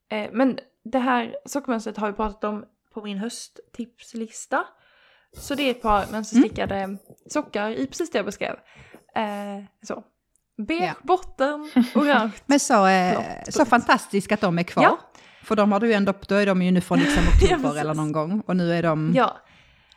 [0.10, 4.66] Eh, men det här sockermönstret har vi pratat om på min hösttipslista.
[5.38, 6.98] Så det är ett par mönsterstickade
[7.30, 8.56] sockar i precis det jag beskrev.
[9.16, 10.04] Eh, så.
[10.68, 10.94] Beige Ja.
[11.04, 12.32] botten, orange.
[12.46, 13.20] Men så, eh,
[13.50, 14.84] så fantastiskt att de är kvar.
[14.84, 15.00] Ja.
[15.44, 17.64] För de har du ju ändå, då är de ju nu från liksom Ja, oktober
[17.64, 17.82] precis.
[17.82, 18.44] eller någon gång.
[18.48, 19.38] Och nu är de, Ja,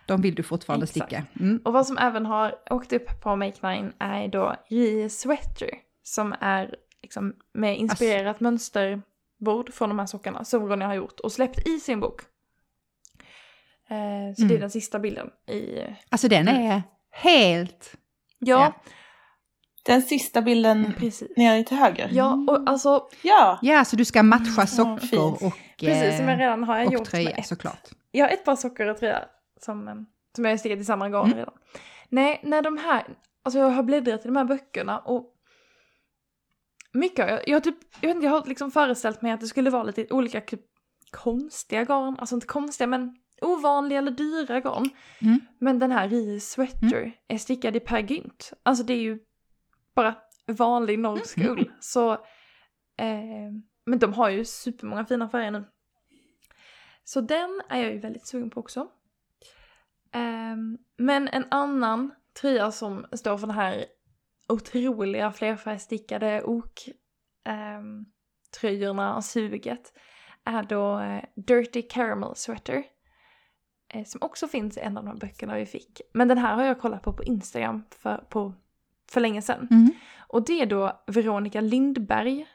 [0.06, 1.06] de vill du fortfarande Exakt.
[1.06, 1.24] sticka.
[1.40, 1.60] Mm.
[1.64, 5.70] och vad som även har åkt upp på Make Nine är då Rie Sweater.
[6.02, 11.32] Som är liksom med inspirerat mönsterbord från de här sockarna som Ronja har gjort och
[11.32, 12.20] släppt i sin bok.
[13.93, 14.60] Eh, så det är Mm.
[14.60, 15.78] den sista bilden i...
[16.10, 17.94] Alltså den är helt...
[18.39, 18.73] Ja,
[19.85, 21.36] Den sista bilden precis.
[21.36, 22.09] nere till höger.
[22.12, 23.59] Ja, och alltså Ja.
[23.62, 25.43] Ja, så du ska matcha Ja, sockor fint.
[25.43, 27.47] och, precis som jag eh, redan har jag gjort tröja med ett.
[27.47, 27.89] såklart.
[28.10, 29.24] Jag har ett par sockor och tröja
[29.60, 29.94] som, eh,
[30.36, 31.39] som jag har stickat i samma garn Mm.
[31.39, 31.55] redan.
[32.09, 33.05] Nej, när de här,
[33.43, 35.28] alltså jag har bläddrat i de här böckerna och
[36.93, 39.47] mycket jag, jag har typ, jag vet inte, jag har liksom föreställt mig att det
[39.47, 40.60] skulle vara lite olika typ
[41.10, 44.90] konstiga garn, alltså inte konstiga men ovanliga eller dyra garn.
[45.20, 45.40] Mm.
[45.59, 48.52] Men den här Rie Sweater är stickad i Per Gynt.
[48.62, 49.19] Alltså det är ju
[49.94, 50.14] bara
[50.47, 51.51] vanlig norsk Mm.
[51.52, 51.73] ull.
[51.81, 52.12] Så,
[52.97, 53.51] eh,
[53.86, 55.64] men de har ju supermånga fina färger nu.
[57.05, 58.89] Så den är jag ju väldigt sugen på också.
[60.12, 63.85] Ehm, men en annan tröja som står för den här
[64.48, 66.89] otroliga flerfärgstickade ok
[67.44, 68.05] ehm,
[68.60, 69.93] tröjorna, suget,
[70.44, 72.85] är då eh, Dirty Caramel Sweater.
[73.94, 76.01] Eh, som också finns i en av de böckerna vi fick.
[76.12, 78.52] Men den här har jag kollat på på Instagram för, på,
[79.10, 79.69] för länge sedan.
[79.70, 79.90] Mm.
[80.28, 82.47] Och det är då Veronica Lindberg.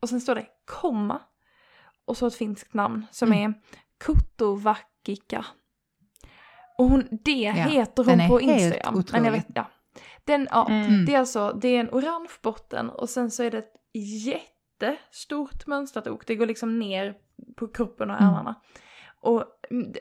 [0.00, 1.20] Och sen står det komma.
[2.04, 3.50] Och så ett finskt namn som Mm.
[3.50, 3.54] är
[3.98, 5.46] Kutovakika.
[6.78, 8.94] Och hon, det Ja, heter hon på helt Instagram.
[8.94, 9.26] Men otrolig.
[9.26, 9.70] jag vet, ja.
[10.24, 11.04] Den, ja, Mm.
[11.04, 13.74] det är alltså, det är en orange botten och sen så är det ett
[14.80, 16.26] jättestort mönstrat ok.
[16.26, 17.14] Det går liksom ner
[17.56, 18.28] på kroppen och Mm.
[18.28, 18.54] ärmarna.
[19.20, 19.44] Och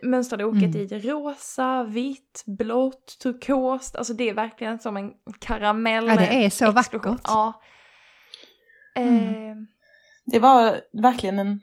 [0.04, 0.78] mönstrade oket Mm.
[0.82, 3.96] i rosa, vitt, blått, turkost.
[3.96, 6.08] Alltså det är verkligen som en karamell.
[6.08, 7.12] Ja, det är så explosion.
[7.14, 7.22] vackert.
[7.28, 7.62] Ja.
[8.96, 9.18] Mm.
[9.52, 9.56] Eh,
[10.26, 11.60] Det var verkligen den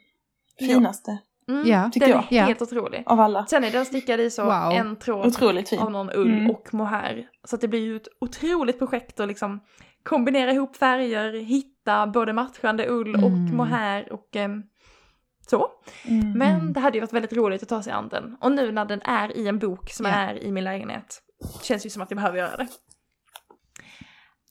[0.58, 1.18] finaste
[1.48, 2.32] mm, Ja, tycker den jag.
[2.32, 2.44] är Ja.
[2.44, 3.02] helt otrolig.
[3.06, 3.46] av alla.
[3.46, 4.72] Sen är den stickad i så Wow.
[4.72, 5.36] en tråd
[5.78, 6.50] av någon ull Mm.
[6.50, 7.28] och mohair.
[7.44, 9.60] Så att det blir ju ett otroligt projekt att liksom
[10.02, 13.56] kombinera ihop färger, hitta både matchande ull och Mm.
[13.56, 14.62] mohair och ehm,
[15.50, 15.68] så.
[16.04, 16.32] Mm.
[16.38, 16.72] Men Mm.
[16.72, 18.36] det hade ju varit väldigt roligt att ta sig an den.
[18.40, 20.12] Och nu när den är i en bok som Ja.
[20.12, 21.22] är i min lägenhet
[21.62, 22.68] känns ju som att jag behöver göra det.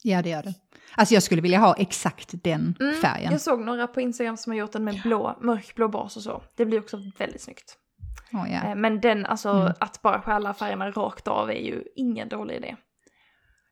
[0.03, 0.53] Ja, det gör det.
[0.95, 3.31] Alltså jag skulle vilja ha exakt den Mm, färgen.
[3.31, 6.43] Jag såg några på Instagram som har gjort den med blå, mörkblå bas och så.
[6.57, 7.77] Det blir också väldigt snyggt.
[8.31, 8.47] Ja.
[8.47, 9.73] Eh, Men den, alltså Mm.
[9.79, 12.75] att bara stjäla färgerna rakt av är ju ingen dålig idé.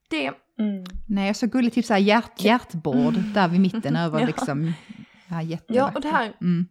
[0.10, 0.84] Det, Mm.
[1.08, 4.26] Nej, så gulligt, typ så här hjärt, hjärtbord där vid mitten över Ja.
[4.28, 4.74] liksom.
[5.30, 6.66] Ja, ja och det här, Mm.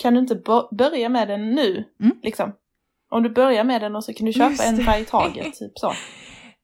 [0.00, 0.34] Kan du inte
[0.70, 1.84] börja med den nu?
[2.02, 2.16] Mm.
[2.22, 2.52] Liksom.
[3.10, 5.72] Om du börjar med den och så kan du köpa en färg i taget, typ
[5.78, 5.92] så.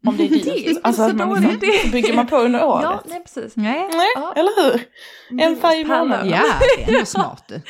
[0.06, 0.44] Om det är dyrt.
[0.44, 2.82] Det är alltså så att man liksom, så bygger man på under året.
[2.84, 3.56] ja nej precis.
[3.56, 4.32] Nej, Nej, Ja.
[4.36, 4.80] eller hur?
[5.40, 6.28] En färg i månaden.
[6.28, 6.42] ja,
[6.86, 7.60] det är smart du.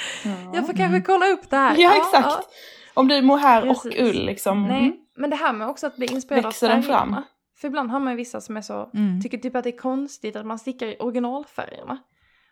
[0.55, 1.77] Jag får kanske kolla upp det här.
[1.79, 2.49] Ja, exakt.
[2.95, 4.01] Om du är mohair och Precis.
[4.01, 4.63] ull liksom.
[4.69, 7.15] Nej, men det här med också att bli inspirerad Växer av den färgerna.
[7.15, 7.23] fram?
[7.61, 9.23] För ibland har man ju vissa som är så, Mm.
[9.23, 11.99] tycker typ att det är konstigt att man stickar i originalfärgerna.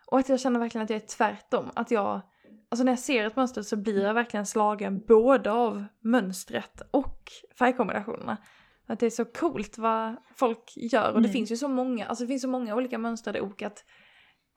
[0.06, 1.70] Och att jag känner verkligen att jag är tvärtom.
[1.74, 2.20] Att jag,
[2.68, 7.22] alltså när jag ser ett mönster så blir jag verkligen slagen både av mönstret och
[7.58, 8.36] färgkombinationerna.
[8.86, 11.32] Att det är så coolt vad folk gör och det Mm.
[11.32, 13.84] finns ju så många, alltså det finns så många olika mönstrade ok att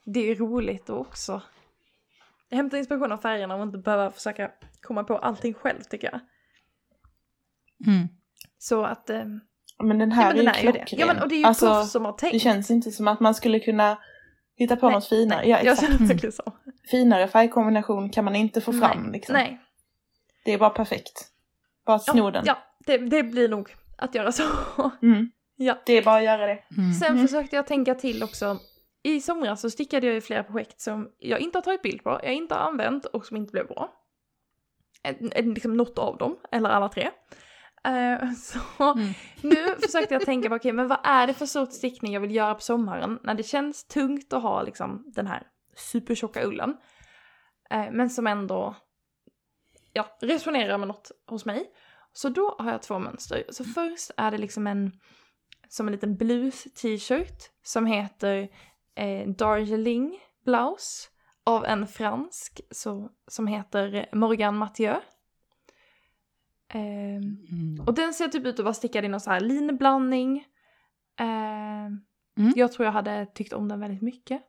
[0.06, 1.42] det är roligt och också
[2.52, 4.52] hämta inspiration av färgerna och inte behöva försöka
[4.82, 6.20] komma på allting själv tycker jag.
[7.94, 8.08] Mm.
[8.58, 9.24] Så att, eh,
[9.84, 10.80] Men den ja här men den är ju det.
[10.80, 11.00] klockren.
[11.00, 12.34] Ja men och det är ju alltså, proffs som har tänkt.
[12.34, 13.98] det känns inte som att man skulle kunna
[14.58, 15.40] hitta på Nej, något finare.
[15.42, 15.92] Nej, Ja, jag exakt.
[15.98, 16.32] känner Mm.
[16.32, 16.44] så.
[16.90, 19.02] Finare färgkombination kan man inte få fram.
[19.04, 19.34] Nej, Liksom.
[19.34, 19.60] nej.
[20.46, 21.28] Det är bara perfekt.
[21.86, 22.44] Bara sno Ja, den.
[22.46, 24.44] ja det, det blir nog att göra så.
[25.02, 25.32] Mm.
[25.56, 25.78] ja.
[25.86, 26.64] Det är bara att göra det.
[26.78, 26.94] Mm.
[26.94, 27.28] Sen Mhm.
[27.28, 28.60] försökte jag tänka till också.
[29.04, 32.20] I somras så stickade jag i flera projekt som jag inte har tagit bild på,
[32.24, 33.94] jag inte har använt och som inte blev bra.
[35.04, 37.10] En- en- Liksom något av dem, eller alla tre.
[37.84, 39.14] Eh, så Mm.
[39.42, 42.36] nu försökte jag tänka på, okej men vad är det för sorts stickning jag vill
[42.36, 46.78] göra på sommaren när det känns tungt att ha liksom den här supertjocka ullen.
[47.70, 48.76] Eh, men som ändå,
[49.94, 51.72] ja, resonerar med något hos mig.
[52.14, 53.44] Så då har jag två mönster.
[53.50, 54.92] Så först är det liksom en
[55.70, 58.50] som en liten blues-t-shirt som heter
[58.96, 61.08] eh, Darjeeling Blouse
[61.44, 64.96] av en fransk så, som heter Morgan Mathieu.
[66.74, 67.80] Eh, Mm.
[67.88, 70.38] och den ser typ ut att vara stickad i någon så här linblandning.
[71.20, 71.88] Eh,
[72.40, 72.54] Mm.
[72.56, 74.42] Jag tror jag hade tyckt om den väldigt mycket.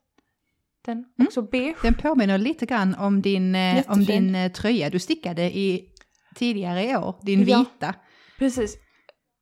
[0.84, 1.26] Den Mm.
[1.26, 1.76] också beige.
[1.82, 5.88] Den påminner lite grann om din, eh, om din eh, tröja du stickade i
[6.34, 7.58] tidigare i år, din Ja.
[7.58, 7.94] vita.
[8.38, 8.76] Precis,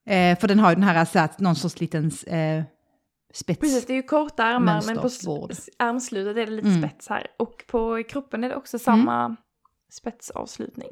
[0.08, 2.64] Eh, för den har ju den här, så att någon sorts liten eh,
[3.32, 3.60] spets.
[3.60, 3.86] precis.
[3.86, 5.08] Det är ju korta ärmar men på
[5.78, 6.82] ärmslutet är det lite Mm.
[6.82, 7.26] spets här.
[7.38, 9.36] Och på kroppen är det också samma
[9.92, 10.88] spetsavslutning.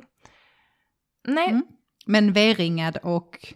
[1.25, 1.63] Nej, Mm.
[2.07, 3.55] Men V-ringad och...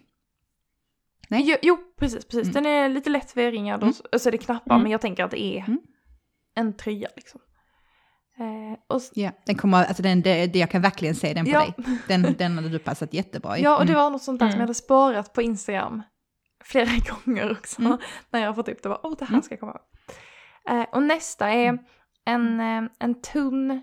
[1.27, 1.43] Nej.
[1.45, 2.43] Jo, jo precis, precis.
[2.55, 2.63] Mm.
[2.63, 4.83] Den är lite lätt V-ringad och så- och så är det knappar Mm.
[4.83, 5.79] men jag tänker att det är Mm.
[6.55, 7.41] en tröja liksom.
[8.39, 11.59] Eh, Ja, den kommer, alltså den, det, det, jag kan verkligen se den på Ja.
[11.59, 11.73] dig.
[12.07, 13.61] Den, den hade du passat jättebra i.
[13.61, 14.03] ja, och det Mm.
[14.03, 14.59] var något sånt där som Mm.
[14.59, 16.01] jag hade sparat på Instagram
[16.63, 16.89] flera
[17.25, 17.81] gånger också.
[17.81, 17.97] Mm.
[18.29, 19.41] När jag har fått upp det, bara, åh det här Mm.
[19.41, 20.79] ska jag komma ihåg.
[20.79, 21.79] Eh, och nästa är
[22.25, 23.81] en, eh, en tunn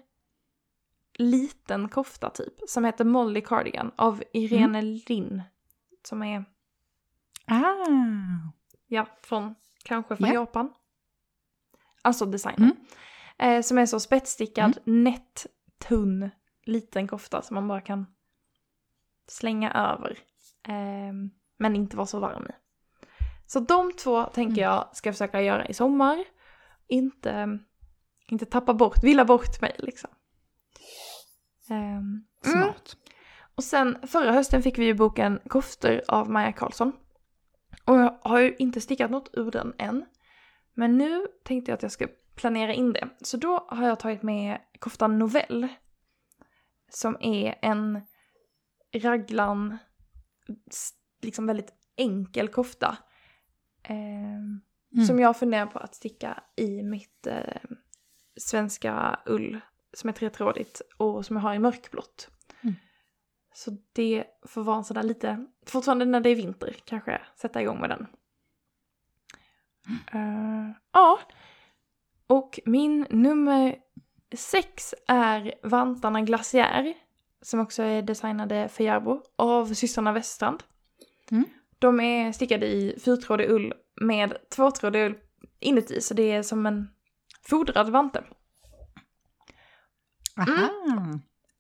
[1.18, 5.42] liten kofta typ som heter Molly Cardigan av Irene Linn.
[6.08, 6.44] Som är,
[7.46, 8.52] Ah,
[8.86, 10.34] ja, från, kanske från Ja.
[10.34, 10.72] Japan.
[12.02, 12.72] Alltså designen.
[13.38, 13.56] Mm.
[13.56, 15.46] Eh, som är så spetsstickad, nätt,
[15.88, 16.30] tunn,
[16.64, 18.06] liten kofta som man bara kan
[19.28, 20.18] slänga över.
[20.68, 22.52] Ehm, men inte vara så varm i.
[23.46, 24.72] Så de två tänker Mm.
[24.72, 26.24] jag ska försöka göra i sommar.
[26.88, 27.58] Inte,
[28.28, 30.10] inte tappa bort, villa bort mig liksom.
[31.70, 32.24] Ehm, mm.
[32.42, 32.96] smart.
[33.54, 36.92] Och sen förra hösten fick vi ju boken Koftor av Maja Karlsson.
[37.84, 40.04] Och jag har ju inte stickat något ur den än.
[40.74, 43.08] Men nu tänkte jag att jag ska planera in det.
[43.20, 45.68] Så då har jag tagit med koftan Novell.
[46.88, 48.00] Som är en
[48.94, 49.78] raglan,
[51.22, 52.96] liksom väldigt enkel kofta.
[53.82, 54.60] Ehm,
[54.96, 55.06] Mm.
[55.06, 57.60] Som jag funderar på att sticka i mitt eh,
[58.36, 59.60] svenska ull
[59.96, 62.30] som är tretrådigt och som jag har i mörkblått.
[62.62, 62.74] Mm.
[63.54, 67.62] Så det får vara en sån där lite, fortfarande när det är vinter kanske, sätta
[67.62, 68.06] igång med den.
[70.12, 71.18] Eh, ja.
[72.26, 73.76] Och min nummer
[74.34, 76.94] sex är vantarna Glaciär.
[77.42, 80.62] Som också är designade för Järbo av systrarna Weststrand.
[81.30, 81.44] Mm.
[81.78, 85.14] De är stickade i fyrtrådig ull med tvåtrådig ull
[85.60, 86.88] inuti så det är som en
[87.42, 88.24] fodrad vante.
[90.40, 90.68] Aha.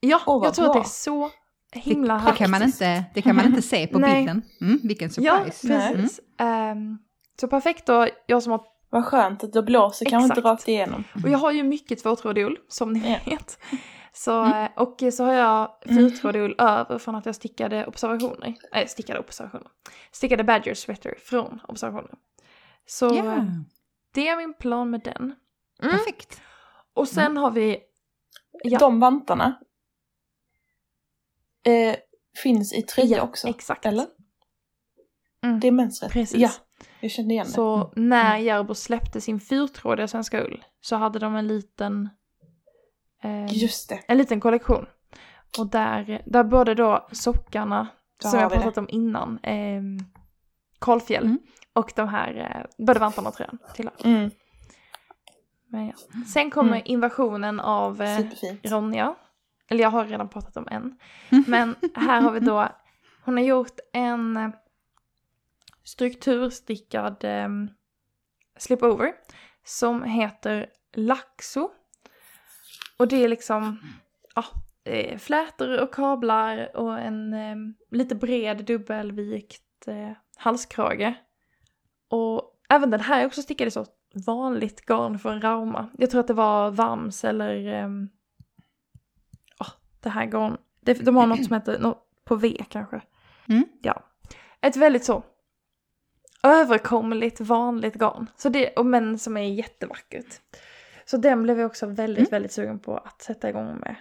[0.00, 0.84] Ja, Åh, vad jag tror att det bra.
[0.84, 1.30] är så
[1.72, 4.42] Det, himla det, kan man inte, det kan man inte se på bilden.
[4.60, 5.68] Mm, vilken Ja, surprise.
[5.68, 5.94] Nej.
[5.94, 6.20] precis.
[6.38, 6.98] Ehm,
[7.40, 11.04] så perfekt då, jag som har, Vad skönt att det blåser kanske inte rakt igenom.
[11.24, 13.30] och jag har ju mycket tvåtrådig ull som ni Ja.
[13.30, 13.58] vet.
[14.12, 14.68] Så, Mm.
[14.76, 15.96] Och så har jag Mm.
[16.10, 18.54] fyrtrådig ull över från att jag stickade observationer.
[18.72, 19.66] Nej, stickade observationer.
[20.12, 22.14] Stickade Badger Sweater från observationer.
[22.86, 23.44] Så Ja, eh,
[24.14, 25.16] det är min plan med den.
[25.82, 25.90] Mm.
[25.98, 26.40] perfekt.
[26.94, 27.78] Och sen har vi,
[28.64, 28.78] Ja.
[28.78, 29.58] De vantarna
[31.66, 31.96] eh,
[32.42, 33.48] finns i tröja också.
[33.48, 33.86] exakt.
[33.86, 34.06] Eller?
[35.44, 35.60] Mm.
[35.60, 36.12] Det är mönstret.
[36.12, 36.40] Precis.
[36.40, 36.50] Ja,
[37.00, 37.52] jag kände igen det.
[37.52, 42.08] Så när Järbo släppte sin fyrtrådiga svenska ull så hade de en liten,
[43.22, 44.00] eh, Just det.
[44.08, 44.86] en liten kollektion.
[45.58, 47.88] Och där, där både då sockarna,
[48.22, 48.62] Där som jag vi det.
[48.62, 49.82] pratat om innan, eh,
[50.78, 51.38] Karlfjäll Mm.
[51.72, 52.34] och de här,
[52.78, 53.94] eh, både vantarna och tröjan tillhör.
[54.04, 54.30] Mm,
[55.76, 56.24] Men ja.
[56.26, 56.82] Sen kommer Mm.
[56.84, 58.60] invasionen av eh, superfint.
[58.64, 59.14] Ronja.
[59.68, 60.98] Eller jag har redan pratat om en.
[61.46, 62.68] Men här har vi då,
[63.24, 64.48] hon har gjort en eh,
[65.84, 67.48] strukturstickad eh,
[68.58, 69.12] slipover
[69.64, 71.70] som heter Laxo.
[72.98, 73.78] Och det är liksom
[74.34, 74.44] ja,
[74.84, 77.56] eh, flätor och kablar och en eh,
[77.90, 81.14] lite bred dubbelvikt eh, halskrage.
[82.08, 83.86] Och även den här är också stickad i så
[84.16, 85.88] vanligt garn för en rauma.
[85.98, 88.08] Jag tror att det var Vams eller ehm,
[89.58, 89.66] ja,
[90.00, 90.56] det här garn.
[90.80, 93.00] Det, de har något som heter, något på V kanske.
[93.48, 93.64] Mm.
[93.82, 94.02] Ja.
[94.60, 95.22] Ett väldigt så
[96.42, 98.30] överkomligt vanligt garn.
[98.36, 100.40] Så det, och men som är jättevackert.
[101.04, 102.30] Så den blev jag också väldigt, Mm.
[102.30, 103.96] väldigt sugen på att sätta igång med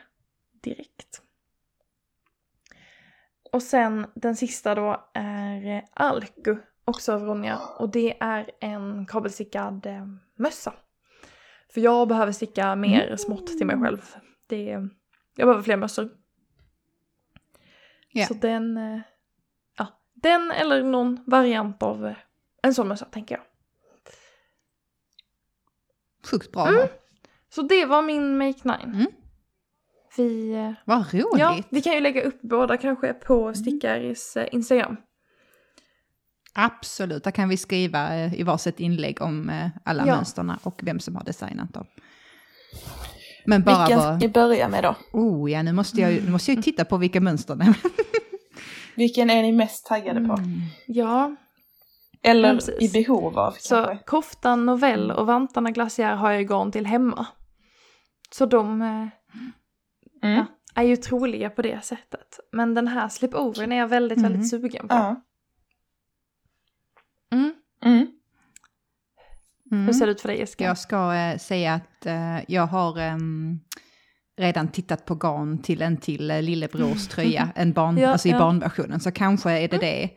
[0.64, 1.22] direkt.
[3.52, 7.60] Och sen den sista då är Alku, också av Ronja.
[7.78, 10.06] Och det är en kabelstickad eh,
[10.36, 10.74] mössa.
[11.74, 13.18] För jag behöver sticka mer Mm.
[13.18, 14.16] smått till mig själv.
[14.48, 14.64] Det,
[15.36, 16.10] jag behöver fler mössor.
[18.12, 18.26] Ja.
[18.26, 18.99] Så den, eh,
[19.78, 22.16] ja, den eller någon variant av eh,
[22.64, 23.44] en sån mössa tänker jag.
[26.32, 26.68] Sjukt bra.
[26.68, 26.88] Mm.
[27.49, 28.94] Så det var min Make Nine.
[28.95, 29.07] Mm.
[30.18, 31.26] Vi, eh, Vad roligt.
[31.40, 34.98] ja, vi kan ju lägga upp båda kanske på Stickaris eh, Instagram.
[36.57, 40.15] Absolut, där kan vi skriva eh, i varsitt inlägg om eh, alla Ja.
[40.15, 41.86] mönsterna och vem som har designat dem.
[43.45, 44.95] Men bara Vilken ska vi börja med då?
[45.11, 47.64] Oh ja, nu måste jag, ju- nu måste jag ju titta på vilka mönster det
[47.65, 47.76] är.
[48.95, 50.34] Vilken är ni mest taggade på?
[50.34, 50.60] Mm.
[50.88, 51.36] Ja,
[52.23, 54.03] Eller Ja, i behov av så kanske?
[54.06, 57.26] koftan Novell och vantarna Glaciär har jag ju garn till hemma.
[58.32, 59.07] Så de eh,
[60.30, 60.45] Mm.
[60.76, 62.40] är ju troliga på det sättet.
[62.52, 64.32] Men den här slipovern är jag väldigt, Mm.
[64.32, 64.95] väldigt sugen på.
[64.95, 65.22] Ja.
[67.34, 67.53] Mm.
[67.85, 68.07] Mm.
[69.72, 69.85] Mm.
[69.85, 70.64] Hur ser det ut för dig Jessica?
[70.64, 73.60] Jag ska eh, säga att eh, jag har ehm,
[74.38, 78.31] redan tittat på garn till en till eh, lillebrors tröja, en barn, Ja, alltså i
[78.31, 78.39] ja.
[78.39, 80.10] barnversionen, så kanske är det det.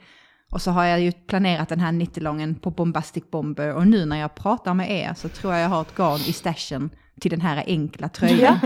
[0.52, 4.16] Och så har jag ju planerat den här nittelången på Bombastic Bomber och nu när
[4.16, 6.90] jag pratar med er så tror jag jag har ett garn i stashen
[7.20, 8.58] till den här enkla tröjan.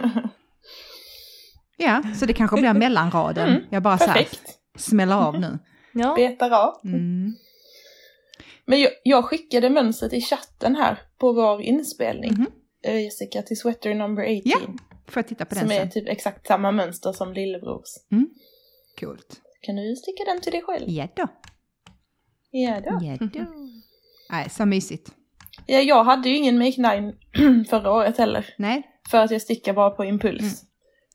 [1.76, 3.48] Ja, så det kanske blir mellanraden.
[3.48, 4.42] Mm, jag bara så här Perfekt.
[4.78, 5.58] smäller av nu.
[5.92, 6.14] Ja.
[6.14, 6.80] Betar av.
[6.84, 7.34] Mm.
[8.66, 12.32] Men jag, jag skickade mönstret i chatten här på vår inspelning.
[12.32, 12.46] Mhm.
[12.84, 14.40] eh, Jessica till Sweater number 18.
[14.44, 14.58] Ja,
[15.06, 15.90] Får jag titta på den som är sen?
[15.90, 17.88] typ exakt samma mönster som lillebrors.
[19.00, 19.40] Coolt.
[19.60, 20.84] Kan du sticka den till dig själv?
[20.88, 21.26] Ja då.
[22.50, 22.98] Ja då.
[23.02, 23.44] Ja då.
[24.30, 25.10] Nej, så mysigt.
[25.66, 28.54] Ja, jag hade ju ingen Make 9 förra året heller.
[28.58, 30.64] Nej, För att jag stickar bara på impuls.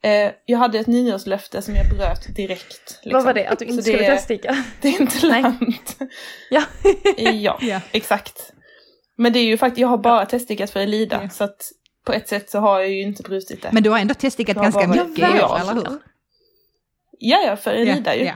[0.01, 2.99] Eh, jag hade ett nyårslöfte som jag bröt direkt.
[3.03, 3.11] liksom.
[3.13, 3.47] Vad var det?
[3.47, 4.63] Att du inte Så skulle det är- teststicka?
[4.81, 5.97] Det är inte lönt.
[6.49, 6.63] Ja.
[7.17, 7.81] ja, Ja.
[7.91, 8.53] exakt.
[9.15, 11.19] Men det är ju faktiskt, jag har bara teststickat för Elida.
[11.23, 11.29] Ja.
[11.29, 11.71] Så att
[12.05, 13.69] på ett sätt så har jag ju inte brutit det.
[13.71, 15.99] men du har ändå teststickat ganska mycket i Ja, år, eller hur?
[17.19, 18.23] Ja, ja, för Elida ju.
[18.25, 18.33] Ja,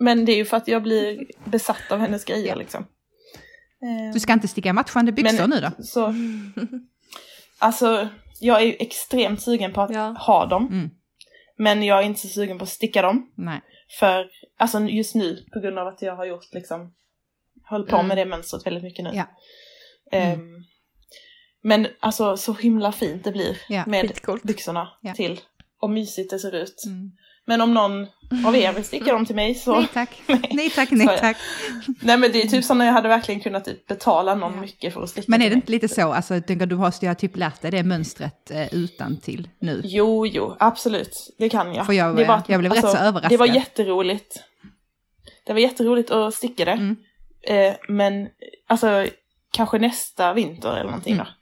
[0.00, 2.54] Men det är ju för att jag blir besatt av hennes grejer Ja.
[2.54, 2.86] liksom.
[4.14, 5.82] Du ska inte sticka matchande byxor Men- nu då?
[5.84, 6.14] Så,
[7.58, 8.08] alltså,
[8.40, 10.14] jag är ju extremt sugen på att Ja.
[10.18, 10.66] ha dem.
[10.66, 10.90] Mm.
[11.58, 13.32] Men jag är inte så sugen på att sticka dem.
[13.34, 13.60] Nej.
[13.98, 16.94] För, alltså just nu, på grund av att jag har gjort liksom,
[17.70, 18.08] håller på Mm.
[18.08, 19.10] med det mönstret väldigt mycket nu.
[19.14, 19.24] Ja.
[20.12, 20.64] Ehm,
[21.62, 24.42] men alltså så himla fint det blir Ja, med skitcoolt.
[24.42, 25.40] byxorna till.
[25.80, 26.84] Och mysigt det ser ut.
[26.86, 27.10] Mm.
[27.48, 28.06] Men om någon
[28.46, 29.74] av er vill sticka dem till mig så...
[29.74, 30.22] Nej tack.
[30.50, 31.36] Nej tack, nej Så är- tack.
[32.02, 34.60] Nej men det är typ som när jag hade verkligen kunnat typ betala någon Ja.
[34.60, 37.06] mycket för att sticka Men är det inte lite så, alltså jag tänker, du har
[37.06, 39.80] har typ lärt dig det mönstret eh, utan till nu?
[39.84, 41.34] Jo, jo, absolut.
[41.38, 41.86] Det kan jag.
[41.86, 43.30] För jag- det var att- jag blev rätt så överraskad.
[43.30, 44.42] Det var jätteroligt.
[45.46, 46.72] Det var jätteroligt att sticka det.
[46.72, 46.96] Mm.
[47.42, 48.28] Eh, men
[48.66, 49.06] alltså,
[49.52, 51.24] kanske nästa vinter eller någonting Mm.
[51.26, 51.32] då.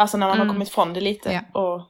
[0.00, 0.48] Alltså när man Mm.
[0.48, 1.42] har kommit från det lite.
[1.52, 1.60] Ja.
[1.60, 1.82] Och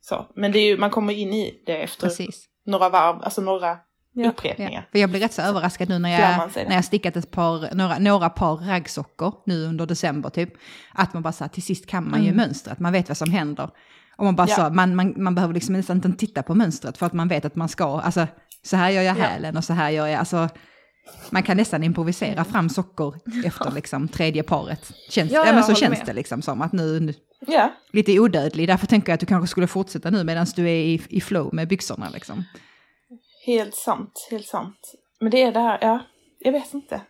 [0.00, 0.26] så.
[0.34, 2.47] Men ju, man kommer in i det efter Precis.
[2.68, 3.76] Några varv, alltså några
[4.12, 4.28] Ja.
[4.28, 4.70] upprepningar.
[4.72, 4.82] Ja.
[4.92, 7.98] För jag blev rätt så överraskad nu när jag, när jag stickat ett par, några,
[7.98, 10.52] några par raggsockor nu under december typ.
[10.94, 12.36] Att man bara så här, till sist kan man ju Mm.
[12.36, 13.70] mönstret, man vet vad som händer.
[14.16, 14.56] Och man bara Ja.
[14.56, 17.44] så, man, man, man behöver liksom nästan inte titta på mönstret för att man vet
[17.44, 18.26] att man ska, alltså
[18.62, 19.22] så här gör jag Ja.
[19.22, 20.48] hälen och så här gör jag, alltså
[21.30, 24.92] man kan nästan improvisera fram sockor efter liksom tredje paret.
[25.10, 26.06] Känns, Ja, ja, men så känns med.
[26.06, 27.14] det liksom som att nu, nu
[27.46, 30.74] Ja, lite odödlig, därför tänker jag att du kanske skulle fortsätta nu medan du är
[30.74, 32.44] i, i flow med byxorna liksom.
[33.46, 34.92] helt sant, helt sant.
[35.20, 35.98] Men det är det här, ja,
[36.38, 37.00] jag vet inte.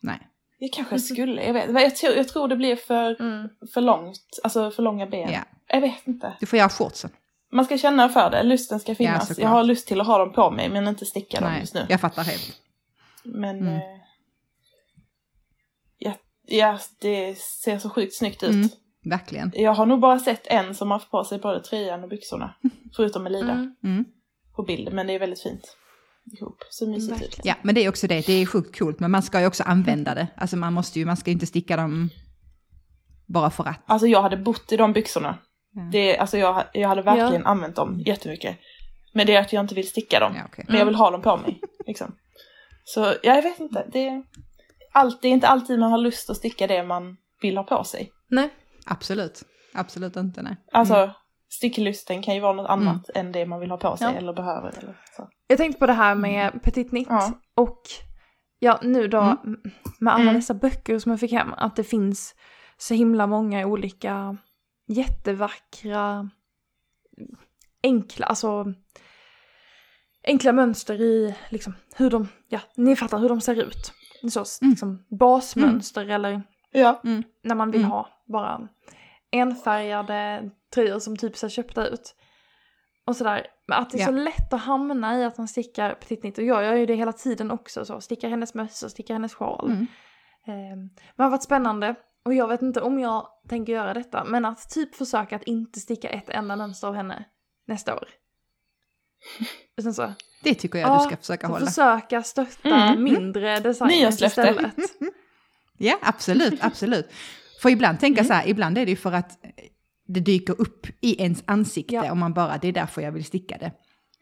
[0.00, 0.28] Nej.
[0.58, 3.48] Jag kanske skulle, jag vet jag tror, jag tror det blir för, Mm.
[3.74, 5.30] för långt, alltså för långa ben.
[5.32, 5.40] Ja.
[5.68, 6.32] Jag vet inte.
[6.40, 7.10] Du får göra shortsen.
[7.52, 9.28] Man ska känna för det, lusten ska finnas.
[9.28, 9.42] såklart.
[9.42, 11.86] jag har lust till att ha dem på mig men inte sticka dem just nu.
[11.88, 12.52] jag fattar helt.
[13.24, 13.74] Men Mm.
[13.74, 13.82] eh,
[15.98, 16.14] ja,
[16.46, 18.50] ja, det ser så sjukt snyggt ut.
[18.50, 18.68] Mm.
[19.04, 19.52] Verkligen.
[19.54, 22.54] Jag har nog bara sett en som har haft på sig både tröjan och byxorna.
[22.96, 23.74] Förutom Elida Mm.
[23.84, 24.04] Mm.
[24.56, 25.76] på bild, men det är väldigt fint.
[26.38, 27.40] Ihop, så mysigt ut.
[27.44, 28.26] Ja, men det är också det.
[28.26, 30.26] Det är sjukt coolt, men man ska ju också använda det.
[30.36, 32.10] Alltså man måste ju, man ska inte sticka dem
[33.26, 33.82] bara för att.
[33.86, 35.38] Alltså jag hade bott i de byxorna.
[35.74, 35.82] Ja.
[35.92, 38.58] Det, alltså jag, jag hade verkligen använt dem jättemycket.
[39.14, 40.32] Men det är att jag inte vill sticka dem.
[40.36, 40.64] Ja, okej.
[40.68, 41.60] Men jag vill ha dem på mig.
[41.86, 42.14] Liksom.
[42.84, 43.86] Så ja, jag vet inte.
[43.92, 44.22] Det är,
[44.92, 47.84] allt, det är inte alltid man har lust att sticka det man vill ha på
[47.84, 48.12] sig.
[48.28, 48.50] Nej.
[48.86, 49.42] Absolut.
[49.74, 50.56] Absolut inte, nej.
[50.72, 51.10] Alltså Mm.
[51.48, 54.18] sticklusten kan ju vara något annat än det man vill ha på sig Ja.
[54.18, 54.68] eller behöver.
[54.78, 55.28] Eller så.
[55.46, 57.32] Jag tänkte på det här med Petit Nitt Ja.
[57.54, 57.82] och
[58.58, 59.60] ja, nu då Mm.
[59.98, 60.34] med alla Mm.
[60.34, 62.34] dessa böcker som jag fick hem, att det finns
[62.76, 64.36] så himla många olika
[64.88, 66.30] jättevackra,
[67.82, 68.64] enkla, alltså
[70.24, 73.92] enkla mönster i liksom hur de, ja, ni fattar hur de ser ut.
[74.30, 74.70] Så Mm.
[74.70, 76.42] liksom basmönster eller
[76.72, 77.00] Ja.
[77.42, 77.90] när man vill Mm.
[77.90, 78.68] ha bara
[79.32, 82.14] enfärgade tröjor som typ ser köpta ut.
[83.06, 83.46] Och sådär.
[83.68, 84.06] Men att det är Ja.
[84.06, 86.38] så lätt att hamna i att man stickar petit nitt.
[86.38, 87.84] Och jag gör ju det hela tiden också.
[87.84, 89.70] Så stickar hennes mössa, stickar hennes sjal.
[89.70, 89.86] Mm.
[90.46, 91.94] Eh, men det har varit spännande.
[92.24, 94.24] Och jag vet inte om jag tänker göra detta.
[94.24, 97.24] Men att typ försöka att inte sticka ett enda mönster av henne
[97.66, 98.08] nästa år.
[99.76, 100.12] Utan så,
[100.42, 101.66] Det tycker jag Ja, du ska försöka hålla.
[101.66, 103.04] försöka stötta Mm.
[103.04, 104.40] mindre designers Nyårslöfte.
[104.40, 104.74] istället.
[105.78, 107.08] Ja, absolut, absolut.
[107.62, 108.28] För ibland tänka Mm.
[108.28, 109.38] så här, ibland är det ju för att
[110.08, 112.10] det dyker upp i ens ansikte Ja.
[112.10, 113.72] och man bara, det är därför jag vill sticka det.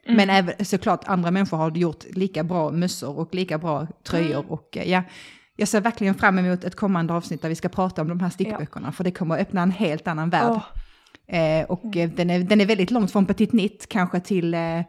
[0.07, 0.17] Mm.
[0.17, 4.51] Men även, såklart andra människor har gjort lika bra mössor och lika bra tröjor Mm.
[4.51, 5.03] och eh, ja,
[5.57, 8.31] jag ser verkligen fram emot ett kommande avsnitt där vi ska prata om de här
[8.31, 10.51] stickböckerna, för det kommer att öppna en helt annan värld.
[10.51, 10.63] Åh,
[11.33, 14.81] Eh, och eh, den, är, den är väldigt långt från Petit Nitt, kanske till, eh,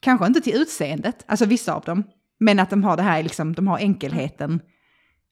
[0.00, 2.04] kanske inte till utseendet, alltså vissa av dem.
[2.38, 4.60] Men att de har det här, liksom, de har enkelheten.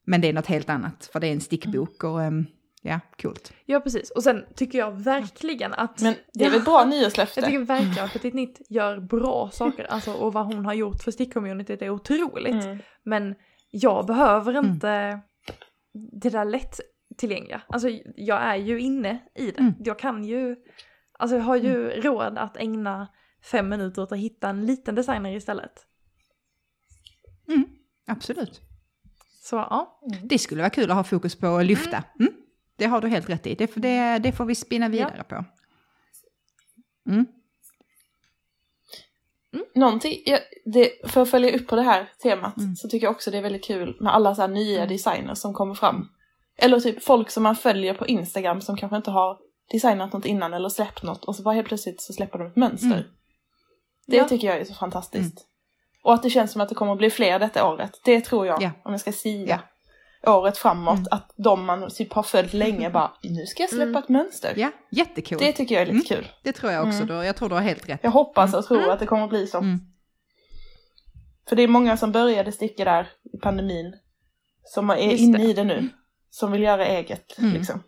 [0.05, 2.45] Men det är något helt annat, för det är en stickbok och ehm,
[2.81, 3.53] ja, coolt.
[3.65, 4.11] Ja, precis.
[4.11, 6.01] Och sen tycker jag verkligen att...
[6.01, 7.41] Men det är väl bra Jag nyårslöfte?
[7.41, 11.11] tycker verkligen att Petit Nitt gör bra saker, alltså, och vad hon har gjort för
[11.11, 12.63] stickcommunityt är otroligt.
[12.63, 12.77] Mm.
[13.03, 13.35] Men
[13.71, 14.71] jag behöver Mm.
[14.71, 15.19] inte
[16.21, 16.45] det där
[17.19, 17.61] lättillgängliga.
[17.67, 19.59] Alltså jag är ju inne i det.
[19.59, 19.73] Mm.
[19.79, 20.55] Jag kan ju,
[21.19, 23.07] alltså jag har ju råd att ägna
[23.51, 25.85] fem minuter åt att hitta en liten designer istället.
[27.47, 27.65] Mm,
[28.07, 28.61] absolut.
[29.41, 32.03] Så ja, Det skulle vara kul att ha fokus på att lyfta.
[32.19, 32.33] Mm,
[32.75, 35.45] det har du helt rätt i, det, får- det, det får vi spinna vidare på.
[37.09, 37.25] Mm.
[39.75, 42.75] Någonting, ja, det, för att följa upp på det här temat Mm.
[42.75, 44.89] så tycker jag också det är väldigt kul med alla så här nya Mm.
[44.89, 46.09] designers som kommer fram.
[46.61, 49.37] Eller typ folk som man följer på Instagram som kanske inte har
[49.71, 52.55] designat något innan eller släppt något och så bara helt plötsligt så släpper de ett
[52.55, 52.87] mönster.
[52.87, 53.03] Mm.
[54.07, 54.27] Det Ja.
[54.27, 55.45] tycker jag är så fantastiskt.
[56.03, 57.91] Och att det känns som att det kommer att bli fler detta året.
[58.05, 58.71] Det tror jag, Ja.
[58.83, 59.59] om jag ska sia
[60.27, 61.07] året framåt, Mm.
[61.11, 63.95] att de man typ har följt länge bara, nu ska jag släppa Mm.
[64.03, 64.53] ett mönster.
[64.57, 65.37] Ja, jättekul.
[65.37, 66.53] Det Det, tycker jag är lite kul.
[66.53, 67.07] tror jag också, Mm.
[67.07, 67.99] då, jag tror du har helt rätt.
[68.03, 69.57] Jag hoppas och tror att det kommer att bli så.
[69.57, 69.79] Mm.
[71.49, 73.93] För det är många som började sticka där i pandemin.
[74.63, 75.43] Som är Just inne det.
[75.43, 75.89] i det nu.
[76.29, 77.53] Som vill göra eget Mm.
[77.53, 77.83] liksom.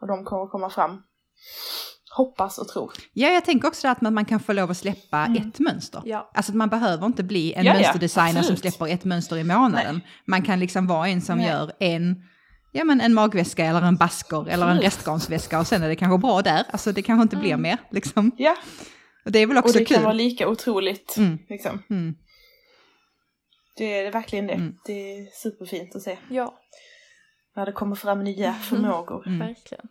[0.00, 1.02] Och de kommer komma fram.
[2.16, 2.92] Hoppas och tror.
[3.12, 5.48] Ja, jag tänker också att man kan få lov att släppa Mm.
[5.48, 6.02] ett mönster.
[6.04, 6.30] ja.
[6.34, 8.58] Alltså att man behöver inte bli en Ja, ja, mönsterdesigner som absolut.
[8.60, 10.00] släpper ett mönster i månaden.
[10.26, 11.46] Man kan liksom vara en som Nej.
[11.46, 12.22] gör en,
[12.72, 16.18] ja, men en magväska eller en basker eller en restgarnsväska och sen är det kanske
[16.18, 16.64] bra där.
[16.70, 18.30] Alltså det kanske inte blir mer liksom.
[18.38, 18.56] Ja,
[19.24, 19.94] Och det är väl och också det kul.
[19.94, 21.16] kan vara lika otroligt.
[21.16, 21.38] Mm.
[21.48, 21.82] Liksom.
[21.90, 22.14] Mm.
[23.76, 24.52] Det är verkligen det.
[24.54, 24.74] Mm.
[24.86, 26.18] Det är superfint att se.
[26.30, 26.58] ja,
[27.56, 29.26] När det kommer fram nya förmågor.
[29.26, 29.38] Mm.
[29.38, 29.88] verkligen.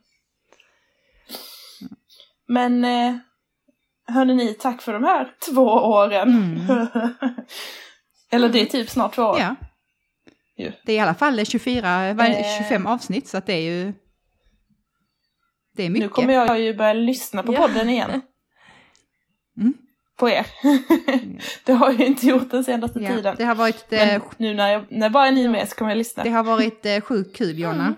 [2.48, 3.16] Men eh,
[4.08, 6.30] hörni ni, tack för de här två åren.
[6.30, 6.88] Mm.
[8.32, 9.40] Eller det är typ snart två år.
[9.40, 9.56] Ja.
[10.86, 12.58] Det är i alla fall 24, vad är det, Eh.
[12.64, 13.94] 25 avsnitt så att det är ju...
[15.74, 16.06] Det är mycket.
[16.06, 17.60] Nu kommer jag ju börja lyssna på Ja.
[17.62, 18.22] podden igen.
[19.58, 19.74] Mm.
[20.22, 20.46] På er.
[21.66, 23.36] det har jag ju inte gjort den senaste Ja, tiden.
[23.38, 25.92] det har varit, Men eh, nu när, jag, när bara ni är med så kommer
[25.92, 26.24] jag lyssna.
[26.24, 27.84] det har varit eh, sjukt kul Jonna.
[27.84, 27.96] Mm.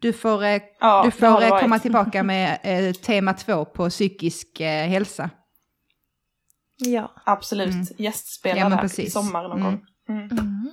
[0.00, 3.64] Du får, eh, ja, du det får det eh, komma tillbaka med eh, tema två
[3.64, 5.30] på psykisk eh, hälsa.
[6.76, 7.12] Ja.
[7.26, 7.86] Absolut, Mm.
[7.98, 9.12] gästspela Ja, men där i precis.
[9.12, 9.64] sommar någon Mm.
[9.64, 9.80] gång.
[10.08, 10.22] Mm.
[10.30, 10.72] Mm.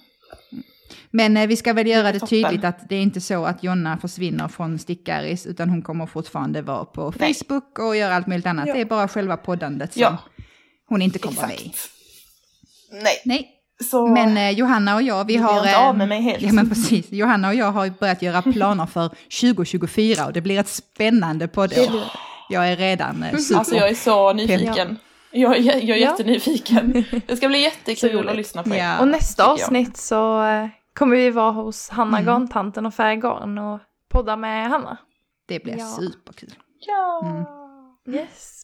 [1.12, 2.28] Men eh, vi ska väl göra det toppen.
[2.44, 6.62] tydligt att det är inte så att Jonna försvinner från Stickaris, utan hon kommer fortfarande
[6.62, 7.34] vara på Nej.
[7.34, 8.68] Facebook och göra allt möjligt annat.
[8.68, 8.74] Ja.
[8.74, 10.18] Det är bara själva poddandet som Ja.
[10.90, 11.66] Hon inte kommer med i.
[11.68, 11.90] Exakt.
[12.92, 13.50] Nej, Nej,
[13.92, 15.50] så men eh, Johanna och jag, vi har...
[15.56, 16.42] jag inte eh, av med mig helt.
[16.42, 19.08] Ja men precis, Johanna och jag har börjat göra planer för
[19.42, 22.04] 2024 och det blir ett spännande poddår.
[22.50, 23.60] Jag är redan eh, super...
[23.60, 24.98] Alltså jag är så nyfiken.
[25.32, 25.96] Jag, är- jag är Ja.
[25.96, 27.06] jättenyfiken.
[27.28, 28.78] Det ska bli jättekul att lyssna på er.
[28.78, 29.00] Ja.
[29.00, 29.52] Och nästa jag.
[29.52, 32.26] avsnitt så eh, kommer vi vara hos Hanna Mm.
[32.34, 33.80] Garntanten och Färgarn och
[34.12, 34.98] podda med Hanna.
[35.48, 35.86] Det blir Ja.
[36.00, 36.54] superkul.
[36.88, 37.46] Ja, Mm.
[38.20, 38.62] Yes.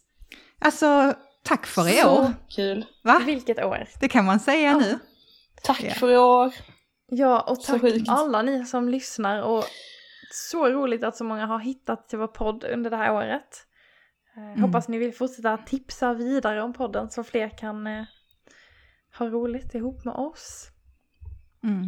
[0.60, 1.14] Alltså,
[1.46, 2.34] tack för i så år.
[2.50, 2.86] kul.
[3.04, 3.22] Va?
[3.26, 3.86] Vilket år.
[4.00, 4.78] Det kan man säga Ja.
[4.80, 5.00] nu.
[5.64, 5.94] Tack Ja.
[5.94, 6.54] för i år.
[7.08, 9.64] Ja, och Så tack alla ni som lyssnar och
[10.32, 13.68] så roligt att så många har hittat till vår podd under det här året.
[14.38, 14.62] Eh, Mm.
[14.62, 18.04] Hoppas ni vill fortsätta tipsa vidare om podden så fler kan eh,
[19.18, 20.68] ha roligt ihop med oss.
[21.64, 21.86] Mm.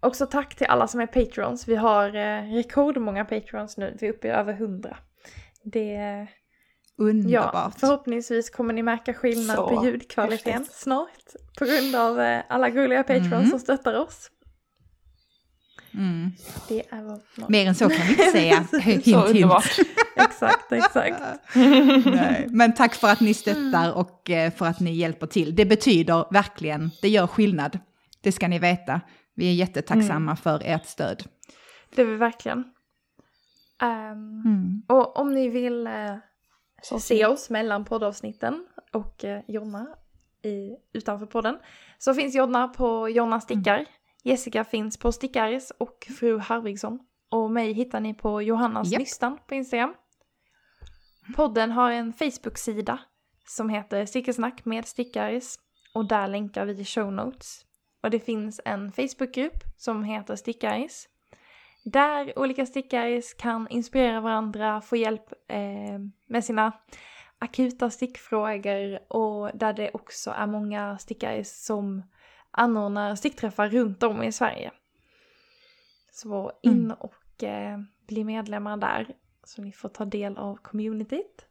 [0.00, 1.68] Också tack till alla som är patrons.
[1.68, 3.96] Vi har eh, rekordmånga patrons nu.
[4.00, 4.96] Vi är uppe i över 100.
[5.62, 6.26] Det,
[6.96, 7.80] ja, Underbart.
[7.80, 10.76] förhoppningsvis kommer ni märka skillnad Så på ljudkvaliteten häftigt.
[10.76, 11.08] snart.
[11.58, 13.50] På grund av eh, alla gulliga patrons Mm.
[13.50, 14.30] som stöttar oss.
[15.94, 16.30] Mm.
[16.68, 17.20] Det är mål.
[17.48, 18.64] Mer än så kan vi inte säga.
[18.70, 19.78] Så hint, underbart.
[20.16, 21.22] Exakt, exakt.
[22.04, 22.46] Nej.
[22.50, 25.54] Men tack för att ni stöttar och eh, för att ni hjälper till.
[25.56, 27.78] Det betyder verkligen, det gör skillnad.
[28.20, 29.00] Det ska ni veta.
[29.36, 31.24] Vi är jättetacksamma för ert stöd.
[31.94, 32.64] Det är vi verkligen.
[33.82, 34.82] Mm.
[34.88, 35.92] Och om ni vill eh,
[36.84, 39.86] Så se oss mellan poddavsnitten och eh, Jonna
[40.42, 41.58] i, utanför podden
[41.98, 43.86] så finns Jonna på Jonna Stickar.
[44.22, 46.98] Jessica finns på Stickaris och fru Harvigsson.
[47.28, 49.00] Och mig hittar ni på Johannas Japp.
[49.00, 49.94] Nystan på Instagram.
[51.36, 52.98] Podden har en Facebook-sida
[53.48, 55.58] som heter Stickersnack med Stickaris
[55.94, 57.64] och där länkar vi show notes.
[58.02, 61.08] Och det finns en Facebookgrupp som heter Stickaris
[61.84, 66.72] där olika stickaris kan inspirera varandra, få hjälp eh, med sina
[67.38, 72.02] akuta stickfrågor och där det också är många stickare som
[72.50, 74.70] anordnar stickträffar runt om i Sverige.
[76.12, 76.96] Så in mm.
[77.00, 81.46] och eh, bli medlemmar där så ni får ta del av communityt.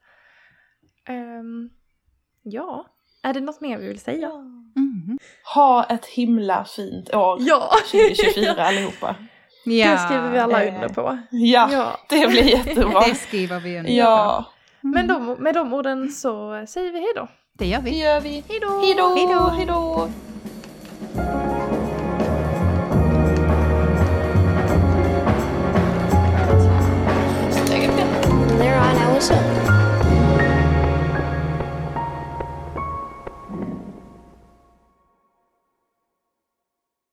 [1.09, 1.69] Um,
[2.41, 2.85] ja,
[3.23, 4.29] är det något mer vi vill säga?
[4.75, 5.17] Mm.
[5.55, 7.71] Ha ett himla fint år ja.
[7.91, 9.15] 2024 allihopa.
[9.63, 11.17] Ja, det skriver vi alla under på.
[11.29, 12.99] Ja, ja, det blir jättebra.
[12.99, 14.45] det skriver vi under ja.
[14.81, 14.87] på.
[14.87, 17.27] Men de, med de orden så säger vi hejdå.
[17.57, 17.91] Det gör vi.
[17.91, 18.43] Det gör vi.
[18.49, 18.81] Hejdå!
[18.81, 19.15] Hejdå!
[19.15, 19.49] hejdå.
[19.49, 20.09] hejdå.